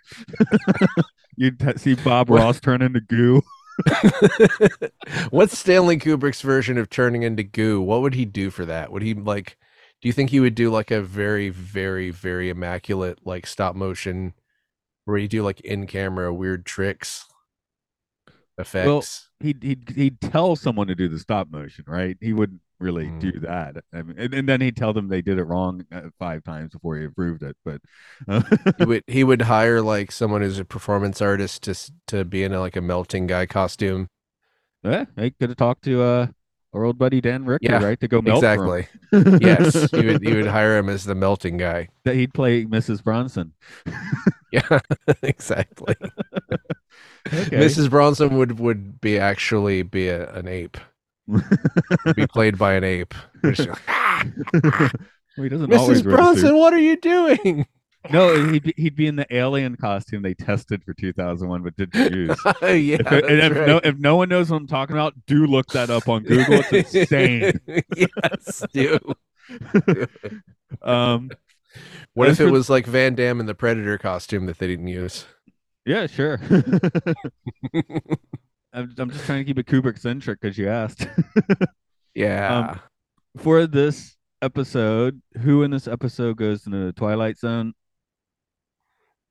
You'd 1.36 1.60
t- 1.60 1.76
see 1.76 1.94
Bob 1.94 2.28
What? 2.28 2.40
Ross 2.40 2.60
turn 2.60 2.82
into 2.82 3.00
goo. 3.00 3.42
what's 5.30 5.56
stanley 5.56 5.96
kubrick's 5.96 6.42
version 6.42 6.78
of 6.78 6.90
turning 6.90 7.22
into 7.22 7.44
goo 7.44 7.80
what 7.80 8.00
would 8.00 8.14
he 8.14 8.24
do 8.24 8.50
for 8.50 8.64
that 8.64 8.90
would 8.90 9.02
he 9.02 9.14
like 9.14 9.56
do 10.02 10.08
you 10.08 10.12
think 10.12 10.30
he 10.30 10.40
would 10.40 10.56
do 10.56 10.68
like 10.68 10.90
a 10.90 11.00
very 11.00 11.48
very 11.48 12.10
very 12.10 12.50
immaculate 12.50 13.20
like 13.24 13.46
stop 13.46 13.76
motion 13.76 14.34
where 15.04 15.16
he 15.16 15.28
do 15.28 15.44
like 15.44 15.60
in 15.60 15.86
camera 15.86 16.34
weird 16.34 16.66
tricks 16.66 17.27
effects 18.58 19.30
He'd, 19.40 19.62
he'd 19.62 19.88
he'd 19.94 20.20
tell 20.20 20.56
someone 20.56 20.88
to 20.88 20.96
do 20.96 21.08
the 21.08 21.18
stop 21.18 21.48
motion, 21.50 21.84
right? 21.86 22.16
He 22.20 22.32
wouldn't 22.32 22.60
really 22.80 23.06
Mm. 23.06 23.20
do 23.20 23.32
that. 23.40 23.76
I 23.92 24.02
mean, 24.02 24.18
and, 24.18 24.34
and 24.34 24.48
then 24.48 24.60
he'd 24.60 24.76
tell 24.76 24.92
them 24.92 25.08
they 25.08 25.22
did 25.22 25.38
it 25.38 25.44
wrong 25.44 25.84
uh, 25.92 26.10
five 26.18 26.42
times 26.42 26.72
before 26.72 26.96
he 26.96 27.04
approved 27.04 27.44
it. 27.44 27.56
But 27.64 27.80
uh, 28.28 28.42
he 28.76 28.84
would 28.84 29.04
he 29.06 29.22
would 29.24 29.42
hire 29.42 29.80
like 29.80 30.10
someone 30.10 30.42
who's 30.42 30.58
a 30.58 30.64
performance 30.64 31.22
artist 31.22 31.62
to 31.64 31.92
to 32.08 32.24
be 32.24 32.42
in 32.42 32.52
a, 32.52 32.60
like 32.60 32.76
a 32.76 32.80
melting 32.80 33.26
guy 33.28 33.46
costume 33.46 34.08
yeah, 34.82 35.04
he 35.16 35.30
could 35.32 35.50
have 35.50 35.56
talked 35.56 35.84
to 35.84 36.02
uh, 36.02 36.26
our 36.74 36.84
old 36.84 36.98
buddy 36.98 37.20
Dan 37.20 37.44
Richter, 37.44 37.64
Yeah, 37.64 37.78
right, 37.78 37.98
to 38.00 38.08
go 38.08 38.20
melt 38.22 38.48
for 38.52 38.66
him. 38.66 38.74
exactly 38.74 38.88
yes 39.40 39.88
you 39.92 40.06
would 40.08 40.22
you 40.22 40.36
would 40.36 40.46
hire 40.46 40.76
him 40.78 40.88
as 40.88 41.04
the 41.04 41.14
melting 41.14 41.56
guy 41.56 41.88
that 42.04 42.14
he'd 42.14 42.34
play 42.34 42.64
Mrs. 42.64 43.02
Bronson. 43.02 43.52
yeah 44.52 44.80
exactly 45.22 45.94
Okay. 47.32 47.56
mrs 47.58 47.90
bronson 47.90 48.36
would 48.38 48.58
would 48.58 49.00
be 49.02 49.18
actually 49.18 49.82
be 49.82 50.08
a, 50.08 50.32
an 50.32 50.48
ape 50.48 50.78
be 52.16 52.26
played 52.26 52.56
by 52.56 52.72
an 52.72 52.84
ape 52.84 53.14
ah, 53.44 53.52
ah, 53.88 54.24
ah, 54.64 54.90
well, 55.36 55.42
he 55.44 55.48
doesn't 55.50 55.68
mrs 55.70 56.02
bronson 56.04 56.56
what 56.56 56.72
are 56.72 56.78
you 56.78 56.96
doing 56.96 57.66
No, 58.10 58.50
he'd 58.50 58.62
be, 58.62 58.74
he'd 58.76 58.96
be 58.96 59.06
in 59.06 59.16
the 59.16 59.26
alien 59.34 59.76
costume 59.76 60.22
they 60.22 60.34
tested 60.34 60.82
for 60.84 60.94
2001 60.94 61.62
but 61.62 61.76
didn't 61.76 62.12
use. 62.14 62.36
yeah 62.44 62.96
If, 63.00 63.06
and 63.06 63.24
if, 63.24 63.56
right. 63.56 63.66
no, 63.66 63.80
if 63.84 63.96
no 63.98 64.16
one 64.16 64.28
knows 64.28 64.50
what 64.50 64.58
I'm 64.58 64.66
talking 64.66 64.96
about, 64.96 65.14
do 65.26 65.46
look 65.46 65.68
that 65.68 65.90
up 65.90 66.08
on 66.08 66.22
Google. 66.22 66.62
It's 66.70 66.94
insane. 67.12 67.60
yes 67.96 68.62
do 68.72 68.98
Um, 70.82 71.30
what 72.14 72.28
if 72.28 72.40
it 72.40 72.50
was 72.50 72.68
like 72.68 72.86
van 72.86 73.14
damme 73.14 73.40
in 73.40 73.46
the 73.46 73.54
predator 73.54 73.96
costume 73.98 74.46
that 74.46 74.58
they 74.58 74.66
didn't 74.66 74.88
use 74.88 75.26
yeah, 75.86 76.06
sure. 76.06 76.38
I'm, 78.74 78.94
I'm 78.98 79.10
just 79.10 79.24
trying 79.24 79.38
to 79.38 79.44
keep 79.44 79.58
it 79.58 79.64
Kubrick 79.64 79.98
centric 79.98 80.38
because 80.38 80.58
you 80.58 80.68
asked. 80.68 81.08
yeah 82.14 82.76
For 83.38 83.66
this 83.66 84.18
episode, 84.42 85.22
who 85.40 85.62
in 85.62 85.70
this 85.70 85.88
episode 85.88 86.36
goes 86.36 86.66
into 86.66 86.78
the 86.86 86.92
Twilight 86.92 87.38
Zone? 87.38 87.72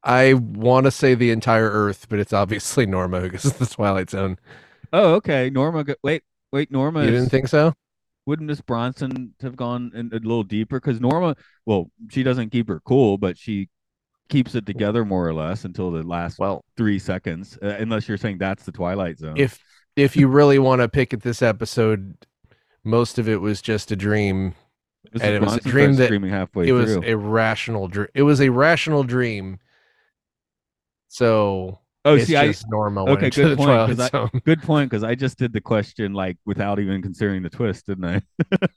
I 0.03 0.33
want 0.33 0.85
to 0.85 0.91
say 0.91 1.15
the 1.15 1.31
entire 1.31 1.69
Earth, 1.69 2.07
but 2.09 2.19
it's 2.19 2.33
obviously 2.33 2.85
Norma 2.85 3.21
because 3.21 3.45
it's 3.45 3.57
the 3.59 3.65
Twilight 3.65 4.09
Zone. 4.09 4.37
Oh, 4.93 5.15
okay. 5.15 5.49
Norma. 5.49 5.83
Go- 5.83 5.95
wait, 6.03 6.23
wait. 6.51 6.71
Norma. 6.71 7.03
You 7.03 7.09
is- 7.09 7.19
didn't 7.21 7.31
think 7.31 7.47
so? 7.47 7.73
wouldn't 8.25 8.47
Miss 8.47 8.59
Bronson 8.59 9.33
have 9.41 9.55
gone 9.55 9.89
in 9.95 10.07
a 10.11 10.17
little 10.19 10.43
deeper? 10.43 10.81
Because 10.81 10.99
Norma, 10.99 11.33
well, 11.65 11.89
she 12.11 12.23
doesn't 12.23 12.49
keep 12.49 12.67
her 12.67 12.81
cool, 12.81 13.17
but 13.17 13.37
she 13.37 13.69
keeps 14.27 14.53
it 14.53 14.65
together 14.65 15.05
more 15.05 15.25
or 15.25 15.33
less 15.33 15.63
until 15.63 15.91
the 15.91 16.03
last 16.03 16.37
Well, 16.37 16.65
three 16.75 16.99
seconds. 16.99 17.57
Uh, 17.63 17.67
unless 17.79 18.09
you're 18.09 18.17
saying 18.17 18.39
that's 18.39 18.65
the 18.65 18.73
Twilight 18.73 19.17
Zone. 19.19 19.37
if 19.37 19.57
if 19.95 20.17
you 20.17 20.27
really 20.27 20.59
want 20.59 20.81
to 20.81 20.89
pick 20.89 21.13
at 21.13 21.21
this 21.21 21.41
episode, 21.41 22.17
most 22.83 23.17
of 23.17 23.29
it 23.29 23.39
was 23.39 23.61
just 23.61 23.91
a 23.91 23.95
dream. 23.95 24.53
Mrs. 25.15 25.21
and 25.23 25.33
it 25.35 25.41
was 25.41 25.55
a 25.55 25.59
dream 25.61 25.95
that- 25.95 26.11
halfway 26.29 26.67
it 26.67 26.73
was 26.73 26.95
through. 26.95 27.03
a 27.05 27.15
rational 27.15 27.87
dream. 27.87 28.09
It 28.13 28.23
was 28.23 28.41
a 28.41 28.49
rational 28.49 29.03
dream. 29.03 29.59
So 31.17 31.79
oh, 32.05 32.13
it's 32.13 32.27
see, 32.27 32.35
I 32.35 32.45
just 32.47 32.65
Norma 32.69 33.03
went 33.03 33.17
okay, 33.17 33.29
good 33.31 33.57
point, 33.57 33.99
I- 33.99 34.29
good 34.45 34.61
point 34.61 34.89
because 34.91 35.03
I 35.03 35.15
just 35.15 35.39
did 35.39 35.51
the 35.51 35.61
question 35.61 36.13
like 36.13 36.37
without 36.45 36.79
even 36.79 37.01
considering 37.01 37.41
the 37.41 37.49
twist, 37.49 37.87
didn't 37.87 38.05
I? 38.05 38.21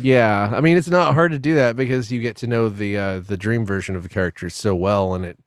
Yeah, 0.00 0.52
I 0.54 0.60
mean 0.60 0.76
it's 0.76 0.88
not 0.88 1.14
hard 1.14 1.32
to 1.32 1.40
do 1.40 1.56
that 1.56 1.74
because 1.74 2.12
you 2.12 2.20
get 2.20 2.36
to 2.36 2.46
know 2.46 2.68
the 2.68 2.96
uh, 2.96 3.18
the 3.20 3.36
dream 3.36 3.66
version 3.66 3.96
of 3.96 4.04
the 4.04 4.08
characters 4.08 4.54
so 4.54 4.76
well, 4.76 5.14
and 5.14 5.24
it 5.24 5.38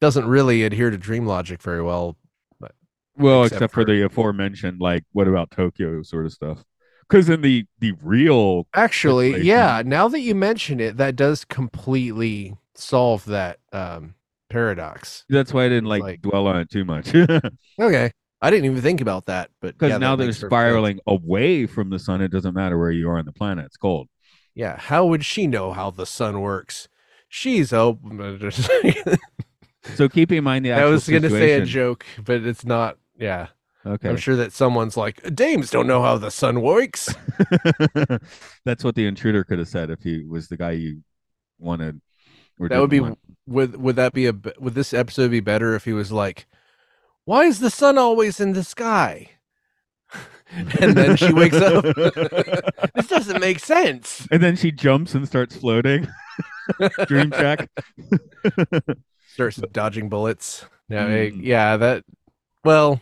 doesn't 0.00 0.24
really 0.26 0.62
adhere 0.64 0.88
to 0.88 0.96
dream 0.96 1.26
logic 1.26 1.60
very 1.60 1.82
well. 1.82 2.16
But, 2.58 2.72
Well, 3.18 3.42
Except 3.42 3.56
except, 3.56 3.74
for, 3.74 3.82
for- 3.82 3.92
the 3.92 4.02
aforementioned, 4.06 4.80
like 4.80 5.04
what 5.12 5.28
about 5.28 5.50
Tokyo 5.50 6.02
sort 6.02 6.24
of 6.24 6.32
stuff. 6.32 6.64
Because 7.06 7.28
in 7.28 7.42
the 7.42 7.66
the 7.80 7.92
real, 8.02 8.66
Actually, 8.72 9.42
yeah, 9.42 9.82
now 9.84 10.08
that 10.08 10.20
you 10.20 10.34
mention 10.34 10.80
it, 10.80 10.96
that 10.96 11.16
does 11.16 11.44
completely 11.44 12.56
solve 12.74 13.26
that 13.26 13.58
um, 13.74 14.14
paradox. 14.54 15.24
that's 15.28 15.52
why 15.52 15.64
I 15.64 15.68
didn't 15.68 15.86
like, 15.88 16.02
Like- 16.02 16.22
dwell 16.22 16.46
on 16.46 16.60
it 16.60 16.70
too 16.70 16.84
much. 16.84 17.12
Okay, 17.80 18.10
I 18.40 18.50
didn't 18.50 18.66
even 18.66 18.80
think 18.82 19.00
about 19.00 19.26
that, 19.26 19.50
but 19.60 19.74
yeah, 19.82 19.98
now 19.98 20.14
that 20.14 20.18
they're 20.18 20.26
makes 20.28 20.38
perfect 20.38 20.40
sense. 20.40 20.48
spiraling 20.48 21.00
away 21.06 21.66
from 21.66 21.90
the 21.90 21.98
sun. 21.98 22.20
It 22.20 22.28
doesn't 22.30 22.54
matter 22.54 22.78
where 22.78 22.90
you 22.92 23.08
are 23.10 23.18
on 23.18 23.24
the 23.24 23.32
planet; 23.32 23.66
it's 23.66 23.76
cold. 23.76 24.08
Yeah, 24.54 24.76
how 24.78 25.06
would 25.06 25.24
she 25.24 25.46
know 25.48 25.72
how 25.72 25.90
the 25.90 26.06
sun 26.06 26.40
works? 26.40 26.88
She's 27.28 27.72
open. 27.72 28.18
So 29.96 30.08
keeping 30.08 30.38
in 30.38 30.44
mind 30.44 30.64
the 30.64 30.72
I 30.72 30.86
was 30.86 31.06
gonna 31.06 31.28
say 31.28 31.52
a 31.52 31.64
joke, 31.66 32.06
but 32.24 32.46
it's 32.46 32.64
not. 32.64 32.96
Yeah, 33.18 33.48
Okay, 33.84 34.08
I'm 34.08 34.16
sure 34.16 34.36
that 34.36 34.52
someone's 34.52 34.96
like, 34.96 35.20
dames 35.34 35.70
don't 35.70 35.86
know 35.86 36.00
how 36.00 36.16
the 36.16 36.30
sun 36.30 36.62
works. 36.62 37.14
that's 38.64 38.82
what 38.82 38.94
the 38.94 39.06
intruder 39.06 39.44
could 39.44 39.58
have 39.58 39.68
said 39.68 39.90
if 39.90 40.02
he 40.02 40.24
was 40.24 40.48
the 40.48 40.56
guy 40.56 40.70
you 40.72 41.02
wanted. 41.58 42.00
Or 42.58 42.68
That 42.68 42.80
would 42.80 42.90
be 42.90 43.00
want. 43.00 43.18
would 43.46 43.76
would 43.76 43.96
that 43.96 44.12
be 44.12 44.26
a 44.26 44.34
would 44.58 44.74
this 44.74 44.94
episode 44.94 45.30
be 45.30 45.40
better 45.40 45.74
if 45.74 45.84
he 45.84 45.92
was 45.92 46.10
like, 46.12 46.46
"Why 47.24 47.44
is 47.44 47.60
the 47.60 47.70
sun 47.70 47.98
always 47.98 48.40
in 48.40 48.52
the 48.52 48.64
sky?" 48.64 49.30
and 50.80 50.94
then 50.94 51.16
she 51.16 51.32
wakes 51.32 51.56
up. 51.56 51.84
this 52.94 53.06
doesn't 53.08 53.40
make 53.40 53.58
sense. 53.58 54.26
and 54.30 54.42
then 54.42 54.54
she 54.56 54.70
jumps 54.70 55.14
and 55.14 55.26
starts 55.26 55.56
floating. 55.56 56.06
Dream 57.06 57.30
check. 57.30 57.68
Starts 59.32 59.56
dodging 59.72 60.08
bullets. 60.08 60.64
No, 60.88 61.06
Mm. 61.06 61.40
yeah, 61.42 61.76
that. 61.78 62.04
Well, 62.64 63.00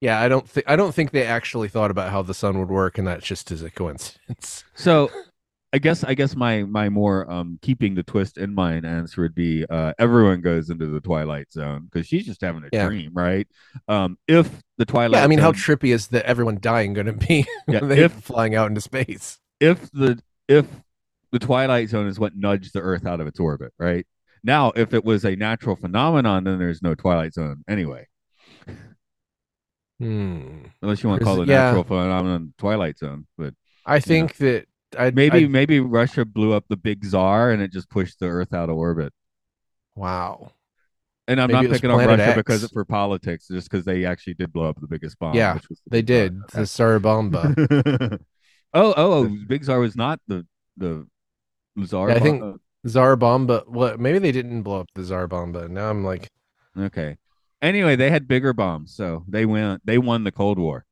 yeah, 0.00 0.20
I 0.20 0.28
don't 0.28 0.48
think 0.48 0.68
I 0.68 0.76
don't 0.76 0.94
think 0.94 1.12
they 1.12 1.24
actually 1.24 1.68
thought 1.68 1.90
about 1.90 2.10
how 2.10 2.22
the 2.22 2.34
sun 2.34 2.58
would 2.58 2.68
work, 2.68 2.98
and 2.98 3.06
that 3.06 3.22
just 3.22 3.50
is 3.52 3.62
a 3.62 3.70
coincidence. 3.70 4.64
So 4.74 5.10
I 5.74 5.78
guess 5.78 6.04
I 6.04 6.14
guess 6.14 6.36
my 6.36 6.62
my 6.62 6.88
more 6.88 7.28
um 7.28 7.58
keeping 7.60 7.96
the 7.96 8.04
twist 8.04 8.38
in 8.38 8.54
mind 8.54 8.86
answer 8.86 9.22
would 9.22 9.34
be 9.34 9.64
uh 9.68 9.92
everyone 9.98 10.40
goes 10.40 10.70
into 10.70 10.86
the 10.86 11.00
twilight 11.00 11.50
zone 11.52 11.88
because 11.90 12.06
she's 12.06 12.24
just 12.24 12.40
having 12.42 12.62
a 12.62 12.68
Yeah. 12.72 12.86
dream, 12.86 13.10
right? 13.12 13.48
Um 13.88 14.16
if 14.28 14.62
the 14.78 14.84
twilight 14.84 15.18
Yeah, 15.18 15.24
I 15.24 15.26
mean, 15.26 15.40
how 15.40 15.50
trippy 15.50 15.92
is 15.92 16.06
the 16.06 16.24
everyone 16.24 16.58
dying 16.60 16.92
going 16.94 17.06
to 17.08 17.12
be 17.12 17.44
Yeah, 17.68 17.84
if- 17.90 18.12
flying 18.12 18.54
out 18.54 18.68
into 18.68 18.80
space? 18.80 19.38
if 19.58 19.90
the 19.90 20.22
if 20.46 20.66
the 21.32 21.40
twilight 21.40 21.88
zone 21.88 22.06
is 22.06 22.20
what 22.20 22.36
nudged 22.36 22.72
the 22.72 22.80
earth 22.80 23.04
out 23.04 23.20
of 23.20 23.26
its 23.26 23.40
orbit, 23.40 23.72
right? 23.76 24.06
Now, 24.44 24.70
if 24.76 24.94
it 24.94 25.04
was 25.04 25.24
a 25.24 25.34
natural 25.34 25.74
phenomenon, 25.74 26.44
then 26.44 26.60
there's 26.60 26.82
no 26.82 26.94
twilight 26.94 27.34
zone 27.34 27.64
anyway. 27.66 28.06
Hmm. 29.98 30.64
Unless 30.82 31.02
you 31.02 31.08
want 31.08 31.20
to 31.20 31.24
call 31.24 31.42
it- 31.42 31.48
yeah. 31.48 31.64
natural 31.66 31.84
phenomenon 31.84 32.52
twilight 32.58 32.98
zone. 32.98 33.26
But 33.38 33.54
I 33.86 34.00
think 34.00 34.36
that 34.36 34.66
I'd, 34.96 35.14
maybe 35.14 35.38
I'd- 35.38 35.48
maybe 35.48 35.80
Russia 35.80 36.24
blew 36.24 36.52
up 36.52 36.64
the 36.68 36.76
big 36.76 37.04
czar 37.04 37.50
and 37.50 37.62
it 37.62 37.72
just 37.72 37.88
pushed 37.90 38.18
the 38.20 38.26
earth 38.26 38.52
out 38.54 38.70
of 38.70 38.76
orbit. 38.76 39.12
wow. 39.94 40.50
And 41.26 41.40
I'm 41.40 41.50
Maybe 41.50 41.68
not 41.68 41.72
picking 41.74 41.90
on 41.90 41.98
Russia 42.06 42.22
X. 42.26 42.36
because 42.36 42.70
for 42.70 42.84
politics, 42.84 43.48
just 43.48 43.70
because 43.70 43.86
they 43.86 44.04
actually 44.04 44.34
did 44.34 44.52
blow 44.52 44.68
up 44.68 44.78
the 44.78 44.86
biggest 44.86 45.18
bomb. 45.18 45.34
Yeah, 45.34 45.54
the 45.54 45.76
They 45.90 46.02
did 46.02 46.38
the 46.52 46.66
Tsar 46.66 46.98
Bomba. 46.98 47.54
Czar. 47.56 48.18
oh, 48.74 48.92
oh, 48.94 48.94
oh, 48.96 49.36
Big 49.48 49.64
Czar 49.64 49.80
was 49.80 49.96
not 49.96 50.20
the 50.28 50.46
the 50.76 51.06
czar. 51.86 52.10
Yeah, 52.10 52.16
I 52.16 52.18
think- 52.20 52.42
uh, 52.42 52.46
bomb? 52.46 52.60
Tsar 52.86 53.16
Bomba. 53.16 53.64
What? 53.66 53.98
Maybe 53.98 54.18
they 54.18 54.32
didn't 54.32 54.64
blow 54.64 54.80
up 54.80 54.90
the 54.94 55.02
Tsar 55.02 55.26
Bomba. 55.26 55.66
Now 55.66 55.88
I'm 55.88 56.04
like, 56.04 56.28
Okay. 56.78 57.16
Anyway, 57.62 57.96
they 57.96 58.10
had 58.10 58.28
bigger 58.28 58.52
bombs, 58.52 58.94
so 58.94 59.24
they 59.26 59.46
went. 59.46 59.80
They 59.86 59.96
won 59.96 60.24
the 60.24 60.32
Cold 60.32 60.58
War. 60.58 60.84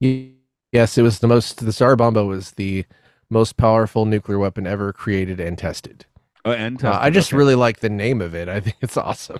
y- 0.00 0.32
yes, 0.72 0.98
it 0.98 1.02
was 1.02 1.18
the 1.20 1.28
most. 1.28 1.64
The 1.64 1.72
Tsar 1.72 1.96
Zarbomba 1.96 2.26
was 2.26 2.52
the 2.52 2.84
most 3.30 3.56
powerful 3.56 4.04
nuclear 4.04 4.38
weapon 4.38 4.66
ever 4.66 4.92
created 4.92 5.40
and 5.40 5.56
tested. 5.56 6.06
Oh, 6.44 6.52
and 6.52 6.82
Uh, 6.84 6.98
I 7.00 7.10
just 7.10 7.30
okay. 7.32 7.36
really 7.38 7.54
like 7.54 7.80
the 7.80 7.88
name 7.88 8.20
of 8.20 8.34
it. 8.34 8.48
I 8.48 8.60
think 8.60 8.76
it's 8.80 8.96
awesome. 8.96 9.38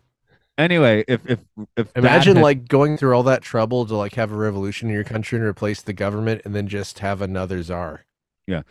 Anyway, 0.58 1.04
if 1.08 1.20
if 1.28 1.40
if 1.76 1.90
Imagine 1.96 2.36
had- 2.36 2.42
like 2.42 2.68
going 2.68 2.96
through 2.96 3.14
all 3.14 3.22
that 3.24 3.42
trouble 3.42 3.86
to 3.86 3.96
like 3.96 4.14
have 4.14 4.30
a 4.32 4.36
revolution 4.36 4.88
in 4.88 4.94
your 4.94 5.04
country 5.04 5.38
and 5.38 5.46
replace 5.46 5.82
the 5.82 5.92
government, 5.92 6.42
and 6.44 6.54
then 6.54 6.68
just 6.68 6.98
have 7.00 7.20
another 7.22 7.62
czar. 7.62 8.04
Yeah, 8.46 8.62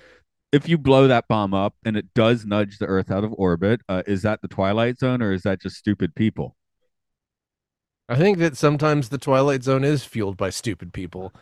if 0.52 0.70
you 0.70 0.78
blow 0.78 1.08
that 1.08 1.28
bomb 1.28 1.54
up 1.54 1.76
and 1.84 1.98
it 1.98 2.14
does 2.14 2.46
nudge 2.46 2.78
the 2.78 2.86
Earth 2.86 3.10
out 3.12 3.24
of 3.24 3.34
orbit, 3.38 3.82
uh, 3.90 4.04
is 4.06 4.22
that 4.22 4.42
the 4.42 4.48
Twilight 4.48 5.00
Zone 5.00 5.22
or 5.22 5.34
is 5.34 5.42
that 5.44 5.62
just 5.62 5.76
stupid 5.76 6.14
people? 6.16 6.56
I 8.10 8.16
think 8.16 8.38
that 8.40 8.58
sometimes 8.58 9.10
the 9.10 9.18
Twilight 9.18 9.64
Zone 9.64 9.84
is 9.84 10.04
fueled 10.04 10.38
by 10.38 10.50
stupid 10.50 10.92
people. 10.94 11.34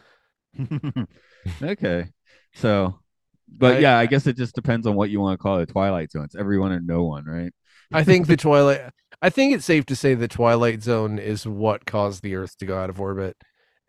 okay, 1.62 2.06
so, 2.54 3.00
but 3.48 3.78
I- 3.78 3.80
yeah, 3.80 3.98
I 3.98 4.06
guess 4.06 4.28
it 4.28 4.38
just 4.38 4.56
depends 4.56 4.88
on 4.88 4.96
what 4.96 5.10
you 5.10 5.20
want 5.20 5.40
to 5.40 5.42
call 5.42 5.60
it. 5.60 5.70
Twilight 5.70 6.12
Zone. 6.12 6.26
It's 6.26 6.36
everyone 6.36 6.72
or 6.72 6.80
no 6.80 7.04
one, 7.04 7.26
right? 7.26 7.52
I 7.92 8.04
think 8.04 8.28
the 8.28 8.38
Twilight. 8.38 8.82
I 9.22 9.30
think 9.30 9.54
it's 9.54 9.66
safe 9.66 9.86
to 9.88 9.96
say 9.96 10.14
the 10.14 10.28
Twilight 10.28 10.84
Zone 10.84 11.20
is 11.20 11.46
what 11.46 11.86
caused 11.86 12.24
the 12.24 12.36
Earth 12.36 12.58
to 12.60 12.66
go 12.66 12.78
out 12.78 12.90
of 12.90 13.00
orbit, 13.02 13.36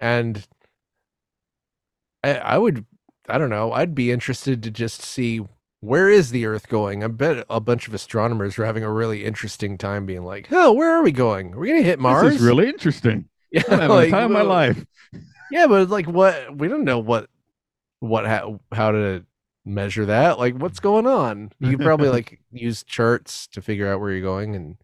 and 0.01 0.47
I, 2.25 2.35
I 2.37 2.59
would. 2.59 2.87
I 3.29 3.39
don't 3.39 3.51
know. 3.51 3.73
I'd 3.73 3.95
be 3.95 4.11
interested 4.11 4.63
to 4.63 4.71
just 4.71 5.03
see 5.03 5.41
where 5.81 6.09
is 6.09 6.31
the 6.31 6.47
Earth 6.47 6.69
going. 6.69 7.05
I 7.05 7.09
bet 7.09 7.45
a 7.49 7.61
bunch 7.61 7.89
of 7.89 7.95
astronomers 7.95 8.59
are 8.59 8.65
having 8.65 8.83
a 8.85 8.93
really 8.93 9.25
interesting 9.25 9.79
time, 9.79 10.07
being 10.07 10.25
like, 10.25 10.49
"Oh, 10.51 10.73
where 10.73 10.91
are 10.91 11.03
we 11.03 11.13
going? 11.13 11.55
Are 11.55 11.59
we 11.59 11.69
gonna 11.69 11.83
hit 11.83 11.99
Mars?" 11.99 12.33
This 12.33 12.41
is 12.41 12.47
really 12.47 12.69
interesting. 12.69 13.29
yeah, 13.51 13.63
I'm 13.69 13.81
having 13.81 13.97
like, 13.97 14.07
the 14.07 14.17
time 14.17 14.25
of 14.25 14.31
my 14.31 14.43
life. 14.43 14.85
Yeah, 15.51 15.67
but 15.67 15.89
like, 15.89 16.07
what? 16.07 16.57
We 16.57 16.69
don't 16.69 16.85
know 16.85 16.99
what, 16.99 17.29
what, 18.01 18.27
how, 18.27 18.61
how 18.73 18.93
to 18.93 19.25
measure 19.65 20.07
that. 20.07 20.39
Like, 20.39 20.55
what's 20.57 20.81
going 20.81 21.07
on? 21.07 21.51
You 21.59 21.77
probably 21.79 22.09
like 22.09 22.41
use 22.53 22.83
charts 22.83 23.47
to 23.49 23.63
figure 23.63 23.91
out 23.93 24.01
where 24.01 24.11
you're 24.13 24.23
going 24.23 24.55
and 24.57 24.77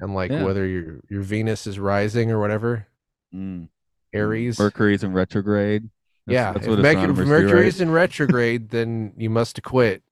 and 0.00 0.14
like 0.14 0.30
Yeah. 0.30 0.42
whether 0.44 0.66
your 0.66 1.00
your 1.08 1.22
Venus 1.22 1.66
is 1.66 1.78
rising 1.78 2.30
or 2.30 2.38
whatever. 2.40 2.86
Mm. 3.34 3.68
Aries. 4.12 4.58
Mercury's 4.58 5.02
in 5.04 5.12
retrograde. 5.12 5.84
That's- 6.26 6.34
yeah, 6.34 6.52
that's 6.52 6.66
if, 6.66 6.70
what 6.70 6.78
Merc- 6.80 6.96
if 6.96 6.98
astronomers 6.98 7.26
do, 7.26 7.32
right? 7.34 7.42
Mercury's 7.44 7.80
in 7.80 7.90
retrograde, 7.90 8.70
then 8.70 9.12
you 9.16 9.30
must 9.30 9.62
quit. 9.62 10.02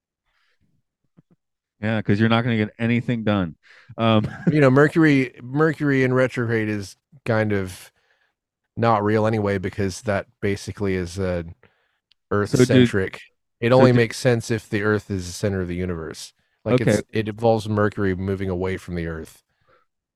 Yeah, 1.81 1.99
because 1.99 2.21
you're 2.21 2.29
not 2.29 2.43
going 2.45 2.57
to 2.59 2.65
get 2.67 2.75
anything 2.79 3.25
done. 3.25 3.57
Um, 3.99 4.29
You 4.51 4.61
know, 4.61 4.71
Mercury 4.83 5.35
Mercury 5.43 6.05
in 6.05 6.13
retrograde 6.15 6.69
is 6.69 6.97
kind 7.25 7.53
of 7.53 7.91
not 8.77 9.03
real 9.05 9.27
anyway 9.27 9.59
because 9.59 10.03
that 10.03 10.27
basically 10.41 10.95
is 10.95 11.19
uh, 11.19 11.43
Earth 12.31 12.51
So 12.51 12.65
centric. 12.65 13.21
it 13.61 13.73
only 13.73 13.93
do- 13.93 13.97
makes 13.99 14.17
sense 14.19 14.51
if 14.51 14.69
the 14.69 14.83
Earth 14.83 15.11
is 15.11 15.27
the 15.27 15.33
center 15.33 15.61
of 15.61 15.69
the 15.69 15.77
universe. 15.77 16.33
Like 16.65 16.81
Okay. 16.81 16.93
it's, 16.93 17.03
it 17.11 17.29
involves 17.29 17.69
Mercury 17.69 18.15
moving 18.15 18.49
away 18.49 18.77
from 18.77 18.95
the 18.95 19.07
Earth. 19.07 19.43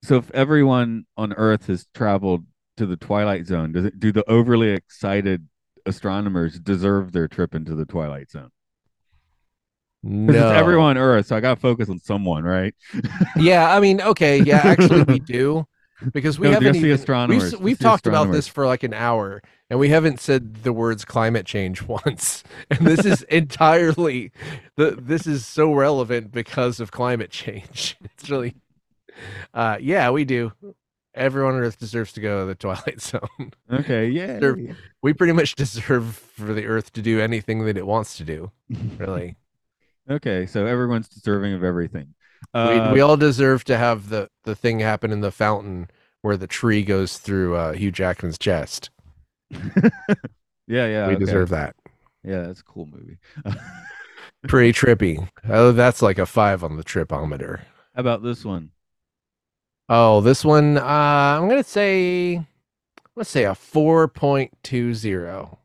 so 0.02 0.16
if 0.16 0.30
everyone 0.32 1.06
on 1.16 1.32
Earth 1.34 1.66
has 1.66 1.86
traveled 1.94 2.44
to 2.76 2.86
the 2.86 2.96
Twilight 2.96 3.46
Zone, 3.46 3.72
does 3.72 3.84
it 3.84 3.98
do 4.00 4.12
the 4.12 4.28
overly 4.30 4.70
excited 4.70 5.48
astronomers 5.86 6.58
deserve 6.60 7.12
their 7.12 7.28
trip 7.28 7.54
into 7.54 7.74
the 7.74 7.84
Twilight 7.86 8.30
Zone? 8.30 8.50
No, 10.02 10.50
it's 10.50 10.58
everyone 10.58 10.96
on 10.96 10.98
Earth, 10.98 11.26
so 11.26 11.36
I 11.36 11.40
got 11.40 11.54
to 11.54 11.60
focus 11.60 11.88
on 11.88 11.98
someone, 11.98 12.44
right? 12.44 12.74
Yeah, 13.34 13.74
I 13.74 13.80
mean, 13.80 14.00
okay, 14.00 14.38
yeah, 14.38 14.60
actually 14.64 15.02
we 15.02 15.18
do 15.26 15.66
because 16.12 16.38
we 16.38 16.48
No, 16.48 16.54
haven't 16.54 16.76
even 16.76 16.90
astronomers, 16.90 17.52
we've, 17.52 17.60
we've 17.60 17.78
talked 17.78 18.06
about 18.06 18.30
this 18.30 18.46
for 18.46 18.66
like 18.66 18.82
an 18.82 18.94
hour 18.94 19.42
and 19.70 19.78
we 19.78 19.88
haven't 19.88 20.20
said 20.20 20.62
the 20.62 20.72
words 20.72 21.04
climate 21.04 21.46
change 21.46 21.82
once. 21.88 22.44
And 22.70 22.86
this 22.86 23.04
is 23.04 23.22
entirely 23.22 24.32
the 24.76 24.96
this 25.00 25.26
is 25.26 25.46
so 25.46 25.72
relevant 25.72 26.32
because 26.32 26.80
of 26.80 26.90
climate 26.90 27.30
change. 27.30 27.96
It's 28.04 28.30
really 28.30 28.54
uh 29.54 29.78
yeah, 29.80 30.10
we 30.10 30.24
do. 30.24 30.52
Everyone 31.14 31.54
on 31.54 31.60
Earth 31.62 31.78
deserves 31.78 32.12
to 32.12 32.20
go 32.20 32.40
to 32.40 32.46
the 32.46 32.54
Twilight 32.54 33.00
Zone. 33.10 33.52
Okay, 33.72 34.08
yeah. 34.08 34.38
We 35.00 35.14
pretty 35.14 35.32
much 35.32 35.54
deserve 35.54 36.14
for 36.14 36.52
the 36.52 36.66
Earth 36.66 36.92
to 36.92 37.02
do 37.02 37.20
anything 37.20 37.64
that 37.64 37.78
it 37.78 37.86
wants 37.86 38.18
to 38.18 38.24
do. 38.24 38.50
Really, 38.98 39.36
okay, 40.10 40.44
so 40.46 40.66
everyone's 40.66 41.08
deserving 41.08 41.54
of 41.54 41.64
everything. 41.64 42.14
We, 42.54 42.60
Uh, 42.60 42.92
we 42.92 43.00
all 43.00 43.16
deserve 43.16 43.64
to 43.64 43.76
have 43.76 44.08
the 44.08 44.28
the 44.44 44.54
thing 44.54 44.80
happen 44.80 45.12
in 45.12 45.20
the 45.20 45.30
fountain 45.30 45.90
where 46.22 46.36
the 46.36 46.46
tree 46.46 46.82
goes 46.82 47.18
through 47.18 47.54
uh, 47.56 47.72
Hugh 47.72 47.92
Jackman's 47.92 48.38
chest. 48.38 48.90
yeah, 49.50 49.90
yeah. 50.66 51.06
we 51.08 51.14
okay. 51.14 51.24
deserve 51.24 51.50
that. 51.50 51.76
Yeah, 52.24 52.42
that's 52.42 52.60
a 52.60 52.64
cool 52.64 52.86
movie. 52.86 53.18
Pretty 54.48 54.72
trippy. 54.72 55.28
Oh, 55.48 55.72
that's 55.72 56.02
like 56.02 56.18
a 56.18 56.26
five 56.26 56.62
on 56.64 56.76
the 56.76 56.84
tripometer. 56.84 57.60
How 57.94 58.00
about 58.00 58.22
this 58.22 58.44
one? 58.44 58.70
Oh, 59.88 60.20
this 60.20 60.44
one, 60.44 60.78
uh, 60.78 60.82
I'm 60.82 61.48
gonna 61.48 61.62
say, 61.64 62.44
let's 63.16 63.30
say 63.30 63.44
a 63.44 63.54
four 63.54 64.08
point 64.08 64.56
two 64.62 64.94
zero. 64.94 65.58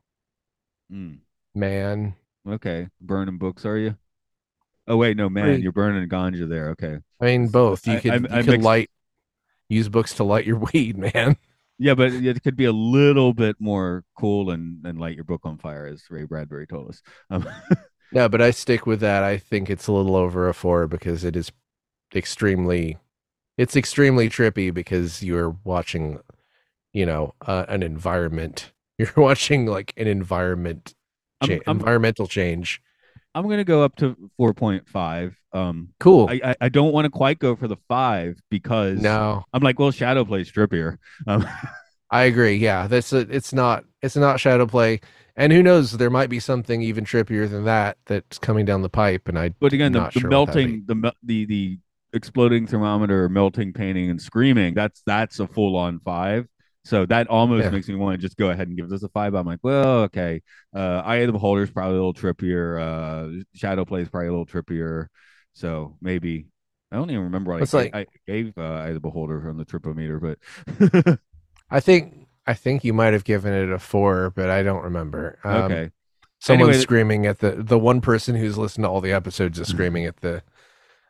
Mm, 0.91 1.19
Man, 1.55 2.15
okay, 2.47 2.89
burning 3.01 3.37
books, 3.37 3.65
are 3.65 3.77
you? 3.77 3.97
Oh 4.87 4.97
wait, 4.97 5.15
no, 5.17 5.29
man, 5.29 5.61
you're 5.61 5.71
burning 5.71 6.07
ganja 6.09 6.47
there. 6.49 6.69
Okay. 6.69 6.97
I 7.21 7.25
mean 7.25 7.47
both. 7.49 7.85
You 7.87 7.93
I- 7.93 7.99
could 7.99 8.11
I- 8.11 8.15
you 8.15 8.25
I 8.31 8.41
could 8.43 8.51
mixed- 8.51 8.65
light 8.65 8.89
use 9.69 9.89
books 9.89 10.13
to 10.15 10.23
light 10.23 10.45
your 10.45 10.57
weed, 10.73 10.97
man. 10.97 11.37
Yeah, 11.77 11.95
but 11.95 12.13
it 12.13 12.43
could 12.43 12.55
be 12.55 12.65
a 12.65 12.71
little 12.71 13.33
bit 13.33 13.55
more 13.59 14.03
cool 14.15 14.51
and, 14.51 14.85
and 14.85 14.99
light 14.99 15.15
your 15.15 15.23
book 15.23 15.41
on 15.45 15.57
fire, 15.57 15.87
as 15.87 16.03
Ray 16.11 16.25
Bradbury 16.25 16.67
told 16.67 16.89
us. 16.89 17.01
Um, 17.29 17.47
No, 18.13 18.27
but 18.27 18.41
I 18.41 18.51
stick 18.51 18.85
with 18.85 18.99
that. 18.99 19.23
I 19.23 19.37
think 19.37 19.69
it's 19.69 19.87
a 19.87 19.93
little 19.93 20.17
over 20.17 20.49
a 20.49 20.53
four 20.53 20.85
because 20.85 21.23
it 21.23 21.37
is 21.37 21.49
extremely, 22.13 22.97
it's 23.57 23.77
extremely 23.77 24.29
trippy 24.29 24.73
because 24.73 25.23
you're 25.23 25.55
watching, 25.63 26.19
you 26.91 27.05
know, 27.05 27.33
uh, 27.47 27.65
an 27.69 27.81
environment. 27.83 28.73
You're 28.97 29.13
watching 29.15 29.65
like 29.65 29.93
an 29.97 30.07
environment, 30.07 30.93
I'm- 31.39 31.47
cha- 31.49 31.63
I'm- 31.65 31.77
environmental 31.79 32.27
change. 32.27 32.81
I'm 33.33 33.47
gonna 33.47 33.63
go 33.63 33.83
up 33.83 33.95
to 33.97 34.15
four 34.37 34.53
point 34.53 34.87
five. 34.87 35.37
Um, 35.53 35.89
Cool. 35.99 36.27
I 36.29 36.39
I, 36.43 36.55
I 36.61 36.69
don't 36.69 36.93
want 36.93 37.05
to 37.05 37.09
quite 37.09 37.39
go 37.39 37.55
for 37.55 37.67
the 37.67 37.77
five 37.87 38.39
because 38.49 38.99
no, 38.99 39.43
I'm 39.53 39.61
like, 39.63 39.79
well, 39.79 39.91
Shadow 39.91 40.25
plays 40.25 40.51
trippier. 40.51 40.97
Um, 41.27 41.47
I 42.11 42.23
agree. 42.23 42.55
Yeah, 42.55 42.87
that's 42.87 43.13
a, 43.13 43.19
it's 43.19 43.53
not 43.53 43.85
it's 44.01 44.17
not 44.17 44.39
shadow 44.39 44.65
play, 44.65 44.99
and 45.37 45.53
who 45.53 45.63
knows? 45.63 45.93
There 45.93 46.09
might 46.09 46.29
be 46.29 46.39
something 46.39 46.81
even 46.81 47.05
trippier 47.05 47.49
than 47.49 47.63
that 47.63 47.97
that's 48.05 48.37
coming 48.37 48.65
down 48.65 48.81
the 48.81 48.89
pipe. 48.89 49.29
And 49.29 49.39
I, 49.39 49.49
but 49.59 49.71
again, 49.71 49.93
the, 49.93 50.09
the 50.09 50.19
sure 50.19 50.29
melting, 50.29 50.83
the 50.87 51.13
the 51.23 51.45
the 51.45 51.79
exploding 52.13 52.67
thermometer, 52.67 53.29
melting, 53.29 53.71
painting, 53.71 54.09
and 54.09 54.21
screaming. 54.21 54.73
That's 54.73 55.01
that's 55.05 55.39
a 55.39 55.47
full 55.47 55.77
on 55.77 55.99
five. 55.99 56.47
So 56.83 57.05
that 57.05 57.27
almost 57.27 57.65
Yeah. 57.65 57.69
makes 57.69 57.87
me 57.87 57.95
want 57.95 58.19
to 58.19 58.21
just 58.25 58.37
go 58.37 58.49
ahead 58.49 58.67
and 58.67 58.75
give 58.75 58.89
this 58.89 59.03
a 59.03 59.09
five. 59.09 59.33
I'm 59.35 59.45
like, 59.45 59.59
well, 59.61 59.99
okay. 60.03 60.41
Uh, 60.75 61.01
Eye 61.05 61.17
of 61.17 61.27
the 61.27 61.33
Beholder 61.33 61.61
is 61.63 61.69
probably 61.71 61.97
a 61.97 62.03
little 62.03 62.13
trippier. 62.13 62.79
Uh, 62.81 63.43
Shadow 63.53 63.85
Play 63.85 64.01
is 64.01 64.09
probably 64.09 64.27
a 64.29 64.31
little 64.31 64.47
trippier. 64.47 65.07
So 65.53 65.97
maybe 66.01 66.47
I 66.91 66.95
don't 66.95 67.09
even 67.11 67.23
remember 67.25 67.51
what 67.51 67.73
I, 67.73 67.77
like- 67.77 67.93
gave, 67.93 67.95
I 67.95 68.05
gave 68.27 68.57
uh, 68.57 68.61
Eye 68.61 68.87
of 68.89 68.93
the 68.95 68.99
Beholder 68.99 69.47
on 69.49 69.57
the 69.57 69.65
tripometer, 69.65 70.19
but 70.19 71.19
I 71.69 71.79
think 71.79 72.27
I 72.47 72.53
think 72.55 72.83
you 72.83 72.93
might 72.93 73.13
have 73.13 73.23
given 73.23 73.53
it 73.53 73.69
a 73.71 73.77
four, 73.79 74.31
but 74.35 74.49
I 74.49 74.63
don't 74.63 74.83
remember. 74.83 75.37
Um, 75.43 75.55
okay. 75.71 75.91
Someone's 76.39 76.69
Anyway, 76.69 76.81
screaming 76.81 77.25
at 77.27 77.39
the 77.39 77.51
the 77.51 77.77
one 77.77 78.01
person 78.01 78.35
who's 78.35 78.57
listened 78.57 78.83
to 78.85 78.89
all 78.89 78.99
the 79.01 79.11
episodes 79.11 79.59
is 79.59 79.67
screaming 79.67 80.05
at 80.05 80.17
the 80.21 80.41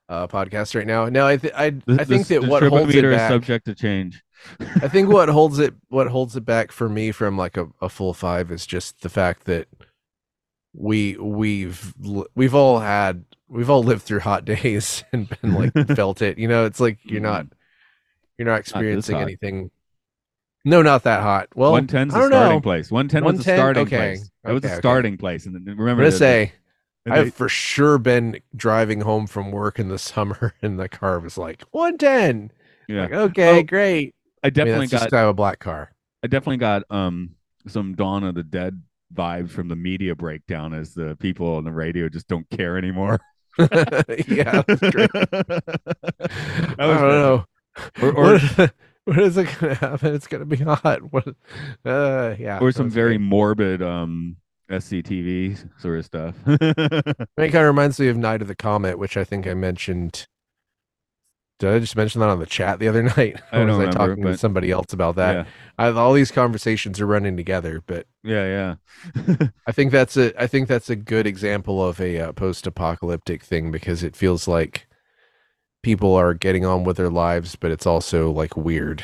uh, 0.10 0.28
podcast 0.28 0.76
right 0.76 0.86
now. 0.86 1.08
No, 1.08 1.26
I 1.26 1.38
th- 1.38 1.54
I 1.56 1.70
The- 1.70 1.98
I 2.02 2.04
think 2.04 2.28
the- 2.28 2.36
that 2.40 2.42
the 2.42 2.48
what 2.50 2.64
holds 2.64 2.94
it 2.94 2.96
meter 2.98 3.12
is 3.14 3.22
subject 3.22 3.66
to 3.68 3.74
change. 3.76 4.22
I 4.60 4.88
think 4.88 5.10
what 5.10 5.30
holds 5.30 5.60
it 5.60 5.74
what 5.90 6.08
holds 6.08 6.36
it 6.36 6.46
back 6.46 6.72
for 6.72 6.90
me 6.90 7.12
from 7.12 7.38
like 7.38 7.58
a, 7.58 7.68
a 7.82 7.90
full 7.90 8.14
five 8.14 8.52
is 8.52 8.66
just 8.66 9.02
the 9.02 9.10
fact 9.10 9.46
that 9.46 9.68
we 10.74 11.18
we've 11.18 11.94
we've 12.36 12.56
all 12.56 12.80
had 12.80 13.26
we've 13.48 13.70
all 13.70 13.84
lived 13.84 14.04
through 14.04 14.20
hot 14.22 14.46
days 14.46 15.04
and 15.12 15.30
been 15.42 15.54
like 15.54 15.74
felt 15.96 16.22
it. 16.22 16.38
You 16.38 16.48
know, 16.48 16.66
it's 16.66 16.80
like 16.80 16.98
you're 17.04 17.22
not 17.22 17.46
mm. 17.46 17.52
you're 18.38 18.48
not 18.48 18.60
experiencing 18.60 19.16
hot. 19.16 19.24
anything. 19.24 19.72
No, 20.64 20.82
not 20.84 21.04
that 21.04 21.22
hot. 21.22 21.50
Well, 21.56 21.72
One 21.72 21.88
ten's 21.88 22.14
the 22.14 22.20
don't 22.20 22.30
starting 22.30 22.58
know. 22.58 22.62
place. 22.62 22.92
One 22.92 23.08
ten 23.08 23.24
was 23.24 23.44
the 23.44 23.52
110? 23.52 23.58
starting 23.58 23.82
Okay. 23.88 23.98
place. 24.16 24.32
That 24.44 24.52
was 24.54 24.62
the 24.62 24.68
okay. 24.70 24.78
starting 24.78 25.18
place. 25.18 25.46
And 25.48 25.66
remember, 25.68 26.06
the- 26.06 26.12
say 26.12 26.54
and 27.06 27.16
I've 27.16 27.34
for 27.34 27.50
sure 27.50 27.98
been 27.98 28.40
driving 28.56 29.02
home 29.02 29.26
from 29.26 29.52
work 29.52 29.80
in 29.80 29.90
the 29.90 29.98
summer, 30.12 30.54
and 30.62 30.80
the 30.80 30.88
car 30.88 31.20
was 31.20 31.36
like 31.38 31.64
110. 31.72 32.52
yeah, 32.88 33.02
Like, 33.02 33.12
okay, 33.12 33.60
Oh, 33.60 33.64
great. 33.64 34.14
I 34.44 34.48
I 34.48 34.50
mean, 34.50 34.54
definitely 34.54 34.88
that's 34.88 35.04
just 35.04 35.12
got 35.12 35.18
I 35.18 35.20
have 35.22 35.30
a 35.30 35.34
black 35.34 35.60
car. 35.60 35.92
I 36.24 36.28
definitely 36.28 36.58
got 36.58 36.84
um 36.90 37.36
some 37.68 37.94
Dawn 37.96 38.24
of 38.24 38.36
the 38.36 38.44
Dead 38.44 38.82
vibes 39.14 39.52
from 39.52 39.68
the 39.68 39.76
media 39.76 40.16
breakdown 40.16 40.74
as 40.74 40.94
the 40.94 41.16
people 41.18 41.56
on 41.56 41.64
the 41.64 41.72
radio 41.72 42.10
just 42.10 42.28
don't 42.28 42.50
care 42.50 42.78
anymore. 42.78 43.20
yeah, 44.28 44.62
that's 44.68 44.80
great. 44.80 45.12
That 46.22 46.76
I 46.80 46.88
don't 46.88 47.02
know. 47.02 47.46
Or, 48.02 48.12
or, 48.12 48.40
what, 48.40 48.74
what 49.06 49.20
is 49.20 49.38
it 49.38 49.48
gonna 49.60 49.76
happen? 49.76 50.16
It's 50.16 50.28
gonna 50.28 50.46
be 50.46 50.58
hot. 50.58 51.12
What? 51.12 51.28
Uh, 51.86 52.36
yeah. 52.40 52.60
or 52.60 52.72
some 52.72 52.90
very 52.90 53.18
great. 53.18 53.28
morbid 53.28 53.82
um 53.82 54.38
SCTV 54.70 55.70
sort 55.82 56.00
of 56.00 56.06
stuff. 56.06 56.36
It 56.48 57.28
kind 57.38 57.56
of 57.56 57.66
reminds 57.66 58.00
me 58.00 58.08
of 58.08 58.18
Night 58.18 58.42
of 58.42 58.48
the 58.48 58.56
Comet, 58.56 58.98
which 58.98 59.18
I 59.18 59.24
think 59.24 59.48
I 59.48 59.54
mentioned. 59.54 60.28
Did 61.62 61.70
I 61.70 61.78
just 61.78 61.96
mention 61.96 62.22
that 62.22 62.30
on 62.30 62.40
the 62.40 62.48
chat 62.48 62.80
the 62.80 62.88
other 62.88 63.04
night? 63.18 63.40
I 63.52 63.60
don't 63.60 63.68
was 63.68 63.76
I 63.76 63.80
remember, 63.82 63.92
talking 63.92 64.24
to 64.24 64.36
somebody 64.36 64.72
else 64.72 64.94
about 64.94 65.16
that? 65.18 65.46
yeah, 65.46 65.46
I, 65.78 65.92
all 65.92 66.12
these 66.12 66.32
conversations 66.32 67.00
are 67.00 67.06
running 67.06 67.38
together, 67.38 67.84
but 67.86 68.08
yeah, 68.24 68.76
yeah. 69.28 69.48
I 69.68 69.72
think 69.72 69.92
that's 69.92 70.18
a 70.18 70.34
I 70.42 70.48
think 70.48 70.68
that's 70.68 70.90
a 70.90 70.96
good 70.96 71.28
example 71.28 71.86
of 71.86 72.02
a 72.02 72.18
uh, 72.18 72.32
post-apocalyptic 72.32 73.44
thing 73.44 73.70
because 73.70 74.02
it 74.02 74.16
feels 74.16 74.48
like 74.48 74.88
people 75.84 76.16
are 76.16 76.34
getting 76.34 76.66
on 76.66 76.84
with 76.84 76.98
their 76.98 77.12
lives, 77.12 77.56
but 77.56 77.70
it's 77.70 77.86
also 77.86 78.32
like 78.32 78.58
weird. 78.58 79.04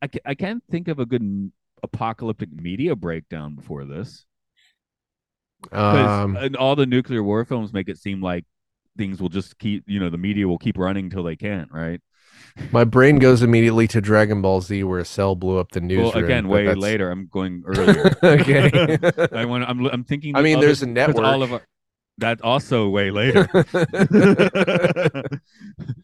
I, 0.00 0.08
I 0.24 0.34
can't 0.34 0.62
think 0.70 0.88
of 0.88 1.00
a 1.00 1.04
good 1.04 1.52
apocalyptic 1.82 2.50
media 2.50 2.96
breakdown 2.96 3.54
before 3.54 3.84
this. 3.84 4.24
Um, 5.72 6.38
uh, 6.38 6.48
all 6.58 6.74
the 6.74 6.86
nuclear 6.86 7.22
war 7.22 7.44
films 7.44 7.74
make 7.74 7.90
it 7.90 7.98
seem 7.98 8.22
like 8.22 8.46
things 8.98 9.20
will 9.22 9.28
just 9.30 9.58
keep, 9.58 9.84
you 9.86 9.98
know, 10.00 10.10
the 10.10 10.18
media 10.18 10.46
will 10.46 10.58
keep 10.58 10.76
running 10.76 11.04
until 11.06 11.22
they 11.22 11.36
can't, 11.36 11.70
right? 11.72 12.00
my 12.72 12.84
brain 12.84 13.18
goes 13.18 13.42
immediately 13.42 13.86
to 13.88 14.00
Dragon 14.00 14.42
Ball 14.42 14.60
Z, 14.60 14.82
where 14.84 14.98
a 14.98 15.04
cell 15.04 15.34
blew 15.34 15.58
up 15.58 15.70
the 15.70 15.80
well, 15.80 15.86
newsroom. 15.88 16.24
again, 16.24 16.48
way 16.48 16.64
that's- 16.66 16.82
later. 16.82 17.10
I'm 17.10 17.26
going 17.28 17.62
earlier. 17.66 18.16
okay. 18.22 18.98
I 19.32 19.44
want. 19.44 19.64
I'm. 19.64 19.86
I'm 19.86 20.04
thinking. 20.04 20.36
I 20.36 20.42
mean, 20.42 20.56
other- 20.58 20.66
there's 20.66 20.82
a 20.82 20.86
network. 20.86 21.24
All 21.24 21.42
of 21.42 21.52
our, 21.52 21.62
that's 22.18 22.42
also 22.42 22.88
way 22.88 23.10
later. 23.12 23.48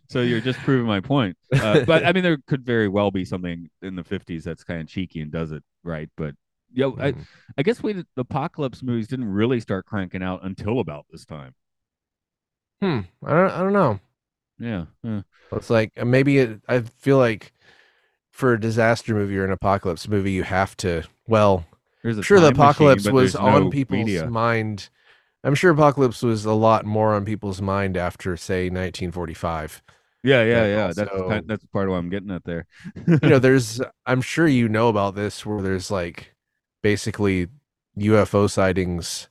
so 0.08 0.20
you're 0.22 0.40
just 0.40 0.58
proving 0.60 0.86
my 0.86 1.00
point. 1.00 1.36
Uh, 1.52 1.84
but 1.84 2.06
I 2.06 2.12
mean, 2.12 2.22
there 2.22 2.38
could 2.46 2.64
very 2.64 2.88
well 2.88 3.10
be 3.10 3.24
something 3.24 3.68
in 3.82 3.96
the 3.96 4.04
50s 4.04 4.44
that's 4.44 4.62
kind 4.64 4.80
of 4.80 4.88
cheeky 4.88 5.20
and 5.20 5.32
does 5.32 5.50
it 5.52 5.62
right. 5.82 6.08
But 6.16 6.34
yo, 6.72 6.92
I, 6.98 7.12
Mm. 7.12 7.26
I 7.58 7.62
guess 7.62 7.82
we 7.82 7.92
the 7.94 8.06
apocalypse 8.16 8.82
movies 8.82 9.08
didn't 9.08 9.26
really 9.28 9.60
start 9.60 9.86
cranking 9.86 10.22
out 10.22 10.44
until 10.44 10.80
about 10.80 11.06
this 11.10 11.24
time. 11.24 11.54
Hmm. 12.80 13.00
I 13.24 13.30
don't. 13.30 13.50
I 13.50 13.58
don't 13.58 13.72
know. 13.72 14.00
Yeah. 14.58 14.84
yeah. 15.02 15.22
It's 15.52 15.70
like 15.70 15.92
uh, 15.98 16.04
maybe 16.04 16.38
it, 16.38 16.60
I 16.68 16.80
feel 16.80 17.18
like 17.18 17.52
for 18.30 18.52
a 18.52 18.60
disaster 18.60 19.14
movie 19.14 19.36
or 19.38 19.44
an 19.44 19.52
apocalypse 19.52 20.08
movie, 20.08 20.32
you 20.32 20.42
have 20.42 20.76
to. 20.78 21.02
Well, 21.26 21.64
There's 22.02 22.16
a 22.16 22.20
I'm 22.20 22.22
sure 22.22 22.40
the 22.40 22.50
time 22.50 22.56
machine, 22.56 22.64
apocalypse 22.64 23.08
was 23.10 23.36
on 23.36 23.64
no 23.64 23.70
people's 23.70 24.06
media. 24.06 24.26
mind. 24.28 24.88
I'm 25.42 25.54
sure 25.54 25.72
apocalypse 25.72 26.22
was 26.22 26.44
a 26.44 26.52
lot 26.52 26.84
more 26.86 27.14
on 27.14 27.24
people's 27.24 27.60
mind 27.60 27.96
after, 27.96 28.36
say, 28.36 28.64
1945. 28.70 29.82
Yeah, 30.22 30.42
yeah, 30.42 30.64
yeah. 30.66 30.92
That's 30.94 31.10
also- 31.10 31.28
kind, 31.28 31.46
that's 31.46 31.64
part 31.66 31.86
of 31.86 31.92
what 31.92 31.98
I'm 31.98 32.08
getting 32.08 32.30
at 32.30 32.44
there. 32.44 32.66
you 33.06 33.18
know, 33.22 33.38
there's. 33.40 33.80
I'm 34.06 34.22
sure 34.22 34.46
you 34.46 34.68
know 34.68 34.88
about 34.88 35.14
this, 35.14 35.44
where 35.44 35.60
there's 35.60 35.90
like 35.90 36.34
basically 36.82 37.48
UFO 37.98 38.50
sightings 38.50 39.28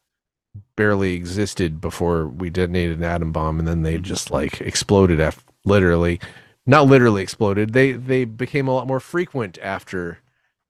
barely 0.76 1.14
existed 1.14 1.80
before 1.80 2.28
we 2.28 2.50
detonated 2.50 2.98
an 2.98 3.04
atom 3.04 3.32
bomb, 3.32 3.60
and 3.60 3.68
then 3.68 3.84
they 3.84 3.98
Mhm. 3.98 4.02
just 4.04 4.32
like 4.32 4.60
exploded. 4.62 5.20
Af- 5.20 5.44
literally, 5.66 6.20
not 6.66 6.88
literally 6.88 7.22
exploded. 7.24 7.74
They 7.74 7.92
they 7.94 8.26
became 8.26 8.68
a 8.68 8.74
lot 8.74 8.88
more 8.88 9.00
frequent 9.00 9.58
after 9.62 10.20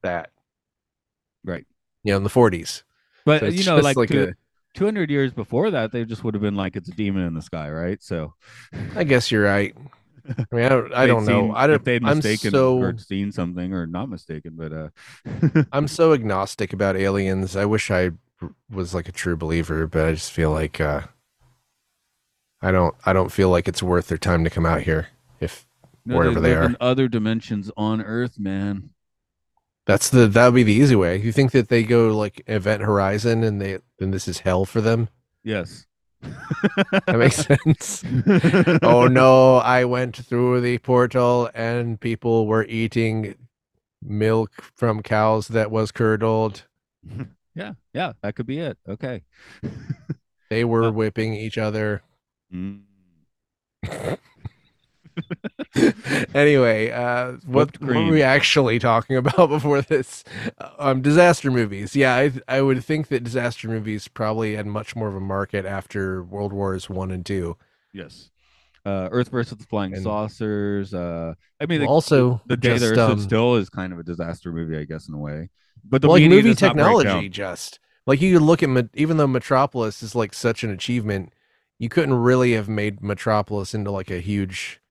that. 0.01 0.29
Right. 1.43 1.65
You 2.03 2.11
know, 2.13 2.17
in 2.17 2.23
the 2.23 2.29
40s. 2.29 2.83
But 3.25 3.39
So 3.41 3.45
you 3.47 3.63
know, 3.63 3.77
like, 3.77 3.95
like 3.97 4.09
two, 4.09 4.23
a- 4.29 4.33
200 4.77 5.09
years 5.09 5.31
before 5.33 5.71
that, 5.71 5.91
they 5.91 6.03
just 6.05 6.23
would 6.23 6.33
have 6.33 6.41
been 6.41 6.55
like 6.55 6.75
it's 6.75 6.89
a 6.89 6.93
demon 6.93 7.23
in 7.23 7.33
the 7.33 7.41
sky, 7.41 7.69
right? 7.69 8.01
So 8.03 8.33
I 8.95 9.03
guess 9.03 9.31
you're 9.31 9.43
right. 9.43 9.75
I 10.37 10.55
mean, 10.55 10.65
I 10.65 10.69
don't, 10.69 10.93
I 10.93 11.05
don't 11.07 11.25
know. 11.25 11.47
seen- 11.47 11.53
I 11.55 11.67
don't. 11.67 11.75
if 11.77 11.83
they'd 11.83 12.03
I'm 12.03 12.17
mistaken 12.17 12.51
so 12.51 12.77
or 12.79 12.97
seen 12.97 13.31
something 13.31 13.73
or 13.73 13.85
not 13.87 14.09
mistaken, 14.09 14.53
but 14.57 14.71
uh, 14.73 15.63
I'm 15.71 15.87
so 15.87 16.13
agnostic 16.13 16.71
about 16.73 16.95
aliens. 16.95 17.55
I 17.57 17.65
wish 17.65 17.91
I 17.91 18.11
was 18.69 18.93
like 18.93 19.07
a 19.07 19.11
true 19.13 19.35
believer, 19.35 19.87
but 19.87 20.05
I 20.07 20.11
just 20.13 20.31
feel 20.31 20.51
like 20.51 20.79
uh, 20.81 21.01
I 22.61 22.71
don't. 22.71 22.95
I 23.05 23.13
don't 23.13 23.31
feel 23.31 23.49
like 23.49 23.67
it's 23.67 23.83
worth 23.83 24.07
their 24.07 24.17
time 24.17 24.43
to 24.43 24.49
come 24.49 24.65
out 24.65 24.81
here. 24.83 25.07
If 25.39 25.65
no, 26.05 26.17
Wherever 26.17 26.39
they 26.39 26.49
live 26.49 26.61
are. 26.61 26.65
in 26.65 26.77
other 26.81 27.07
dimensions 27.07 27.69
on 27.77 28.01
Earth, 28.01 28.39
man. 28.39 28.89
that's 29.85 30.09
the 30.09 30.27
that 30.27 30.45
would 30.47 30.55
be 30.55 30.63
the 30.63 30.73
easy 30.73 30.95
way. 30.95 31.17
You 31.17 31.31
think 31.31 31.51
that 31.51 31.69
they 31.69 31.83
go 31.83 32.15
like 32.17 32.41
Event 32.47 32.81
Horizon 32.83 33.43
and 33.43 33.61
they 33.61 33.79
then 33.99 34.11
this 34.11 34.27
is 34.27 34.39
hell 34.39 34.65
for 34.65 34.81
them? 34.81 35.09
Yes. 35.43 35.85
That 37.05 37.17
makes 37.17 37.35
sense. 37.35 38.03
oh 38.81 39.07
no, 39.07 39.57
I 39.57 39.83
went 39.83 40.15
through 40.15 40.61
the 40.61 40.77
portal 40.77 41.49
and 41.53 41.99
people 41.99 42.47
were 42.47 42.63
eating 42.65 43.35
milk 44.01 44.51
from 44.75 45.01
cows 45.03 45.49
that 45.49 45.69
was 45.71 45.91
curdled. 45.91 46.63
Yeah, 47.55 47.73
yeah, 47.93 48.13
that 48.21 48.35
could 48.35 48.45
be 48.47 48.59
it. 48.59 48.77
Okay. 48.87 49.23
They 50.49 50.63
were 50.65 50.91
whipping 50.91 51.33
each 51.33 51.57
other. 51.57 52.03
Mm. 52.53 52.81
anyway, 56.33 56.91
uh, 56.91 57.33
what, 57.45 57.79
what 57.81 57.95
were 57.95 58.05
we 58.11 58.21
actually 58.21 58.77
talking 58.79 59.15
about 59.15 59.47
before 59.49 59.81
this? 59.81 60.23
Uh, 60.59 60.69
Um, 60.77 61.01
disaster 61.01 61.49
movies. 61.49 61.95
Yeah, 61.95 62.15
I 62.15 62.31
I 62.47 62.61
would 62.61 62.83
think 62.83 63.07
that 63.07 63.23
disaster 63.23 63.67
movies 63.67 64.07
probably 64.07 64.55
had 64.55 64.65
much 64.67 64.95
more 64.95 65.07
of 65.07 65.15
a 65.15 65.19
market 65.19 65.65
after 65.65 66.23
World 66.23 66.53
Wars 66.53 66.89
One 66.89 67.09
and 67.11 67.25
Two. 67.25 67.57
Yes. 67.93 68.29
Uh, 68.85 69.07
Earth 69.11 69.29
versus 69.29 69.57
the 69.57 69.65
Flying 69.65 69.93
And- 69.93 70.03
Saucers. 70.03 70.93
Uh, 70.93 71.35
I 71.59 71.65
mean, 71.65 71.81
the, 71.81 71.87
also, 71.87 72.41
the 72.47 72.57
day 72.57 72.77
just, 72.77 72.81
the 72.81 72.87
Earth 72.89 72.93
stood 72.95 73.11
um, 73.11 73.19
still 73.21 73.55
is 73.55 73.69
kind 73.69 73.93
of 73.93 73.99
a 73.99 74.03
disaster 74.03 74.51
movie, 74.51 74.77
I 74.77 74.83
guess, 74.83 75.07
in 75.07 75.13
a 75.13 75.19
way. 75.19 75.49
But 75.83 76.01
the 76.01 76.07
like 76.07 76.23
movie 76.23 76.49
does 76.49 76.61
not 76.61 76.75
break 76.75 76.85
technology, 76.85 77.29
just 77.29 77.79
like 78.05 78.21
you 78.21 78.39
look 78.39 78.63
at, 78.63 78.89
even 78.93 79.17
though 79.17 79.27
Metropolis 79.27 80.03
is 80.03 80.15
like 80.15 80.33
such 80.33 80.63
an 80.63 80.69
achievement, 80.69 81.33
you 81.79 81.89
couldn't 81.89 82.13
really 82.13 82.53
have 82.53 82.69
made 82.69 83.01
Metropolis 83.01 83.73
into 83.73 83.91
like 83.91 84.09
a 84.09 84.19
huge. 84.19 84.81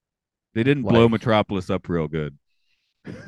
They 0.54 0.62
didn't 0.62 0.82
blow 0.82 1.08
Metropolis 1.08 1.70
up 1.70 1.88
real 1.88 2.08
good. 2.08 2.36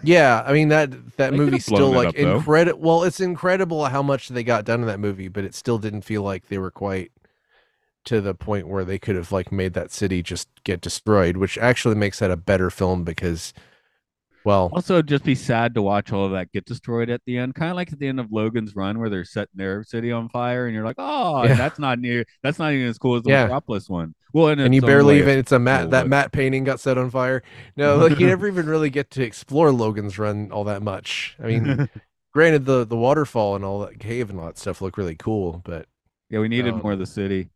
Yeah, 0.02 0.42
I 0.46 0.52
mean 0.52 0.68
that 0.68 0.90
that 1.16 1.32
They 1.32 1.36
movie's 1.36 1.64
still 1.64 1.90
like 1.90 2.14
incredible. 2.14 2.80
Well, 2.80 3.02
it's 3.04 3.20
incredible 3.20 3.84
how 3.86 4.02
much 4.02 4.28
they 4.28 4.44
got 4.44 4.64
done 4.64 4.80
in 4.80 4.86
that 4.86 5.00
movie, 5.00 5.28
but 5.28 5.44
it 5.44 5.54
still 5.54 5.78
didn't 5.78 6.02
feel 6.02 6.22
like 6.22 6.48
they 6.48 6.58
were 6.58 6.70
quite 6.70 7.10
to 8.04 8.20
the 8.20 8.34
point 8.34 8.68
where 8.68 8.84
they 8.84 8.98
could 8.98 9.16
have 9.16 9.32
like 9.32 9.50
made 9.50 9.72
that 9.74 9.90
city 9.90 10.22
just 10.22 10.48
get 10.62 10.80
destroyed, 10.80 11.38
which 11.38 11.58
actually 11.58 11.94
makes 11.94 12.18
that 12.18 12.30
a 12.30 12.36
better 12.36 12.70
film 12.70 13.02
because, 13.02 13.52
well, 14.44 14.72
Also, 14.72 15.02
just 15.02 15.24
be 15.24 15.34
sad 15.36 15.74
to 15.74 15.82
watch 15.82 16.12
all 16.12 16.26
of 16.26 16.32
that 16.32 16.50
get 16.52 16.64
destroyed 16.64 17.08
at 17.08 17.20
the 17.26 17.38
end, 17.38 17.54
kind 17.54 17.70
of 17.70 17.76
like 17.76 17.92
at 17.92 17.98
the 17.98 18.08
end 18.08 18.18
of 18.18 18.32
Logan's 18.32 18.74
Run, 18.74 18.98
where 18.98 19.08
they're 19.08 19.24
setting 19.24 19.54
their 19.56 19.84
city 19.84 20.10
on 20.10 20.28
fire, 20.28 20.66
and 20.66 20.74
you're 20.74 20.84
like, 20.84 20.96
"Oh, 20.98 21.44
Yeah. 21.44 21.54
that's 21.54 21.78
not 21.78 21.98
near. 22.00 22.24
That's 22.42 22.58
not 22.58 22.72
even 22.72 22.86
as 22.88 22.98
cool 22.98 23.16
as 23.16 23.22
the 23.22 23.30
Yeah. 23.30 23.44
Metropolis 23.44 23.88
one." 23.88 24.14
Well, 24.32 24.48
and 24.48 24.74
you 24.74 24.80
barely 24.80 25.14
way, 25.14 25.20
even 25.20 25.38
it's 25.38 25.52
a 25.52 25.60
mat 25.60 25.90
that 25.90 26.08
matte 26.08 26.32
painting 26.32 26.64
got 26.64 26.80
set 26.80 26.98
on 26.98 27.08
fire. 27.10 27.42
No, 27.76 27.98
like 27.98 28.18
you 28.18 28.26
never 28.26 28.48
even 28.48 28.66
really 28.66 28.90
get 28.90 29.10
to 29.12 29.22
explore 29.22 29.70
Logan's 29.70 30.18
Run 30.18 30.50
all 30.50 30.64
that 30.64 30.82
much. 30.82 31.36
I 31.40 31.46
mean, 31.46 31.88
granted 32.32 32.64
the 32.64 32.84
the 32.84 32.96
waterfall 32.96 33.54
and 33.54 33.64
all 33.64 33.78
that 33.80 34.00
cave 34.00 34.30
and 34.30 34.40
all 34.40 34.46
that 34.46 34.58
stuff 34.58 34.80
look 34.82 34.98
really 34.98 35.14
cool, 35.14 35.62
but 35.64 35.86
yeah, 36.30 36.40
we 36.40 36.48
needed 36.48 36.74
um, 36.74 36.82
more 36.82 36.92
of 36.92 36.98
the 36.98 37.06
city. 37.06 37.50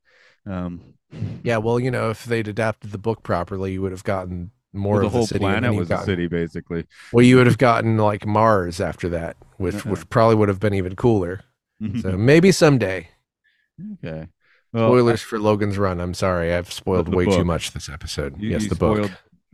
Um, 0.46 0.94
yeah, 1.42 1.56
well, 1.56 1.80
you 1.80 1.90
know, 1.90 2.10
if 2.10 2.24
they'd 2.24 2.48
adapted 2.48 2.92
the 2.92 2.98
book 2.98 3.22
properly, 3.22 3.72
you 3.72 3.82
would 3.82 3.92
have 3.92 4.04
gotten 4.04 4.50
more 4.78 4.94
well, 4.94 5.02
the 5.04 5.08
whole 5.10 5.26
city. 5.26 5.40
planet 5.40 5.74
was 5.74 5.90
a 5.90 5.98
city, 6.04 6.26
basically. 6.28 6.84
Well, 7.12 7.24
you 7.24 7.36
would 7.36 7.46
have 7.46 7.58
gotten 7.58 7.96
like 7.98 8.26
Mars 8.26 8.80
after 8.80 9.08
that, 9.10 9.36
which 9.58 9.74
Uh-uh. 9.76 9.90
which 9.90 10.08
probably 10.08 10.36
would 10.36 10.48
have 10.48 10.60
been 10.60 10.74
even 10.74 10.96
cooler. 10.96 11.42
So 12.02 12.16
maybe 12.18 12.50
someday. 12.50 13.08
Okay. 14.04 14.26
Well, 14.72 14.88
Spoilers 14.88 15.22
for 15.22 15.38
Logan's 15.38 15.78
Run. 15.78 16.00
I'm 16.00 16.12
sorry, 16.12 16.52
I've 16.52 16.72
spoiled 16.72 17.14
way 17.14 17.24
too 17.24 17.44
much 17.44 17.70
this 17.70 17.88
episode. 17.88 18.40
you- 18.40 18.50
yes, 18.50 18.64
you 18.64 18.68
the 18.70 18.74
book. 18.74 19.10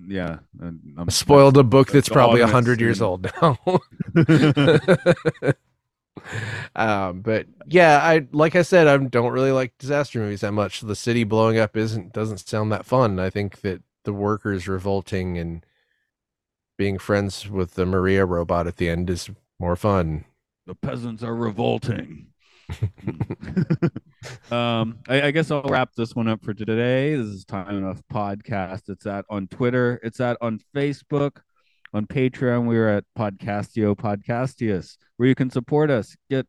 Yeah. 0.06 0.38
I'm- 0.62 0.96
I 0.96 1.10
spoiled 1.10 1.58
a 1.58 1.62
book 1.62 1.88
that's 1.88 2.08
that's 2.08 2.08
probably 2.08 2.40
hundred 2.40 2.80
years 2.80 3.02
old 3.02 3.30
now. 3.40 3.58
um, 6.76 7.20
but 7.20 7.46
yeah, 7.66 7.98
I 8.02 8.26
like 8.32 8.56
I 8.56 8.62
said, 8.62 8.86
I 8.86 8.96
don't 8.96 9.32
really 9.32 9.52
like 9.52 9.76
disaster 9.78 10.18
movies 10.18 10.40
that 10.40 10.52
much. 10.52 10.80
The 10.80 10.96
city 10.96 11.24
blowing 11.24 11.58
up 11.58 11.76
isn't 11.76 12.12
doesn't 12.12 12.38
sound 12.38 12.72
that 12.72 12.86
fun. 12.86 13.18
I 13.18 13.30
think 13.30 13.60
that 13.62 13.82
the 14.04 14.12
workers 14.12 14.68
revolting 14.68 15.38
and 15.38 15.64
being 16.76 16.98
friends 16.98 17.48
with 17.48 17.74
the 17.74 17.86
Maria 17.86 18.24
robot 18.24 18.66
at 18.66 18.76
the 18.76 18.88
end 18.88 19.10
is 19.10 19.30
more 19.58 19.76
fun. 19.76 20.24
the 20.66 20.74
peasants 20.74 21.22
are 21.22 21.34
revolting. 21.34 22.28
um, 24.50 24.98
I, 25.08 25.22
I 25.24 25.30
guess 25.30 25.50
I'll 25.50 25.62
wrap 25.62 25.94
this 25.94 26.14
one 26.14 26.28
up 26.28 26.42
for 26.42 26.54
today. 26.54 27.14
This 27.14 27.26
is 27.26 27.44
Time 27.44 27.76
Enough 27.76 28.02
Podcast. 28.12 28.88
It's 28.88 29.06
at 29.06 29.24
on 29.28 29.46
Twitter. 29.48 30.00
It's 30.02 30.20
at 30.20 30.36
on 30.40 30.60
Facebook. 30.74 31.38
On 31.92 32.06
Patreon, 32.06 32.66
we're 32.66 32.88
at 32.88 33.04
Podcastio 33.16 33.94
Podcastius, 33.94 34.96
where 35.16 35.28
you 35.28 35.36
can 35.36 35.48
support 35.48 35.92
us, 35.92 36.16
get 36.28 36.44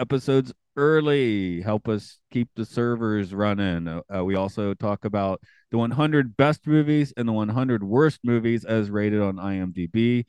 episodes 0.00 0.52
early, 0.76 1.60
help 1.60 1.88
us 1.88 2.18
keep 2.30 2.48
the 2.54 2.64
servers 2.64 3.34
running. 3.34 3.88
Uh, 3.88 4.00
uh, 4.14 4.24
we 4.24 4.34
also 4.34 4.74
talk 4.74 5.04
about 5.04 5.40
the 5.70 5.78
100 5.78 6.36
best 6.36 6.66
movies 6.66 7.12
and 7.16 7.28
the 7.28 7.32
100 7.32 7.82
worst 7.84 8.20
movies 8.24 8.64
as 8.64 8.90
rated 8.90 9.20
on 9.20 9.36
IMDb 9.36 10.24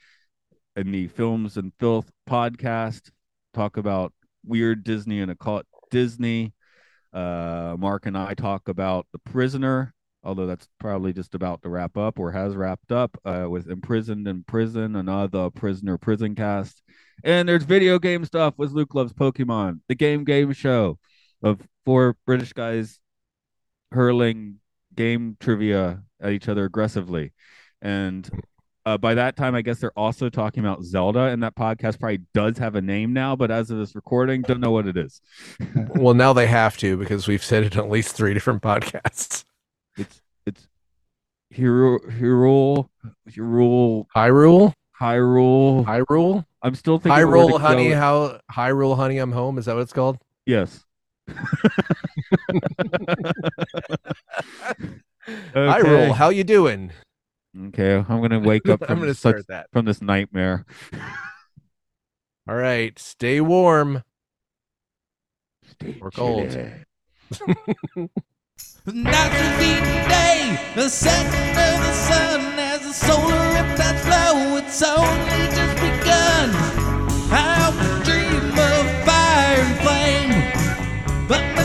in 0.75 0.91
the 0.91 1.07
Films 1.07 1.57
and 1.57 1.71
Filth 1.79 2.09
podcast. 2.29 3.11
Talk 3.53 3.77
about 3.77 4.13
weird 4.45 4.83
Disney 4.83 5.21
and 5.21 5.31
occult 5.31 5.65
Disney. 5.91 6.53
Uh, 7.13 7.75
Mark 7.77 8.05
and 8.05 8.17
I 8.17 8.33
talk 8.33 8.67
about 8.67 9.05
The 9.13 9.19
Prisoner, 9.19 9.93
although 10.24 10.47
that's 10.47 10.67
probably 10.80 11.13
just 11.13 11.36
about 11.36 11.61
to 11.61 11.69
wrap 11.69 11.97
up 11.97 12.19
or 12.19 12.32
has 12.32 12.55
wrapped 12.55 12.91
up 12.91 13.17
uh, 13.26 13.47
with 13.49 13.69
Imprisoned 13.69 14.28
in 14.28 14.43
Prison, 14.43 14.95
another 14.95 15.49
Prisoner 15.49 15.97
Prison 15.97 16.36
cast. 16.36 16.82
And 17.24 17.47
there's 17.47 17.63
video 17.63 17.99
game 17.99 18.26
stuff 18.26 18.53
with 18.57 18.71
Luke 18.71 18.95
Loves 18.95 19.13
Pokemon, 19.13 19.82
the 19.88 19.95
game 19.95 20.24
game 20.24 20.53
show 20.53 20.97
of 21.41 21.61
four 21.86 22.15
British 22.26 22.53
guys 22.53 22.99
hurling 23.91 24.59
game 24.95 25.38
trivia 25.39 26.03
at 26.21 26.32
each 26.32 26.47
other 26.47 26.65
aggressively. 26.65 27.34
And 27.82 28.30
uh, 28.86 28.97
by 28.97 29.13
that 29.13 29.36
time, 29.36 29.55
I 29.55 29.61
guess 29.61 29.80
they're 29.80 29.97
also 29.97 30.30
talking 30.30 30.63
about 30.63 30.84
Zelda, 30.84 31.26
and 31.28 31.41
that 31.43 31.55
podcast 31.55 31.99
probably 31.99 32.21
does 32.34 32.57
have 32.57 32.76
a 32.76 32.82
name 32.82 33.13
now. 33.13 33.36
But 33.36 33.51
as 33.51 33.71
of 33.71 33.78
this 33.78 33.95
recording, 33.95 34.41
don't 34.41 34.59
know 34.59 34.71
what 34.71 34.88
it 34.88 34.97
is. 34.97 35.21
well, 35.95 36.13
now 36.13 36.34
they 36.34 36.47
have 36.47 36.78
to 36.78 36.97
because 36.97 37.28
we've 37.28 37.43
said 37.43 37.63
it 37.63 37.78
at 37.78 37.89
least 37.89 38.15
three 38.15 38.34
different 38.34 38.61
podcasts. 38.61 39.45
It's 41.53 41.59
it's 41.59 41.61
Hero 41.61 41.99
Hero 42.09 42.89
Hyrule 43.29 44.07
Hyrule, 44.15 44.73
Hyrule. 45.01 45.85
Hyrule, 45.85 46.45
I'm 46.61 46.75
still 46.75 46.97
thinking 46.99 47.23
of 47.23 47.29
where 47.29 47.37
Hyrule, 47.37 47.59
honey. 47.59 47.89
go. 47.89 47.95
How 47.95 48.39
Hyrule, 48.51 48.95
honey, 48.95 49.17
I'm 49.17 49.31
home. 49.31 49.57
Is 49.57 49.65
that 49.65 49.75
what 49.75 49.81
it's 49.81 49.93
called? 49.93 50.17
Yes. 50.45 50.83
Hyrule, 55.55 56.13
how 56.15 56.29
you 56.29 56.43
doing? 56.43 56.91
okay, 57.67 57.95
I'm 57.95 58.21
gonna 58.21 58.39
wake 58.39 58.67
up 58.69 58.81
I'm 58.83 58.87
from 58.87 58.97
going 58.99 59.09
to 59.09 59.15
such 59.15 59.31
start 59.33 59.47
that. 59.47 59.67
from 59.71 59.85
this 59.85 60.01
nightmare. 60.01 60.65
All 62.47 62.55
right, 62.55 62.97
stay 62.99 63.39
warm. 63.41 64.03
Stay 65.65 65.97
We're 66.01 66.11
cold. 66.11 66.57
Chilly. 68.86 69.03
Night's 69.03 69.36
repeating 69.41 70.07
day, 70.09 70.59
the 70.75 70.89
setting 70.89 71.49
of 71.49 71.86
the 71.86 71.93
sun 71.93 72.41
as 72.59 72.81
the 72.81 72.93
solar 72.93 73.36
riptides 73.53 73.99
flow. 73.99 74.57
It's 74.57 74.84
only 74.84 75.47
just 75.55 75.75
begun. 75.75 76.49
I 77.31 77.69
would 77.75 78.03
dream 78.03 78.51
of 78.51 78.86
fire 79.05 79.59
and 79.59 79.75
flame, 79.81 81.27
but 81.27 81.62